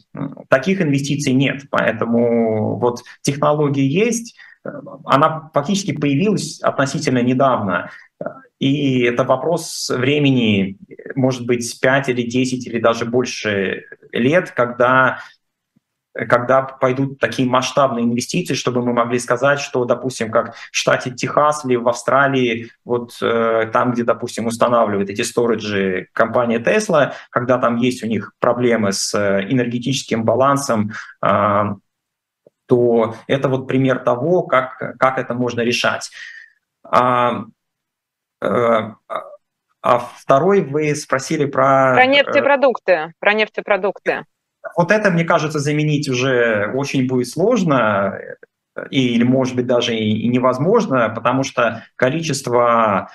таких 0.48 0.80
инвестиций 0.80 1.34
нет. 1.34 1.62
Поэтому 1.70 2.78
вот 2.78 3.02
технология 3.22 3.86
есть, 3.86 4.36
она 5.04 5.50
фактически 5.52 5.92
появилась 5.92 6.60
относительно 6.60 7.22
недавно. 7.22 7.90
И 8.58 9.02
это 9.02 9.24
вопрос 9.24 9.90
времени, 9.90 10.78
может 11.16 11.46
быть, 11.46 11.80
5 11.80 12.08
или 12.10 12.22
10 12.22 12.66
или 12.66 12.78
даже 12.78 13.04
больше 13.04 13.84
лет, 14.12 14.52
когда 14.52 15.18
когда 16.14 16.62
пойдут 16.62 17.18
такие 17.18 17.48
масштабные 17.48 18.04
инвестиции, 18.04 18.54
чтобы 18.54 18.84
мы 18.84 18.92
могли 18.92 19.18
сказать, 19.18 19.60
что, 19.60 19.84
допустим, 19.84 20.30
как 20.30 20.54
в 20.54 20.76
штате 20.76 21.10
Техас 21.10 21.64
или 21.64 21.76
в 21.76 21.88
Австралии, 21.88 22.70
вот 22.84 23.16
э, 23.22 23.70
там, 23.72 23.92
где, 23.92 24.04
допустим, 24.04 24.46
устанавливают 24.46 25.08
эти 25.08 25.22
сториджи 25.22 26.08
компания 26.12 26.58
Tesla, 26.58 27.14
когда 27.30 27.58
там 27.58 27.76
есть 27.76 28.04
у 28.04 28.06
них 28.06 28.34
проблемы 28.40 28.92
с 28.92 29.14
э, 29.14 29.46
энергетическим 29.50 30.24
балансом, 30.24 30.92
э, 31.24 31.62
то 32.72 33.16
это 33.26 33.50
вот 33.50 33.68
пример 33.68 33.98
того, 33.98 34.44
как, 34.44 34.96
как 34.98 35.18
это 35.18 35.34
можно 35.34 35.60
решать. 35.60 36.10
А, 36.82 37.44
э, 38.40 38.46
а 39.82 39.98
второй 39.98 40.62
вы 40.62 40.94
спросили 40.94 41.44
про... 41.44 41.92
Про 41.92 42.06
нефтепродукты. 42.06 43.12
Про 43.18 43.34
нефтепродукты. 43.34 44.24
Вот 44.74 44.90
это, 44.90 45.10
мне 45.10 45.24
кажется, 45.24 45.58
заменить 45.58 46.08
уже 46.08 46.72
очень 46.74 47.06
будет 47.06 47.28
сложно, 47.28 48.18
или, 48.88 49.22
может 49.22 49.54
быть, 49.54 49.66
даже 49.66 49.94
и 49.94 50.26
невозможно, 50.28 51.10
потому 51.10 51.42
что 51.42 51.84
количество 51.96 52.70
а, 52.70 53.08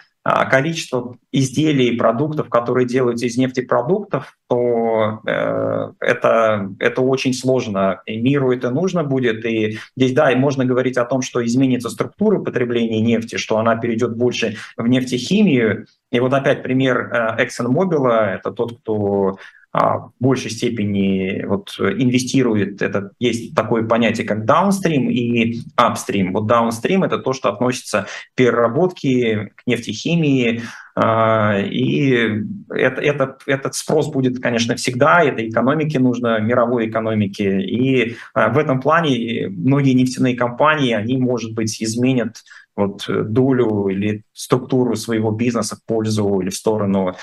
количество 0.50 1.16
изделий 1.32 1.90
и 1.90 1.98
продуктов, 1.98 2.50
которые 2.50 2.86
делаются 2.86 3.28
из 3.28 3.38
нефтепродуктов, 3.38 4.38
то 4.50 5.22
э, 5.26 5.92
это, 6.00 6.70
это 6.80 7.02
очень 7.02 7.34
сложно. 7.34 8.02
И 8.06 8.18
миру 8.18 8.52
это 8.52 8.70
нужно 8.70 9.04
будет. 9.04 9.46
И 9.46 9.78
здесь, 9.96 10.14
да, 10.14 10.32
и 10.32 10.36
можно 10.36 10.66
говорить 10.66 10.98
о 10.98 11.06
том, 11.06 11.22
что 11.22 11.46
изменится 11.46 11.90
структура 11.90 12.40
потребления 12.40 13.00
нефти, 13.00 13.38
что 13.38 13.58
она 13.58 13.76
перейдет 13.78 14.18
больше 14.18 14.58
в 14.76 14.88
нефтехимию. 14.88 15.86
И 16.12 16.20
вот 16.20 16.34
опять 16.34 16.64
пример 16.64 17.10
э, 17.12 17.46
ExxonMobil, 17.46 18.10
это 18.10 18.52
тот, 18.52 18.80
кто 18.80 19.38
а, 19.38 19.38
в 19.74 20.12
большей 20.20 20.50
степени 20.50 21.46
вот 21.46 21.76
инвестирует, 21.80 22.82
это 22.82 23.12
есть 23.20 23.54
такое 23.54 23.84
понятие, 23.84 24.26
как 24.26 24.46
даунстрим 24.46 25.10
и 25.10 25.60
апстрим. 25.76 26.34
Вот 26.34 26.48
даунстрим— 26.48 27.04
это 27.06 27.20
то, 27.20 27.34
что 27.34 27.50
относится 27.50 28.08
к 28.34 28.36
переработке, 28.36 29.52
к 29.56 29.68
нефтехимии, 29.68 30.64
а, 31.00 31.60
и 31.60 32.44
это, 32.70 33.02
это, 33.02 33.38
этот 33.46 33.76
спрос 33.76 34.08
будет, 34.12 34.42
конечно, 34.42 34.76
всегда, 34.76 35.24
это 35.24 35.48
экономике 35.48 36.00
нужно, 36.00 36.40
мировой 36.40 36.90
экономике. 36.90 37.62
И 37.62 38.16
а, 38.34 38.50
в 38.50 38.58
этом 38.58 38.82
плане 38.82 39.48
многие 39.50 39.94
нефтяные 39.94 40.36
компании, 40.36 40.94
они, 40.94 41.18
может 41.18 41.54
быть, 41.54 41.84
изменят 41.84 42.38
вот 42.76 43.06
долю 43.08 43.90
или 43.90 44.24
структуру 44.34 44.96
своего 44.96 45.30
бизнеса 45.30 45.76
в 45.76 45.86
пользу 45.86 46.40
или 46.40 46.50
в 46.50 46.56
сторону 46.56 47.16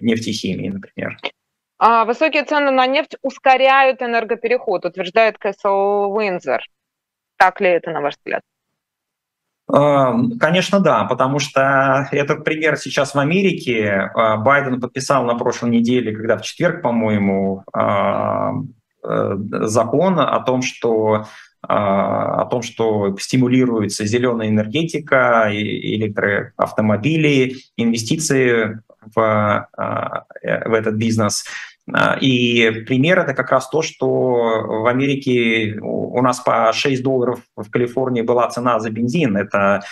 нефтехимии, 0.00 0.70
например. 0.70 1.18
А 1.78 2.04
высокие 2.04 2.44
цены 2.44 2.70
на 2.70 2.86
нефть 2.86 3.16
ускоряют 3.22 4.02
энергопереход, 4.02 4.84
утверждает 4.86 5.38
Кэссел 5.38 6.10
Уинзер. 6.10 6.62
Так 7.36 7.60
ли 7.60 7.68
это, 7.68 7.90
на 7.90 8.00
ваш 8.00 8.14
взгляд? 8.16 8.40
А, 9.68 10.14
конечно, 10.40 10.80
да, 10.80 11.04
потому 11.04 11.38
что 11.38 12.08
этот 12.12 12.44
пример 12.44 12.78
сейчас 12.78 13.14
в 13.14 13.18
Америке. 13.18 14.10
А, 14.14 14.38
Байден 14.38 14.80
подписал 14.80 15.24
на 15.24 15.34
прошлой 15.34 15.68
неделе, 15.70 16.16
когда 16.16 16.38
в 16.38 16.42
четверг, 16.42 16.80
по-моему, 16.82 17.62
э, 17.74 18.50
закон 19.66 20.18
о 20.18 20.40
том, 20.40 20.62
что 20.62 21.26
о 21.68 22.44
том, 22.46 22.62
что 22.62 23.16
стимулируется 23.18 24.04
зеленая 24.04 24.48
энергетика, 24.48 25.48
электроавтомобили, 25.50 27.56
инвестиции 27.76 28.80
в, 29.14 29.68
э, 29.78 30.68
в 30.68 30.72
этот 30.72 30.94
бизнес. 30.94 31.44
И 32.20 32.84
пример 32.88 33.20
это 33.20 33.32
как 33.32 33.52
раз 33.52 33.68
то, 33.68 33.80
что 33.80 34.06
в 34.08 34.86
Америке 34.88 35.78
у 35.80 36.20
нас 36.20 36.40
по 36.40 36.72
6 36.72 37.00
долларов 37.00 37.38
в 37.54 37.70
Калифорнии 37.70 38.22
была 38.22 38.48
цена 38.48 38.80
за 38.80 38.90
бензин. 38.90 39.36
Это 39.36 39.82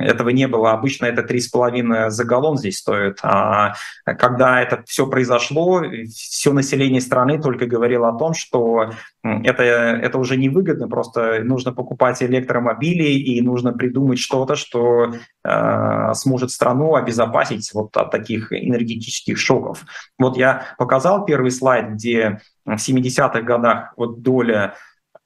этого 0.00 0.30
не 0.30 0.48
было. 0.48 0.72
Обычно 0.72 1.06
это 1.06 1.22
3,5 1.22 2.10
за 2.10 2.24
галлон 2.24 2.56
здесь 2.56 2.78
стоит. 2.78 3.18
А 3.22 3.74
когда 4.04 4.60
это 4.60 4.82
все 4.86 5.06
произошло, 5.06 5.82
все 6.14 6.52
население 6.52 7.00
страны 7.00 7.40
только 7.40 7.66
говорило 7.66 8.08
о 8.08 8.18
том, 8.18 8.34
что 8.34 8.90
это, 9.22 9.62
это 9.62 10.18
уже 10.18 10.36
невыгодно, 10.36 10.88
просто 10.88 11.42
нужно 11.44 11.72
покупать 11.72 12.22
электромобили 12.22 13.04
и 13.04 13.40
нужно 13.40 13.72
придумать 13.72 14.18
что-то, 14.18 14.56
что 14.56 15.14
э, 15.44 16.14
сможет 16.14 16.50
страну 16.50 16.94
обезопасить 16.94 17.70
вот 17.72 17.96
от 17.96 18.10
таких 18.10 18.52
энергетических 18.52 19.38
шоков. 19.38 19.84
Вот 20.18 20.36
я 20.36 20.66
показал 20.78 21.24
первый 21.24 21.50
слайд, 21.50 21.90
где 21.90 22.40
в 22.64 22.74
70-х 22.74 23.42
годах 23.42 23.92
вот 23.96 24.22
доля 24.22 24.74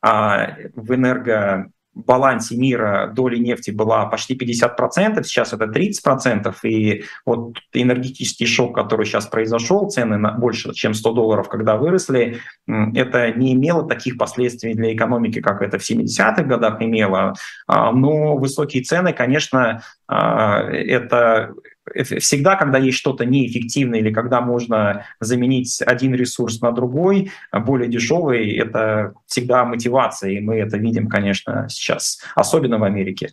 а, 0.02 0.56
в 0.74 0.94
энерго 0.94 1.70
балансе 1.96 2.56
мира 2.56 3.10
доли 3.14 3.38
нефти 3.38 3.70
была 3.70 4.04
почти 4.06 4.36
50%, 4.36 5.22
сейчас 5.24 5.52
это 5.52 5.64
30%, 5.64 6.54
и 6.64 7.04
вот 7.24 7.56
энергетический 7.72 8.46
шок, 8.46 8.74
который 8.74 9.06
сейчас 9.06 9.26
произошел, 9.26 9.88
цены 9.88 10.18
на 10.18 10.32
больше, 10.32 10.74
чем 10.74 10.92
100 10.94 11.12
долларов, 11.12 11.48
когда 11.48 11.76
выросли, 11.76 12.38
это 12.66 13.32
не 13.32 13.54
имело 13.54 13.88
таких 13.88 14.18
последствий 14.18 14.74
для 14.74 14.94
экономики, 14.94 15.40
как 15.40 15.62
это 15.62 15.78
в 15.78 15.90
70-х 15.90 16.42
годах 16.42 16.82
имело, 16.82 17.34
а, 17.66 17.92
но 17.92 18.36
высокие 18.36 18.82
цены, 18.82 19.12
конечно, 19.12 19.82
а, 20.06 20.60
это 20.70 21.54
всегда, 21.94 22.56
когда 22.56 22.78
есть 22.78 22.98
что-то 22.98 23.24
неэффективное 23.24 24.00
или 24.00 24.12
когда 24.12 24.40
можно 24.40 25.06
заменить 25.20 25.82
один 25.82 26.14
ресурс 26.14 26.60
на 26.60 26.72
другой, 26.72 27.30
а 27.50 27.60
более 27.60 27.88
дешевый, 27.88 28.56
это 28.56 29.14
всегда 29.26 29.64
мотивация, 29.64 30.32
и 30.32 30.40
мы 30.40 30.56
это 30.56 30.76
видим, 30.76 31.08
конечно, 31.08 31.66
сейчас, 31.68 32.20
особенно 32.34 32.78
в 32.78 32.84
Америке. 32.84 33.30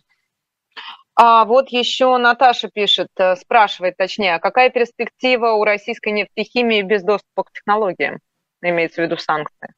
А 1.16 1.44
вот 1.44 1.68
еще 1.68 2.16
Наташа 2.18 2.68
пишет, 2.68 3.08
э, 3.18 3.36
спрашивает 3.36 3.96
точнее, 3.96 4.34
а 4.34 4.40
какая 4.40 4.70
перспектива 4.70 5.52
у 5.52 5.64
российской 5.64 6.08
нефтехимии 6.08 6.82
без 6.82 7.04
доступа 7.04 7.44
к 7.44 7.52
технологиям, 7.52 8.18
имеется 8.60 9.00
в 9.00 9.04
виду 9.04 9.16
санкции? 9.16 9.74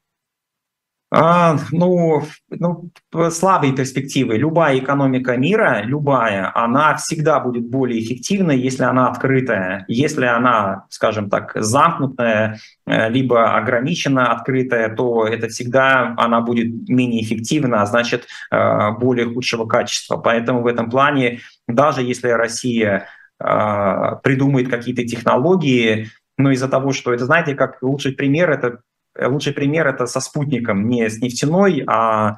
А, 1.09 1.57
ну, 1.71 2.23
ну, 2.51 2.91
слабые 3.31 3.73
перспективы. 3.73 4.37
Любая 4.37 4.79
экономика 4.79 5.37
мира, 5.37 5.83
любая, 5.85 6.51
она 6.53 6.97
всегда 6.97 7.39
будет 7.39 7.69
более 7.69 8.03
эффективной, 8.03 8.59
если 8.59 8.83
она 8.83 9.09
открытая. 9.09 9.85
Если 9.87 10.25
она, 10.25 10.87
скажем 10.91 11.31
так, 11.31 11.53
замкнутая, 11.55 12.59
э, 12.87 13.09
либо 13.09 13.57
ограниченно 13.57 14.33
открытая, 14.33 14.95
то 14.97 15.27
это 15.27 15.47
всегда 15.47 16.13
она 16.19 16.41
будет 16.41 16.89
менее 16.89 17.23
эффективна, 17.23 17.83
а 17.83 17.87
значит, 17.87 18.27
э, 18.51 18.91
более 18.99 19.33
худшего 19.33 19.67
качества. 19.67 20.17
Поэтому 20.17 20.63
в 20.63 20.67
этом 20.67 20.91
плане, 20.91 21.39
даже 21.69 22.03
если 22.03 22.31
Россия 22.31 23.07
э, 23.39 24.11
придумает 24.25 24.69
какие-то 24.69 25.05
технологии, 25.07 26.09
но 26.37 26.51
из-за 26.51 26.69
того, 26.69 26.93
что 26.93 27.15
это, 27.15 27.27
знаете, 27.27 27.55
как 27.55 27.81
лучший 27.81 28.13
пример, 28.13 28.51
это 28.51 28.81
лучший 29.21 29.53
пример 29.53 29.87
это 29.87 30.07
со 30.07 30.21
спутником, 30.21 30.89
не 30.89 31.09
с 31.09 31.21
нефтяной, 31.21 31.85
а 31.87 32.37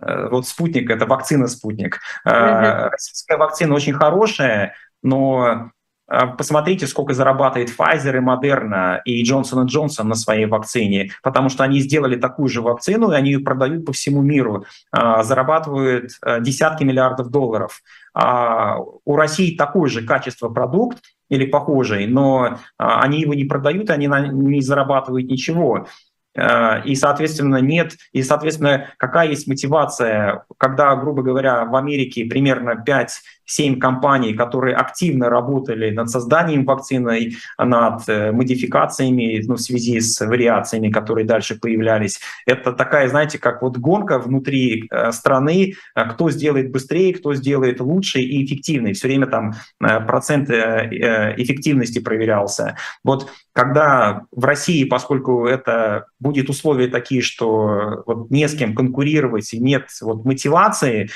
э, 0.00 0.28
вот 0.28 0.46
спутник, 0.46 0.90
это 0.90 1.06
вакцина 1.06 1.46
спутник. 1.46 2.00
Mm-hmm. 2.26 2.88
Российская 2.90 3.36
вакцина 3.36 3.74
очень 3.74 3.94
хорошая, 3.94 4.74
но 5.02 5.70
а, 6.08 6.28
посмотрите, 6.28 6.86
сколько 6.86 7.14
зарабатывает 7.14 7.70
Pfizer 7.76 8.16
и 8.16 8.20
Moderna 8.20 9.00
и 9.04 9.24
Johnson 9.24 9.66
Johnson 9.66 10.04
на 10.04 10.14
своей 10.14 10.46
вакцине, 10.46 11.10
потому 11.22 11.48
что 11.48 11.64
они 11.64 11.80
сделали 11.80 12.16
такую 12.16 12.48
же 12.48 12.62
вакцину, 12.62 13.10
и 13.10 13.16
они 13.16 13.32
ее 13.32 13.40
продают 13.40 13.84
по 13.84 13.92
всему 13.92 14.22
миру, 14.22 14.64
а, 14.92 15.22
зарабатывают 15.24 16.12
а, 16.22 16.40
десятки 16.40 16.84
миллиардов 16.84 17.30
долларов. 17.30 17.82
У 18.18 19.14
России 19.14 19.58
такое 19.58 19.90
же 19.90 20.02
качество 20.02 20.48
продукт 20.48 21.02
или 21.28 21.44
похожий, 21.44 22.06
но 22.06 22.58
они 22.78 23.20
его 23.20 23.34
не 23.34 23.44
продают, 23.44 23.90
они 23.90 24.06
не 24.06 24.62
зарабатывают 24.62 25.26
ничего. 25.26 25.86
Э, 26.36 26.82
и, 26.84 26.94
соответственно, 26.94 27.56
нет, 27.56 27.96
и, 28.12 28.22
соответственно, 28.22 28.90
какая 28.98 29.28
есть 29.28 29.48
мотивация, 29.48 30.44
когда, 30.58 30.94
грубо 30.96 31.22
говоря, 31.22 31.64
в 31.64 31.74
Америке 31.74 32.26
примерно 32.26 32.76
5-7 33.48 33.78
компаний, 33.78 34.34
которые 34.34 34.74
активно 34.74 35.28
работали 35.28 35.90
над 35.90 36.10
созданием 36.10 36.64
вакцины, 36.64 37.32
над 37.58 38.08
э, 38.08 38.32
модификациями 38.32 39.42
ну, 39.46 39.54
в 39.54 39.60
связи 39.60 40.00
с 40.00 40.20
вариациями, 40.24 40.90
которые 40.90 41.26
дальше 41.26 41.58
появлялись. 41.58 42.20
Это 42.46 42.72
такая, 42.72 43.08
знаете, 43.08 43.38
как 43.38 43.62
вот 43.62 43.76
гонка 43.78 44.18
внутри 44.18 44.88
э, 44.90 45.12
страны, 45.12 45.74
кто 45.94 46.30
сделает 46.30 46.70
быстрее, 46.70 47.14
кто 47.14 47.34
сделает 47.34 47.80
лучше 47.80 48.20
и 48.20 48.44
эффективнее. 48.44 48.94
Все 48.94 49.08
время 49.08 49.26
там 49.26 49.54
процент 49.78 50.50
эффективности 50.50 51.98
проверялся. 51.98 52.76
Вот 53.04 53.30
когда 53.52 54.26
в 54.32 54.44
России, 54.44 54.84
поскольку 54.84 55.46
это 55.46 56.06
будет 56.20 56.50
условия 56.50 56.88
такие, 56.88 57.22
что 57.22 58.02
вот 58.06 58.30
не 58.30 58.46
с 58.46 58.54
кем 58.54 58.74
конкурировать 58.74 59.52
и 59.54 59.58
нет 59.58 59.88
вот 60.02 60.24
мотивации, 60.24 61.08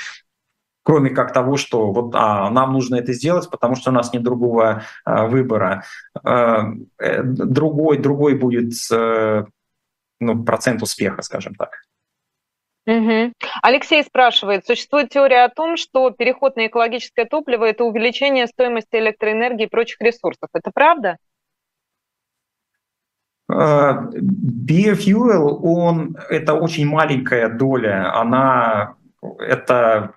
кроме 0.83 1.11
как 1.11 1.33
того, 1.33 1.57
что 1.57 1.91
вот 1.91 2.13
а, 2.15 2.49
нам 2.49 2.73
нужно 2.73 2.95
это 2.95 3.13
сделать, 3.13 3.49
потому 3.49 3.75
что 3.75 3.91
у 3.91 3.93
нас 3.93 4.13
нет 4.13 4.23
другого 4.23 4.83
а, 5.05 5.27
выбора. 5.27 5.83
А, 6.23 6.71
другой, 6.99 7.97
другой 7.97 8.35
будет 8.35 8.73
а, 8.91 9.45
ну, 10.19 10.43
процент 10.43 10.81
успеха, 10.81 11.21
скажем 11.21 11.55
так. 11.55 11.69
Угу. 12.87 13.33
Алексей 13.61 14.03
спрашивает, 14.03 14.65
существует 14.65 15.09
теория 15.09 15.43
о 15.43 15.49
том, 15.49 15.77
что 15.77 16.09
переход 16.09 16.55
на 16.55 16.65
экологическое 16.65 17.25
топливо– 17.25 17.65
это 17.65 17.83
увеличение 17.83 18.47
стоимости 18.47 18.95
электроэнергии 18.95 19.65
и 19.65 19.69
прочих 19.69 20.01
ресурсов. 20.01 20.49
Это 20.53 20.71
правда? 20.73 21.17
Biofuel, 23.51 25.59
он, 25.61 26.15
это 26.29 26.53
очень 26.53 26.87
маленькая 26.87 27.49
доля, 27.49 28.17
она, 28.17 28.95
это, 29.39 30.13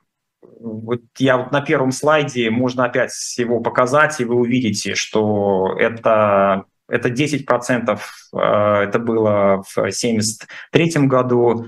вот 0.64 1.02
я 1.18 1.36
вот 1.36 1.52
на 1.52 1.60
первом 1.60 1.92
слайде, 1.92 2.50
можно 2.50 2.86
опять 2.86 3.12
его 3.36 3.60
показать, 3.60 4.20
и 4.20 4.24
вы 4.24 4.36
увидите, 4.36 4.94
что 4.94 5.76
это, 5.78 6.64
это 6.88 7.10
10%, 7.10 7.98
э, 8.34 8.38
это 8.38 8.98
было 8.98 9.62
в 9.62 9.78
1973 9.78 11.06
году. 11.06 11.66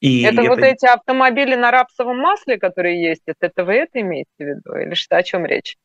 И 0.00 0.22
это, 0.22 0.42
это 0.42 0.50
вот 0.50 0.58
эти 0.58 0.86
автомобили 0.86 1.54
на 1.54 1.70
рапсовом 1.70 2.18
масле, 2.18 2.58
которые 2.58 3.02
есть, 3.02 3.22
это 3.26 3.64
вы 3.64 3.74
это 3.74 4.00
имеете 4.00 4.30
в 4.38 4.42
виду? 4.42 4.76
Или 4.76 4.94
что, 4.94 5.16
о 5.16 5.22
чем 5.22 5.46
речь? 5.46 5.76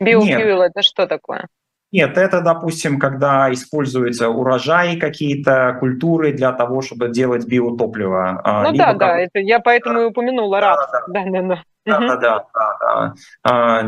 Biofuel 0.00 0.62
это 0.62 0.82
что 0.82 1.06
такое? 1.06 1.48
Нет, 1.90 2.18
это, 2.18 2.42
допустим, 2.42 2.98
когда 2.98 3.50
используются 3.50 4.28
урожаи 4.28 4.96
какие-то, 4.96 5.76
культуры 5.80 6.32
для 6.32 6.52
того, 6.52 6.82
чтобы 6.82 7.08
делать 7.08 7.46
биотопливо. 7.46 8.40
А, 8.44 8.62
ну 8.62 8.76
да, 8.76 8.88
как... 8.88 8.98
да, 8.98 9.18
это 9.18 9.38
я 9.38 9.58
поэтому 9.60 10.02
и 10.02 10.04
упомянула. 10.04 10.60
Да, 10.60 10.76
да, 11.08 11.24
да. 11.24 11.62
Да, 11.86 11.98
да, 11.98 12.16
да, 12.16 12.46
да, 12.52 12.78
да. 12.80 13.14
А, 13.42 13.82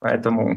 поэтому... 0.00 0.56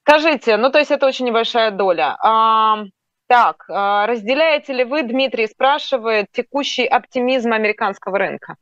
Скажите, 0.00 0.56
ну 0.56 0.70
то 0.70 0.78
есть 0.78 0.90
это 0.90 1.06
очень 1.06 1.26
небольшая 1.26 1.70
доля. 1.70 2.16
А, 2.22 2.84
так, 3.26 3.64
а, 3.68 4.06
разделяете 4.06 4.72
ли 4.72 4.84
вы, 4.84 5.02
Дмитрий 5.02 5.46
спрашивает, 5.46 6.26
текущий 6.32 6.86
оптимизм 6.86 7.52
американского 7.52 8.18
рынка? 8.18 8.56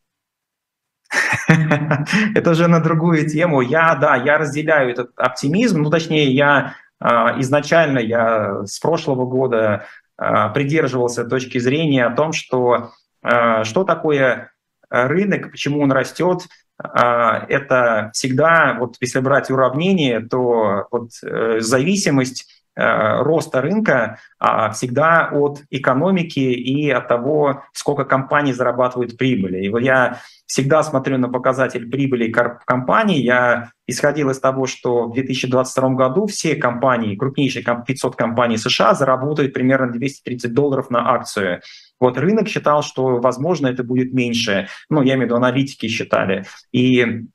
Это 2.34 2.50
уже 2.50 2.68
на 2.68 2.80
другую 2.80 3.28
тему. 3.28 3.60
Я, 3.60 3.94
да, 3.94 4.16
я 4.16 4.38
разделяю 4.38 4.90
этот 4.90 5.10
оптимизм, 5.16 5.82
ну, 5.82 5.90
точнее, 5.90 6.32
я 6.32 6.74
а, 7.00 7.38
изначально, 7.40 7.98
я 7.98 8.64
с 8.64 8.78
прошлого 8.78 9.26
года 9.26 9.86
а, 10.16 10.48
придерживался 10.50 11.24
точки 11.24 11.58
зрения 11.58 12.06
о 12.06 12.14
том, 12.14 12.32
что 12.32 12.92
а, 13.22 13.64
что 13.64 13.84
такое 13.84 14.52
рынок, 14.88 15.50
почему 15.50 15.80
он 15.82 15.90
растет, 15.90 16.42
это 16.82 18.10
всегда, 18.12 18.76
вот 18.78 18.96
если 19.00 19.20
брать 19.20 19.50
уравнение, 19.50 20.20
то 20.20 20.88
вот 20.90 21.10
э, 21.22 21.60
зависимость 21.60 22.51
роста 22.74 23.60
рынка 23.60 24.18
а, 24.38 24.70
всегда 24.70 25.28
от 25.32 25.62
экономики 25.70 26.38
и 26.38 26.90
от 26.90 27.08
того, 27.08 27.64
сколько 27.72 28.04
компаний 28.04 28.52
зарабатывают 28.52 29.18
прибыли. 29.18 29.64
И 29.64 29.68
вот 29.68 29.80
я 29.80 30.18
всегда 30.46 30.82
смотрю 30.82 31.18
на 31.18 31.28
показатель 31.28 31.90
прибыли 31.90 32.32
компаний. 32.32 33.20
Я 33.20 33.70
исходил 33.86 34.30
из 34.30 34.38
того, 34.38 34.66
что 34.66 35.08
в 35.08 35.14
2022 35.14 35.90
году 35.90 36.26
все 36.26 36.56
компании, 36.56 37.16
крупнейшие 37.16 37.64
500 37.64 38.16
компаний 38.16 38.56
США 38.56 38.94
заработают 38.94 39.52
примерно 39.52 39.92
230 39.92 40.52
долларов 40.52 40.90
на 40.90 41.14
акцию. 41.14 41.60
Вот 42.00 42.18
рынок 42.18 42.48
считал, 42.48 42.82
что, 42.82 43.18
возможно, 43.18 43.66
это 43.66 43.84
будет 43.84 44.12
меньше. 44.12 44.68
Ну, 44.88 45.02
я 45.02 45.14
имею 45.14 45.20
в 45.20 45.24
виду, 45.26 45.36
аналитики 45.36 45.88
считали. 45.88 46.44
И 46.72 47.26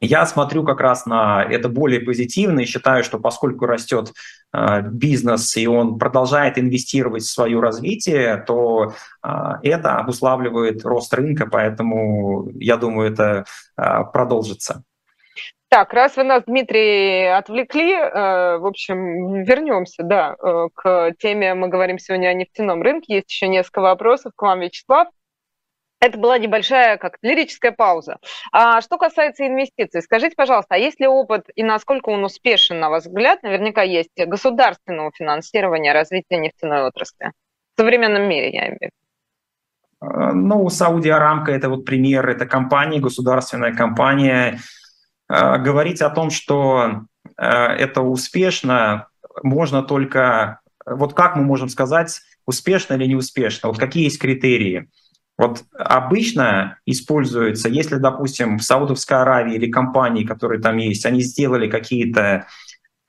я 0.00 0.26
смотрю 0.26 0.62
как 0.62 0.80
раз 0.80 1.06
на 1.06 1.42
это 1.42 1.68
более 1.68 2.00
позитивно 2.00 2.60
и 2.60 2.66
считаю, 2.66 3.02
что 3.02 3.18
поскольку 3.18 3.66
растет 3.66 4.12
э, 4.52 4.82
бизнес 4.82 5.56
и 5.56 5.66
он 5.66 5.98
продолжает 5.98 6.58
инвестировать 6.58 7.22
в 7.22 7.30
свое 7.30 7.58
развитие, 7.60 8.36
то 8.46 8.92
э, 9.22 9.28
это 9.62 9.96
обуславливает 9.96 10.84
рост 10.84 11.12
рынка, 11.14 11.46
поэтому 11.50 12.50
я 12.54 12.76
думаю, 12.76 13.10
это 13.10 13.46
э, 13.78 14.04
продолжится. 14.12 14.82
Так, 15.68 15.92
раз 15.94 16.16
вы 16.16 16.22
нас, 16.22 16.44
Дмитрий, 16.46 17.26
отвлекли, 17.26 17.92
в 17.96 18.66
общем, 18.66 19.42
вернемся, 19.42 20.04
да, 20.04 20.36
к 20.72 21.12
теме, 21.18 21.54
мы 21.54 21.66
говорим 21.66 21.98
сегодня 21.98 22.28
о 22.28 22.34
нефтяном 22.34 22.82
рынке, 22.82 23.16
есть 23.16 23.30
еще 23.32 23.48
несколько 23.48 23.80
вопросов 23.80 24.32
к 24.36 24.42
вам, 24.42 24.60
Вячеслав. 24.60 25.08
Это 26.06 26.18
была 26.18 26.38
небольшая 26.38 26.98
как 26.98 27.18
лирическая 27.20 27.72
пауза. 27.72 28.18
А 28.52 28.80
что 28.80 28.96
касается 28.96 29.44
инвестиций, 29.44 30.02
скажите, 30.02 30.36
пожалуйста, 30.36 30.76
а 30.76 30.78
есть 30.78 31.00
ли 31.00 31.08
опыт 31.08 31.46
и 31.56 31.64
насколько 31.64 32.10
он 32.10 32.22
успешен, 32.22 32.78
на 32.78 32.90
ваш 32.90 33.06
взгляд, 33.06 33.42
наверняка 33.42 33.82
есть 33.82 34.12
государственного 34.16 35.10
финансирования 35.12 35.92
развития 35.92 36.38
нефтяной 36.38 36.84
отрасли? 36.84 37.32
В 37.74 37.80
современном 37.80 38.22
мире, 38.28 38.52
я 38.52 38.60
имею 38.66 38.78
в 38.78 38.82
виду. 38.82 38.92
А, 39.98 40.32
ну, 40.32 40.68
Саудия 40.68 41.16
Арамка– 41.16 41.50
это 41.52 41.68
вот 41.68 41.84
пример, 41.84 42.28
это 42.28 42.46
компания, 42.46 43.00
государственная 43.00 43.74
компания. 43.74 44.60
А, 45.26 45.58
говорить 45.58 46.02
о 46.02 46.10
том, 46.10 46.30
что 46.30 47.02
а, 47.36 47.74
это 47.74 48.02
успешно, 48.02 49.08
можно 49.42 49.82
только… 49.82 50.60
Вот 50.86 51.14
как 51.14 51.34
мы 51.34 51.42
можем 51.42 51.68
сказать, 51.68 52.20
успешно 52.46 52.94
или 52.94 53.06
неуспешно? 53.06 53.70
Вот 53.70 53.78
какие 53.78 54.04
есть 54.04 54.20
критерии? 54.20 54.88
Вот 55.38 55.64
обычно 55.72 56.78
используется, 56.86 57.68
если, 57.68 57.96
допустим, 57.96 58.58
в 58.58 58.62
Саудовской 58.62 59.18
Аравии 59.18 59.56
или 59.56 59.70
компании, 59.70 60.24
которые 60.24 60.60
там 60.60 60.78
есть, 60.78 61.04
они 61.04 61.20
сделали 61.20 61.68
какие-то 61.68 62.46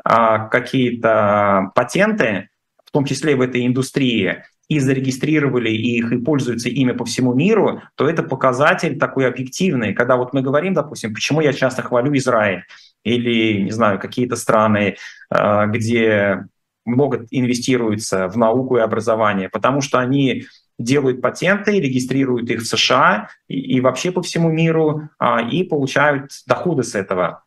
а, 0.03 0.47
какие 0.47 0.99
патенты, 0.99 2.49
в 2.85 2.91
том 2.91 3.05
числе 3.05 3.35
в 3.35 3.41
этой 3.41 3.65
индустрии, 3.65 4.43
и 4.69 4.79
зарегистрировали 4.79 5.69
их 5.69 6.11
и 6.11 6.17
пользуются 6.17 6.69
ими 6.69 6.91
по 6.91 7.05
всему 7.05 7.33
миру, 7.33 7.81
то 7.95 8.07
это 8.07 8.23
показатель 8.23 8.99
такой 8.99 9.27
объективный. 9.27 9.93
Когда 9.93 10.17
вот 10.17 10.33
мы 10.33 10.41
говорим, 10.41 10.73
допустим, 10.73 11.13
почему 11.13 11.41
я 11.41 11.53
часто 11.53 11.81
хвалю 11.81 12.15
Израиль 12.17 12.63
или, 13.03 13.61
не 13.61 13.71
знаю, 13.71 13.99
какие-то 13.99 14.35
страны, 14.35 14.97
а, 15.29 15.67
где 15.67 16.45
много 16.85 17.25
инвестируется 17.31 18.27
в 18.27 18.37
науку 18.37 18.77
и 18.77 18.81
образование, 18.81 19.49
потому 19.49 19.81
что 19.81 19.99
они 19.99 20.45
делают 20.79 21.21
патенты, 21.21 21.79
регистрируют 21.79 22.49
их 22.49 22.61
в 22.61 22.65
США 22.65 23.29
и, 23.47 23.77
и 23.77 23.81
вообще 23.81 24.11
по 24.11 24.21
всему 24.21 24.49
миру 24.49 25.09
а, 25.17 25.41
и 25.41 25.63
получают 25.63 26.31
доходы 26.45 26.83
с 26.83 26.95
этого. 26.95 27.43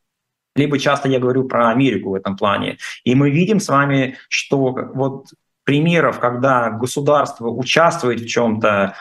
Либо 0.57 0.79
часто 0.79 1.09
я 1.09 1.21
говорю 1.21 1.45
про 1.45 1.71
Америку 1.71 2.11
в 2.11 2.15
этом 2.15 2.37
плане. 2.37 2.79
И 3.05 3.15
мы 3.15 3.31
видим 3.31 3.61
с 3.61 3.69
вами, 3.69 4.17
что 4.29 4.73
вот 4.95 5.27
примеров, 5.65 6.19
когда 6.19 6.71
государство 6.71 7.49
участвует 7.49 8.21
в 8.21 8.27
чем-то, 8.27 8.95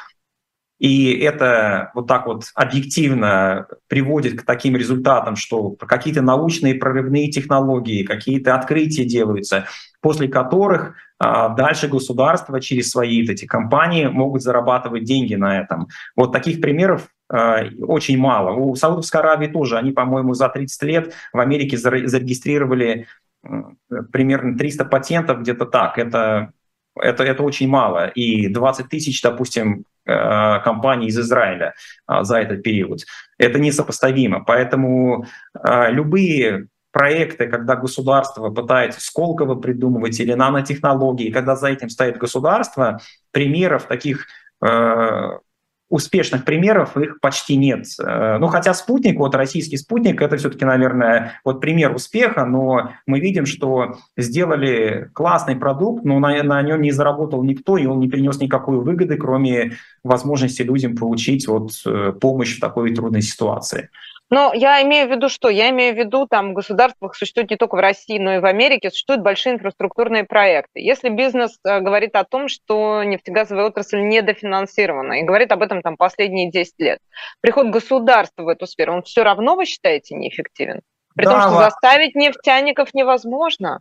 и 0.78 1.12
это 1.14 1.92
вот 1.94 2.08
так 2.08 2.26
вот 2.26 2.46
объективно 2.54 3.68
приводит 3.88 4.40
к 4.40 4.46
таким 4.46 4.78
результатам, 4.78 5.36
что 5.36 5.72
какие-то 5.72 6.22
научные 6.22 6.76
прорывные 6.76 7.30
технологии, 7.30 8.04
какие-то 8.04 8.56
открытия 8.56 9.04
делаются, 9.04 9.66
после 10.02 10.28
которых 10.28 10.96
а, 11.18 11.50
дальше 11.50 11.88
государства 11.88 12.62
через 12.62 12.92
свои 12.92 13.22
вот 13.22 13.32
эти 13.32 13.46
компании 13.46 14.08
могут 14.08 14.42
зарабатывать 14.42 15.04
деньги 15.04 15.36
на 15.36 15.60
этом. 15.60 15.88
Вот 16.16 16.32
таких 16.32 16.62
примеров 16.62 17.10
а, 17.32 17.64
очень 17.82 18.18
мало. 18.18 18.56
У 18.56 18.76
Саудовской 18.76 19.20
Аравии 19.20 19.48
тоже, 19.48 19.78
они, 19.78 19.92
по-моему, 19.92 20.34
за 20.34 20.50
30 20.50 20.84
лет 20.84 21.14
в 21.34 21.40
Америке 21.40 21.78
зарегистрировали 21.78 23.08
примерно 24.12 24.58
300 24.58 24.86
патентов, 24.86 25.42
где-то 25.42 25.66
так. 25.66 25.98
Это, 25.98 26.52
это, 26.96 27.24
это 27.24 27.44
очень 27.44 27.68
мало. 27.68 28.08
И 28.08 28.48
20 28.48 28.90
тысяч, 28.90 29.22
допустим, 29.22 29.86
э, 30.06 30.60
компаний 30.64 31.08
из 31.08 31.20
Израиля 31.20 31.74
а, 32.06 32.24
за 32.24 32.40
этот 32.40 32.64
период. 32.64 33.02
Это 33.38 33.60
несопоставимо. 33.60 34.44
Поэтому 34.44 35.26
э, 35.54 35.92
любые 35.92 36.68
проекты, 37.00 37.48
когда 37.48 37.78
государство 37.78 38.50
пытается 38.50 39.00
Сколково 39.00 39.56
придумывать 39.56 40.20
или 40.20 40.34
нанотехнологии, 40.34 41.32
когда 41.32 41.56
за 41.56 41.70
этим 41.70 41.90
стоит 41.90 42.18
государство, 42.18 43.00
примеров 43.32 43.84
таких 43.84 44.26
э, 44.62 45.30
успешных 45.88 46.44
примеров 46.44 46.98
их 46.98 47.22
почти 47.22 47.56
нет. 47.56 47.86
Э, 48.04 48.38
ну, 48.38 48.48
хотя 48.48 48.74
спутник, 48.74 49.18
вот 49.18 49.34
российский 49.34 49.78
спутник, 49.78 50.22
это 50.22 50.36
все-таки, 50.36 50.66
наверное, 50.66 51.40
вот 51.46 51.62
пример 51.62 51.96
успеха, 51.96 52.44
но 52.44 52.92
мы 53.08 53.22
видим, 53.22 53.46
что 53.46 53.96
сделали 54.18 55.10
классный 55.14 55.56
продукт, 55.56 56.04
но 56.04 56.20
на, 56.20 56.44
на 56.44 56.62
нем 56.62 56.82
не 56.82 56.92
заработал 56.92 57.46
никто, 57.46 57.78
и 57.78 57.86
он 57.86 58.02
не 58.02 58.10
принес 58.10 58.42
никакой 58.42 58.76
выгоды, 58.78 59.16
кроме 59.16 59.78
возможности 60.04 60.64
людям 60.64 60.98
получить 60.98 61.48
вот 61.48 61.72
э, 61.86 62.12
помощь 62.20 62.58
в 62.58 62.60
такой 62.60 62.94
трудной 62.94 63.22
ситуации. 63.22 63.90
Но 64.30 64.52
я 64.54 64.82
имею 64.84 65.08
в 65.08 65.12
виду 65.12 65.28
что? 65.28 65.50
Я 65.50 65.70
имею 65.72 65.96
в 65.96 65.98
виду, 65.98 66.28
там 66.28 66.52
в 66.52 66.54
государствах 66.54 67.16
существуют 67.16 67.50
не 67.50 67.58
только 67.58 67.76
в 67.76 67.80
России, 67.80 68.20
но 68.20 68.36
и 68.36 68.40
в 68.40 68.46
Америке, 68.46 68.92
существуют 68.92 69.24
большие 69.24 69.56
инфраструктурные 69.56 70.24
проекты. 70.24 70.80
Если 70.80 71.10
бизнес 71.10 71.58
э, 71.66 71.80
говорит 71.80 72.16
о 72.16 72.24
том, 72.24 72.48
что 72.48 73.04
нефтегазовая 73.04 73.66
отрасль 73.66 74.02
недофинансирована, 74.02 75.20
и 75.20 75.24
говорит 75.24 75.52
об 75.52 75.64
этом 75.64 75.82
там 75.82 75.98
последние 75.98 76.52
10 76.52 76.74
лет, 76.78 77.00
приход 77.42 77.70
государства 77.70 78.44
в 78.44 78.48
эту 78.48 78.68
сферу, 78.68 78.94
он 78.94 79.04
все 79.04 79.24
равно, 79.24 79.56
вы 79.56 79.66
считаете, 79.66 80.16
неэффективен? 80.16 80.82
При 81.16 81.26
да, 81.26 81.32
том, 81.32 81.42
что 81.42 81.64
заставить 81.64 82.16
нефтяников 82.16 82.94
невозможно. 82.94 83.80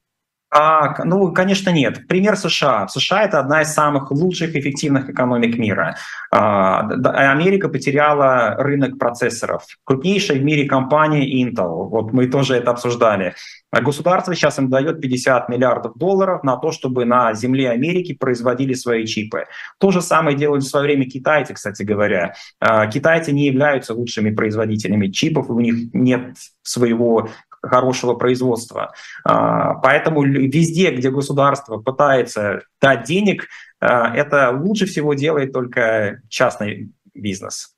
А, 0.51 1.05
ну, 1.05 1.33
конечно, 1.33 1.71
нет. 1.71 2.07
Пример 2.09 2.37
США. 2.37 2.89
США 2.89 3.25
это 3.25 3.39
одна 3.39 3.63
из 3.63 3.73
самых 3.73 4.11
лучших 4.11 4.57
эффективных 4.57 5.11
экономик 5.11 5.59
мира. 5.59 5.97
А, 6.31 6.89
Америка 7.33 7.69
потеряла 7.69 8.55
рынок 8.59 8.99
процессоров. 8.99 9.65
Крупнейшая 9.85 10.39
в 10.39 10.43
мире 10.43 10.67
компания 10.67 11.45
Intel. 11.45 11.89
Вот 11.89 12.13
мы 12.13 12.29
тоже 12.29 12.57
это 12.57 12.71
обсуждали. 12.71 13.35
Государство 13.71 14.35
сейчас 14.35 14.59
им 14.59 14.71
дает 14.71 15.03
50 15.03 15.51
миллиардов 15.51 15.93
долларов 15.97 16.43
на 16.43 16.57
то, 16.57 16.73
чтобы 16.73 17.05
на 17.05 17.35
земле 17.35 17.69
Америки 17.71 18.15
производили 18.15 18.73
свои 18.73 19.05
чипы. 19.05 19.45
То 19.79 19.91
же 19.91 20.01
самое 20.01 20.35
делали 20.35 20.61
в 20.61 20.65
свое 20.65 20.87
время 20.87 21.05
китайцы, 21.05 21.53
кстати 21.53 21.83
говоря. 21.83 22.33
А, 22.59 22.87
китайцы 22.87 23.33
не 23.33 23.47
являются 23.47 23.93
лучшими 23.93 24.31
производителями 24.31 25.09
чипов, 25.09 25.51
у 25.51 25.61
них 25.61 25.93
нет 25.93 26.37
своего 26.63 27.29
хорошего 27.63 28.15
производства. 28.15 28.93
А, 29.25 29.75
поэтому 29.75 30.23
везде, 30.23 30.91
где 30.91 31.11
государство 31.11 31.79
пытается 31.79 32.63
дать 32.81 33.05
денег, 33.05 33.47
а, 33.81 34.15
это 34.15 34.51
лучше 34.51 34.87
всего 34.87 35.15
делает 35.15 35.53
только 35.53 36.21
частный 36.29 36.91
бизнес. 37.15 37.75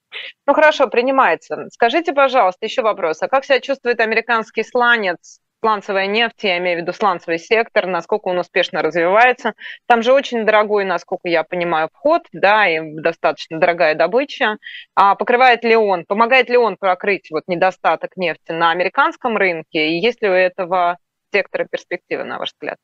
Ну 0.47 0.55
хорошо, 0.55 0.89
принимается. 0.89 1.67
Скажите, 1.71 2.13
пожалуйста, 2.13 2.67
еще 2.67 2.83
вопрос. 2.83 3.23
А 3.23 3.29
как 3.29 3.45
себя 3.45 3.61
чувствует 3.61 4.01
американский 4.01 4.65
сланец 4.65 5.41
сланцевая 5.61 6.07
нефть, 6.07 6.43
я 6.43 6.59
имею 6.59 6.79
в 6.79 6.83
виду 6.83 6.93
сланцевый 6.93 7.39
сектор, 7.39 7.87
насколько 7.87 8.29
он 8.29 8.39
успешно 8.39 8.83
развивается. 8.83 9.55
Там 9.87 10.03
же 10.03 10.13
очень 10.13 10.45
дорогой, 10.45 10.85
насколько 10.85 11.29
я 11.29 11.45
понимаю, 11.45 11.89
вход, 11.93 12.23
да, 12.33 12.69
и 12.69 12.81
достаточно 12.81 13.61
дорогая 13.61 13.95
добыча. 13.95 14.57
А 14.95 15.15
покрывает 15.15 15.65
ли 15.65 15.77
он, 15.77 16.05
помогает 16.07 16.49
ли 16.49 16.57
он 16.57 16.77
прокрыть 16.77 17.31
вот 17.31 17.45
недостаток 17.47 18.17
нефти 18.17 18.53
на 18.53 18.71
американском 18.71 19.37
рынке? 19.37 19.91
И 19.91 20.01
есть 20.01 20.23
ли 20.23 20.29
у 20.29 20.33
этого 20.33 20.99
сектора 21.33 21.67
перспективы, 21.71 22.25
на 22.25 22.39
ваш 22.39 22.53
взгляд? 22.53 22.79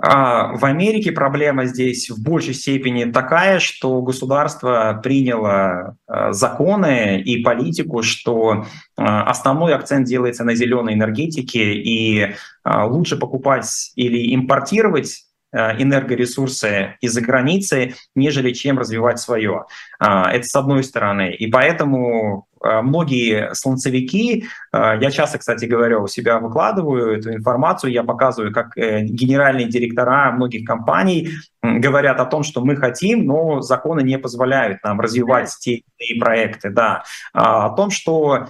А, 0.00 0.54
в 0.56 0.64
Америке 0.64 1.12
проблема 1.12 1.66
здесь 1.66 2.08
в 2.10 2.22
большей 2.22 2.54
степени 2.54 3.04
такая, 3.04 3.58
что 3.58 4.00
государство 4.00 4.98
приняло 5.02 5.96
а, 6.06 6.32
законы 6.32 7.20
и 7.20 7.42
политику, 7.42 8.02
что 8.02 8.66
а, 8.96 9.24
основной 9.24 9.74
акцент 9.74 10.06
делается 10.06 10.44
на 10.44 10.54
зеленой 10.54 10.94
энергетике, 10.94 11.74
и 11.74 12.34
лучше 12.64 13.16
покупать 13.16 13.92
или 13.96 14.34
импортировать 14.34 15.24
энергоресурсы 15.52 16.96
из-за 17.00 17.20
границы, 17.20 17.94
нежели 18.14 18.52
чем 18.52 18.78
развивать 18.78 19.18
свое. 19.18 19.64
Это 19.98 20.44
с 20.44 20.54
одной 20.54 20.84
стороны. 20.84 21.34
И 21.34 21.48
поэтому 21.48 22.46
многие 22.62 23.54
слонцевики, 23.54 24.44
а, 24.70 24.96
я 24.96 25.10
часто, 25.10 25.38
кстати 25.38 25.64
говоря, 25.64 25.98
у 25.98 26.06
себя 26.06 26.38
выкладываю 26.38 27.18
эту 27.18 27.32
информацию, 27.34 27.92
я 27.92 28.04
показываю, 28.04 28.52
как 28.52 28.76
э, 28.76 29.02
генеральные 29.02 29.66
директора 29.66 30.30
многих 30.32 30.66
компаний 30.66 31.30
говорят 31.62 32.20
о 32.20 32.26
том, 32.26 32.42
что 32.42 32.64
мы 32.64 32.76
хотим, 32.76 33.26
но 33.26 33.60
законы 33.60 34.02
не 34.02 34.18
позволяют 34.18 34.82
нам 34.84 35.00
развивать 35.00 35.54
те 35.60 35.82
или 35.98 36.18
проекты. 36.18 36.70
Да. 36.70 37.04
А, 37.32 37.66
о 37.66 37.76
том, 37.76 37.90
что 37.90 38.48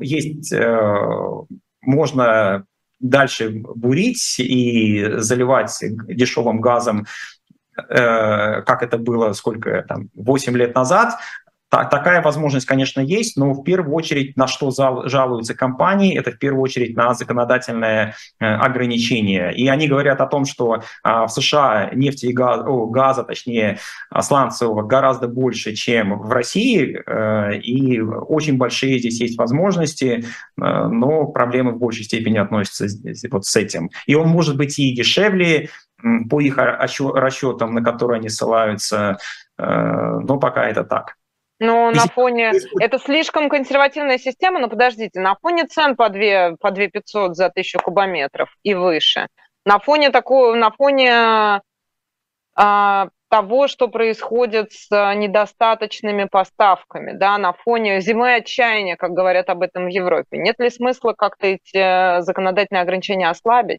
есть, 0.00 0.50
э, 0.50 1.06
можно 1.82 2.64
дальше 3.00 3.50
бурить 3.50 4.36
и 4.38 5.04
заливать 5.18 5.76
дешевым 6.08 6.60
газом 6.60 7.04
э, 7.76 8.62
как 8.62 8.82
это 8.82 8.96
было 8.96 9.32
сколько 9.32 9.82
там 9.82 10.08
8 10.14 10.56
лет 10.56 10.74
назад, 10.74 11.18
такая 11.72 12.20
возможность, 12.20 12.66
конечно, 12.66 13.00
есть, 13.00 13.38
но 13.38 13.54
в 13.54 13.62
первую 13.64 13.94
очередь 13.94 14.36
на 14.36 14.46
что 14.46 14.70
жалуются 15.06 15.54
компании, 15.54 16.18
это 16.18 16.30
в 16.30 16.38
первую 16.38 16.62
очередь 16.62 16.94
на 16.96 17.14
законодательное 17.14 18.14
э, 18.38 18.44
ограничение. 18.44 19.54
И 19.54 19.66
они 19.68 19.88
говорят 19.88 20.20
о 20.20 20.26
том, 20.26 20.44
что 20.44 20.82
а, 21.02 21.26
в 21.26 21.32
США 21.32 21.88
нефти 21.94 22.26
и 22.26 22.34
газа, 22.34 22.64
о, 22.64 22.86
газа 22.88 23.24
точнее, 23.24 23.78
сланцевого 24.20 24.82
гораздо 24.82 25.28
больше, 25.28 25.74
чем 25.74 26.18
в 26.18 26.30
России, 26.30 27.00
э, 27.06 27.56
и 27.56 28.00
очень 28.00 28.58
большие 28.58 28.98
здесь 28.98 29.22
есть 29.22 29.38
возможности, 29.38 30.24
э, 30.24 30.24
но 30.56 31.24
проблемы 31.28 31.72
в 31.72 31.78
большей 31.78 32.04
степени 32.04 32.36
относятся 32.36 32.86
вот 33.30 33.46
с 33.46 33.56
этим. 33.56 33.88
И 34.06 34.14
он 34.14 34.28
может 34.28 34.58
быть 34.58 34.78
и 34.78 34.94
дешевле, 34.94 35.70
по 36.28 36.40
их 36.40 36.58
расчетам, 36.58 37.74
на 37.74 37.82
которые 37.82 38.18
они 38.18 38.28
ссылаются, 38.28 39.18
но 39.56 40.36
пока 40.40 40.68
это 40.68 40.82
так. 40.82 41.14
Но 41.62 41.92
на 41.92 42.06
фоне... 42.06 42.52
Это 42.80 42.98
слишком 42.98 43.48
консервативная 43.48 44.18
система, 44.18 44.58
но 44.58 44.68
подождите, 44.68 45.20
на 45.20 45.36
фоне 45.36 45.66
цен 45.66 45.94
по 45.94 46.08
2, 46.08 46.56
по 46.60 46.72
2 46.72 46.88
500 46.88 47.36
за 47.36 47.46
1000 47.46 47.78
кубометров 47.78 48.50
и 48.64 48.74
выше, 48.74 49.28
на 49.64 49.78
фоне 49.78 50.10
такого, 50.10 50.56
на 50.56 50.72
фоне 50.72 51.62
а, 52.56 53.08
того, 53.28 53.68
что 53.68 53.86
происходит 53.86 54.72
с 54.72 54.90
недостаточными 55.14 56.24
поставками, 56.24 57.12
да, 57.12 57.38
на 57.38 57.52
фоне 57.52 58.00
зимы 58.00 58.34
отчаяния, 58.34 58.96
как 58.96 59.12
говорят 59.12 59.48
об 59.48 59.62
этом 59.62 59.84
в 59.84 59.88
Европе, 59.88 60.38
нет 60.38 60.58
ли 60.58 60.68
смысла 60.68 61.14
как-то 61.16 61.46
эти 61.46 61.76
э, 61.76 62.22
законодательные 62.22 62.82
ограничения 62.82 63.30
ослабить? 63.30 63.78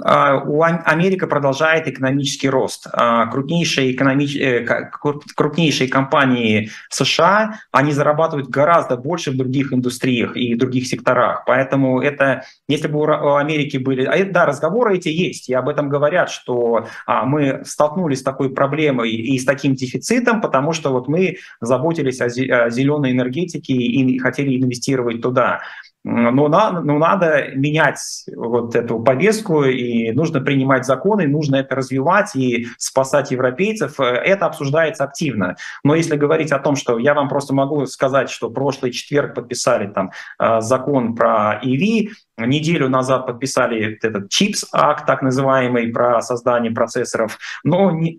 А, 0.00 0.42
Америка 0.84 1.26
продолжает 1.26 1.88
экономический 1.88 2.48
рост. 2.48 2.86
А, 2.92 3.26
крупнейшие, 3.26 3.92
экономич... 3.92 4.36
Э, 4.36 4.90
крупнейшие 5.36 5.88
компании 5.88 6.70
США, 6.90 7.60
они 7.70 7.92
зарабатывают 7.92 8.48
гораздо 8.48 8.96
больше 8.96 9.30
в 9.30 9.36
других 9.36 9.72
индустриях 9.72 10.36
и 10.36 10.54
других 10.54 10.86
секторах. 10.86 11.44
Поэтому 11.46 12.00
это, 12.00 12.44
если 12.68 12.88
бы 12.88 13.00
у 13.00 13.34
Америки 13.34 13.76
были... 13.76 14.04
А 14.04 14.24
да, 14.24 14.46
разговоры 14.46 14.96
эти 14.96 15.08
есть, 15.08 15.48
и 15.48 15.54
об 15.54 15.68
этом 15.68 15.88
говорят, 15.88 16.30
что 16.30 16.86
мы 17.06 17.62
столкнулись 17.64 18.20
с 18.20 18.22
такой 18.22 18.50
проблемой 18.50 19.10
и 19.10 19.38
с 19.38 19.44
таким 19.44 19.74
дефицитом, 19.74 20.40
потому 20.40 20.72
что 20.72 20.90
вот 20.90 21.08
мы 21.08 21.36
заботились 21.60 22.20
о 22.20 22.28
зеленой 22.28 23.12
энергетике 23.12 23.74
и 23.74 24.18
хотели 24.18 24.60
инвестировать 24.60 25.20
туда. 25.20 25.60
Но, 26.04 26.48
на, 26.48 26.80
но 26.80 26.98
надо 26.98 27.52
менять 27.54 28.24
вот 28.34 28.74
эту 28.74 28.98
повестку, 28.98 29.64
и 29.64 30.10
нужно 30.12 30.40
принимать 30.40 30.84
законы, 30.84 31.28
нужно 31.28 31.56
это 31.56 31.76
развивать 31.76 32.34
и 32.34 32.66
спасать 32.76 33.30
европейцев. 33.30 34.00
Это 34.00 34.46
обсуждается 34.46 35.04
активно. 35.04 35.56
Но 35.84 35.94
если 35.94 36.16
говорить 36.16 36.50
о 36.50 36.58
том, 36.58 36.74
что 36.74 36.98
я 36.98 37.14
вам 37.14 37.28
просто 37.28 37.54
могу 37.54 37.86
сказать, 37.86 38.30
что 38.30 38.50
прошлый 38.50 38.90
четверг 38.90 39.34
подписали 39.34 39.86
там 39.86 40.10
э, 40.40 40.60
закон 40.60 41.14
про 41.14 41.60
EV, 41.62 42.08
неделю 42.38 42.88
назад 42.88 43.26
подписали 43.26 43.98
этот 44.02 44.28
ЧИПС 44.28 44.66
акт, 44.72 45.06
так 45.06 45.22
называемый, 45.22 45.92
про 45.92 46.20
создание 46.20 46.72
процессоров, 46.72 47.38
но 47.62 47.90
не, 47.92 48.18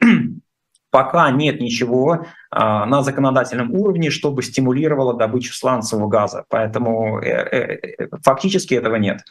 пока 0.94 1.32
нет 1.32 1.60
ничего 1.60 2.28
а, 2.52 2.86
на 2.86 3.02
законодательном 3.02 3.74
уровне, 3.74 4.12
чтобы 4.12 4.44
стимулировало 4.44 5.16
добычу 5.16 5.52
сланцевого 5.52 6.08
газа. 6.08 6.46
Поэтому 6.50 7.20
э, 7.20 7.30
э, 7.30 7.96
э, 7.98 8.08
фактически 8.24 8.76
этого 8.76 8.98
нет. 8.98 9.22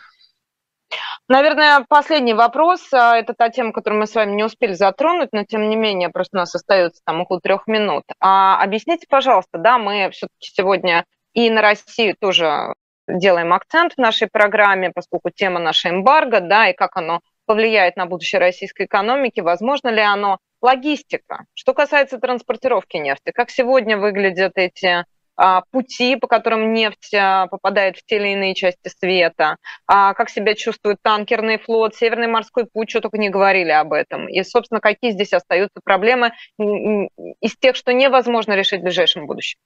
Наверное, 1.28 1.86
последний 1.88 2.34
вопрос. 2.34 2.92
А, 2.92 3.16
это 3.16 3.32
та 3.32 3.48
тема, 3.48 3.72
которую 3.72 4.00
мы 4.00 4.08
с 4.08 4.14
вами 4.16 4.32
не 4.32 4.42
успели 4.42 4.72
затронуть, 4.72 5.28
но 5.30 5.44
тем 5.44 5.70
не 5.70 5.76
менее, 5.76 6.08
просто 6.08 6.36
у 6.36 6.40
нас 6.40 6.52
остается 6.52 7.00
там 7.04 7.20
около 7.20 7.40
трех 7.40 7.68
минут. 7.68 8.02
А, 8.18 8.60
объясните, 8.60 9.06
пожалуйста, 9.08 9.58
да, 9.58 9.78
мы 9.78 10.10
все-таки 10.10 10.50
сегодня 10.52 11.04
и 11.32 11.48
на 11.48 11.62
Россию 11.62 12.16
тоже 12.18 12.74
делаем 13.06 13.52
акцент 13.52 13.94
в 13.94 13.98
нашей 13.98 14.26
программе, 14.26 14.90
поскольку 14.92 15.30
тема 15.30 15.60
наша 15.60 15.90
эмбарго, 15.90 16.40
да, 16.40 16.70
и 16.70 16.74
как 16.74 16.96
оно 16.96 17.20
повлияет 17.46 17.94
на 17.94 18.06
будущее 18.06 18.40
российской 18.40 18.86
экономики, 18.86 19.38
возможно 19.38 19.90
ли 19.90 20.00
оно. 20.00 20.38
Логистика. 20.62 21.44
Что 21.54 21.74
касается 21.74 22.18
транспортировки 22.18 22.96
нефти, 22.96 23.32
как 23.34 23.50
сегодня 23.50 23.98
выглядят 23.98 24.52
эти 24.54 25.04
а, 25.34 25.62
пути, 25.70 26.16
по 26.16 26.28
которым 26.28 26.72
нефть 26.72 27.14
а, 27.14 27.48
попадает 27.48 27.96
в 27.96 28.04
те 28.04 28.16
или 28.16 28.28
иные 28.28 28.54
части 28.54 28.88
света, 28.88 29.56
а, 29.86 30.14
как 30.14 30.30
себя 30.30 30.54
чувствует 30.54 30.98
танкерный 31.02 31.58
флот, 31.58 31.96
Северный 31.96 32.28
морской 32.28 32.66
путь, 32.66 32.90
что 32.90 33.00
только 33.00 33.18
не 33.18 33.28
говорили 33.28 33.70
об 33.70 33.92
этом. 33.92 34.28
И, 34.28 34.42
собственно, 34.44 34.80
какие 34.80 35.10
здесь 35.10 35.32
остаются 35.32 35.80
проблемы 35.82 36.32
из 36.58 37.56
тех, 37.58 37.74
что 37.74 37.92
невозможно 37.92 38.52
решить 38.52 38.80
в 38.80 38.84
ближайшем 38.84 39.26
будущем? 39.26 39.58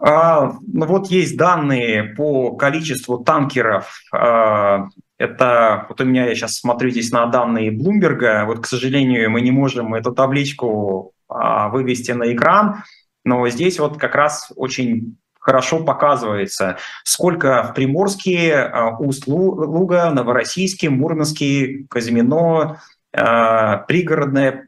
А, 0.00 0.52
ну 0.66 0.86
вот 0.86 1.08
есть 1.08 1.36
данные 1.36 2.14
по 2.16 2.56
количеству 2.56 3.18
танкеров. 3.18 3.92
А, 4.12 4.86
это 5.18 5.86
вот 5.88 6.00
у 6.00 6.04
меня 6.04 6.26
я 6.26 6.34
сейчас 6.34 6.58
смотрю 6.58 6.90
здесь 6.90 7.10
на 7.10 7.26
данные 7.26 7.70
Блумберга. 7.70 8.44
Вот, 8.46 8.60
к 8.60 8.66
сожалению, 8.66 9.30
мы 9.30 9.40
не 9.40 9.50
можем 9.50 9.94
эту 9.94 10.12
табличку 10.12 11.12
а, 11.28 11.68
вывести 11.68 12.12
на 12.12 12.32
экран, 12.32 12.84
но 13.24 13.48
здесь 13.48 13.78
вот 13.78 13.98
как 13.98 14.14
раз 14.14 14.52
очень 14.56 15.16
хорошо 15.38 15.84
показывается, 15.84 16.78
сколько 17.04 17.62
в 17.64 17.74
Приморске, 17.74 18.72
Усть-Луга, 18.98 20.10
Новороссийске, 20.10 20.88
Мурманске, 20.88 21.84
Казимино, 21.90 22.80
а, 23.12 23.78
Пригородное, 23.78 24.66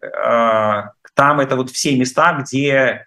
там 1.14 1.41
это 1.41 1.57
вот 1.57 1.70
все 1.70 1.97
места, 1.97 2.39
где 2.43 3.07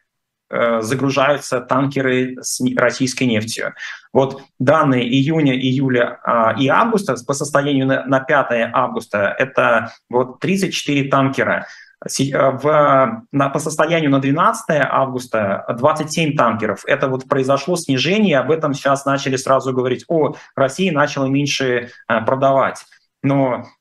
загружаются 0.82 1.62
танкеры 1.62 2.38
с 2.42 2.60
российской 2.76 3.26
нефтью. 3.26 3.74
Вот 4.12 4.42
данные 4.58 5.08
июня, 5.08 5.56
июля 5.56 6.20
а, 6.24 6.56
и 6.58 6.68
августа 6.68 7.16
по 7.28 7.34
состоянию 7.34 7.86
на, 7.86 8.06
на 8.06 8.20
5 8.20 8.72
августа 8.74 9.36
это 9.38 9.92
вот 10.10 10.40
34 10.40 11.10
танкера. 11.10 11.68
Э, 12.02 12.52
в, 12.52 13.26
на, 13.32 13.50
по 13.50 13.60
состоянию 13.60 14.10
на 14.10 14.20
12 14.20 14.66
августа 14.70 15.66
27 15.78 16.36
танкеров. 16.36 16.84
Это 16.86 17.08
вот 17.08 17.28
произошло 17.28 17.76
снижение, 17.76 18.40
об 18.40 18.52
этом 18.52 18.74
сейчас 18.74 19.06
начали 19.06 19.36
сразу 19.36 19.74
говорить, 19.74 20.06
о, 20.08 20.36
Россия 20.56 20.92
начала 20.92 21.26
меньше 21.26 21.90
э, 22.08 22.22
продавать. 22.26 22.86
Но 23.22 23.66
Э, 23.66 23.79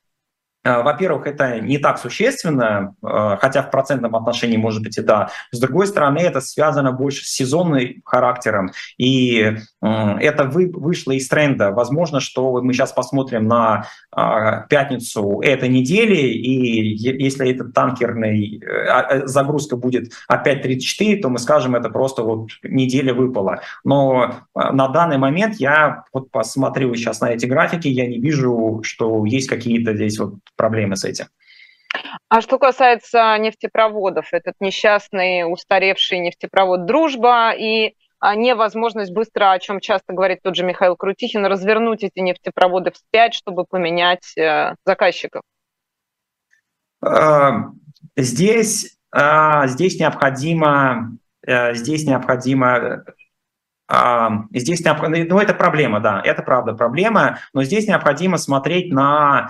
во-первых, 0.77 1.27
это 1.27 1.59
не 1.59 1.77
так 1.77 1.97
существенно, 1.97 2.95
э, 3.01 3.37
хотя 3.39 3.63
в 3.63 3.71
процентном 3.71 4.15
отношении 4.15 4.57
может 4.57 4.83
быть 4.83 4.97
и 4.97 5.01
да. 5.01 5.29
С 5.51 5.59
другой 5.59 5.87
стороны, 5.87 6.19
это 6.19 6.41
связано 6.41 6.91
больше 6.91 7.25
с 7.25 7.29
сезонным 7.29 7.69
характером, 8.05 8.71
и 8.97 9.55
это 9.81 10.43
вышло 10.45 11.11
из 11.11 11.27
тренда. 11.27 11.71
Возможно, 11.71 12.19
что 12.19 12.61
мы 12.61 12.73
сейчас 12.73 12.91
посмотрим 12.91 13.47
на 13.47 13.85
а, 14.11 14.61
пятницу 14.61 15.41
этой 15.41 15.69
недели, 15.69 16.17
и 16.17 16.95
если 16.95 17.49
эта 17.49 17.65
танкерная 17.65 18.37
а, 18.89 19.27
загрузка 19.27 19.77
будет 19.77 20.11
опять 20.27 20.61
34, 20.61 21.21
то 21.21 21.29
мы 21.29 21.39
скажем, 21.39 21.75
это 21.75 21.89
просто 21.89 22.23
вот 22.23 22.49
неделя 22.63 23.13
выпала. 23.13 23.61
Но 23.83 24.25
э, 24.55 24.71
на 24.71 24.87
данный 24.89 25.17
момент 25.17 25.55
я 25.55 26.03
вот 26.13 26.31
посмотрел 26.31 26.93
сейчас 26.95 27.21
на 27.21 27.31
эти 27.31 27.45
графики, 27.45 27.87
я 27.87 28.07
не 28.07 28.19
вижу, 28.19 28.81
что 28.83 29.25
есть 29.25 29.47
какие-то 29.47 29.95
здесь 29.95 30.19
вот 30.19 30.35
проблемы 30.59 30.97
с 30.97 31.05
этим. 31.05 31.25
А 32.27 32.41
что 32.41 32.59
касается 32.59 33.37
нефтепроводов, 33.39 34.27
этот 34.33 34.55
несчастный 34.59 35.51
устаревший 35.51 36.19
нефтепровод 36.19 36.85
«Дружба» 36.85 37.53
и 37.53 37.95
а, 38.19 38.35
невозможность 38.35 39.13
быстро, 39.13 39.53
о 39.53 39.59
чем 39.59 39.79
часто 39.79 40.13
говорит 40.13 40.39
тот 40.43 40.55
же 40.55 40.63
Михаил 40.63 40.97
Крутихин, 40.97 41.45
развернуть 41.45 42.03
эти 42.03 42.19
нефтепроводы 42.19 42.91
вспять, 42.91 43.33
чтобы 43.33 43.63
поменять 43.63 44.37
э, 44.37 44.75
заказчиков? 44.85 45.41
А, 47.01 47.69
здесь, 48.17 48.97
а, 49.11 49.67
здесь 49.67 49.99
необходимо, 49.99 51.17
э, 51.47 51.73
здесь 51.73 52.05
необходимо 52.05 53.05
Здесь 54.53 54.85
необходимо, 54.85 55.25
ну 55.27 55.39
это 55.39 55.55
проблема, 55.55 55.99
да, 55.99 56.21
это 56.23 56.43
правда 56.43 56.73
проблема, 56.73 57.39
но 57.53 57.63
здесь 57.63 57.87
необходимо 57.87 58.37
смотреть 58.37 58.93
на 58.93 59.49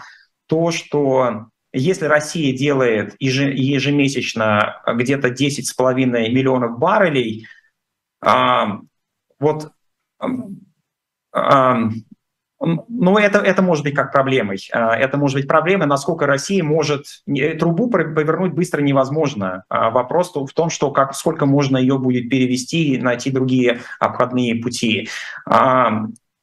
то, 0.49 0.71
что 0.71 1.45
если 1.71 2.05
Россия 2.05 2.57
делает 2.57 3.15
ежемесячно 3.19 4.81
где-то 4.87 5.29
10,5 5.29 6.05
миллионов 6.05 6.79
баррелей, 6.79 7.47
вот 9.39 9.71
ну, 12.61 13.17
это, 13.17 13.39
это 13.39 13.61
может 13.61 13.85
быть 13.85 13.95
как 13.95 14.11
проблемой. 14.11 14.59
А, 14.73 14.93
это 14.95 15.17
может 15.17 15.37
быть 15.37 15.47
проблемой, 15.47 15.87
насколько 15.87 16.25
Россия 16.25 16.61
может... 16.61 17.05
Трубу 17.57 17.89
повернуть 17.89 18.53
быстро 18.53 18.81
невозможно. 18.81 19.63
А, 19.69 19.89
вопрос 19.89 20.33
в 20.35 20.53
том, 20.53 20.69
что 20.69 20.91
как, 20.91 21.15
сколько 21.15 21.45
можно 21.45 21.77
ее 21.77 21.97
будет 21.97 22.29
перевести 22.29 22.95
и 22.95 23.01
найти 23.01 23.31
другие 23.31 23.79
обходные 23.99 24.55
пути. 24.55 25.07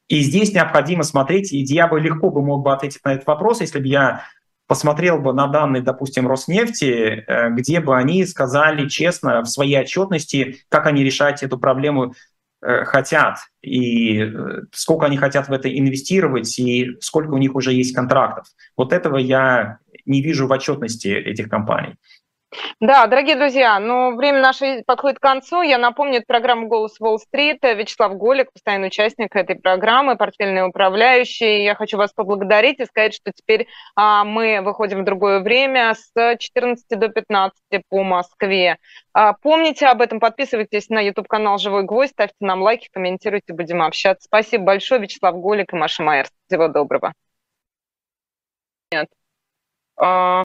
И 0.07 0.21
здесь 0.21 0.53
необходимо 0.53 1.03
смотреть, 1.03 1.51
и 1.51 1.59
я 1.59 1.87
бы 1.87 1.99
легко 1.99 2.29
бы 2.29 2.41
мог 2.41 2.63
бы 2.63 2.71
ответить 2.71 3.03
на 3.03 3.13
этот 3.13 3.27
вопрос, 3.27 3.61
если 3.61 3.79
бы 3.79 3.87
я 3.87 4.23
посмотрел 4.67 5.19
бы 5.19 5.33
на 5.33 5.47
данные, 5.47 5.81
допустим, 5.81 6.27
Роснефти, 6.27 7.23
э, 7.25 7.49
где 7.51 7.79
бы 7.79 7.97
они 7.97 8.25
сказали 8.25 8.87
честно 8.87 9.41
в 9.41 9.47
своей 9.47 9.79
отчетности, 9.79 10.57
как 10.69 10.85
они 10.85 11.03
решать 11.03 11.41
эту 11.41 11.57
проблему 11.57 12.13
э, 12.61 12.83
хотят, 12.83 13.37
и 13.61 14.19
э, 14.19 14.61
сколько 14.73 15.05
они 15.05 15.17
хотят 15.17 15.47
в 15.47 15.53
это 15.53 15.69
инвестировать, 15.69 16.57
и 16.59 16.97
сколько 16.99 17.31
у 17.31 17.37
них 17.37 17.55
уже 17.55 17.73
есть 17.73 17.95
контрактов. 17.95 18.45
Вот 18.75 18.93
этого 18.93 19.17
я 19.17 19.79
не 20.05 20.21
вижу 20.21 20.47
в 20.47 20.51
отчетности 20.51 21.07
этих 21.07 21.49
компаний. 21.49 21.95
Да, 22.79 23.07
дорогие 23.07 23.35
друзья, 23.35 23.77
ну, 23.79 24.15
время 24.15 24.39
наше 24.39 24.83
подходит 24.85 25.19
к 25.19 25.21
концу. 25.21 25.61
Я 25.63 25.77
напомню, 25.77 26.17
это 26.17 26.25
программа 26.27 26.67
«Голос 26.67 26.95
Уолл-стрит». 26.99 27.61
Вячеслав 27.63 28.15
Голик, 28.15 28.53
постоянный 28.53 28.87
участник 28.87 29.35
этой 29.35 29.55
программы, 29.55 30.15
портфельный 30.15 30.65
управляющий. 30.65 31.63
Я 31.63 31.75
хочу 31.75 31.97
вас 31.97 32.13
поблагодарить 32.13 32.79
и 32.79 32.85
сказать, 32.85 33.13
что 33.13 33.31
теперь 33.33 33.67
а, 33.95 34.23
мы 34.23 34.61
выходим 34.61 35.01
в 35.01 35.05
другое 35.05 35.41
время 35.41 35.93
с 35.93 36.37
14 36.37 36.87
до 36.97 37.09
15 37.09 37.59
по 37.89 38.03
Москве. 38.03 38.77
А, 39.11 39.33
помните 39.33 39.87
об 39.87 40.01
этом, 40.01 40.21
подписывайтесь 40.21 40.87
на 40.87 41.01
YouTube-канал 41.01 41.57
«Живой 41.57 41.83
гвоздь», 41.83 42.11
ставьте 42.11 42.35
нам 42.39 42.61
лайки, 42.61 42.87
комментируйте, 42.91 43.53
будем 43.53 43.81
общаться. 43.81 44.25
Спасибо 44.25 44.63
большое, 44.63 45.01
Вячеслав 45.01 45.35
Голик 45.35 45.73
и 45.73 45.75
Маша 45.75 46.01
Майер. 46.01 46.27
Всего 46.47 46.69
доброго. 46.69 47.13
Нет. 48.91 49.09
А... 49.97 50.27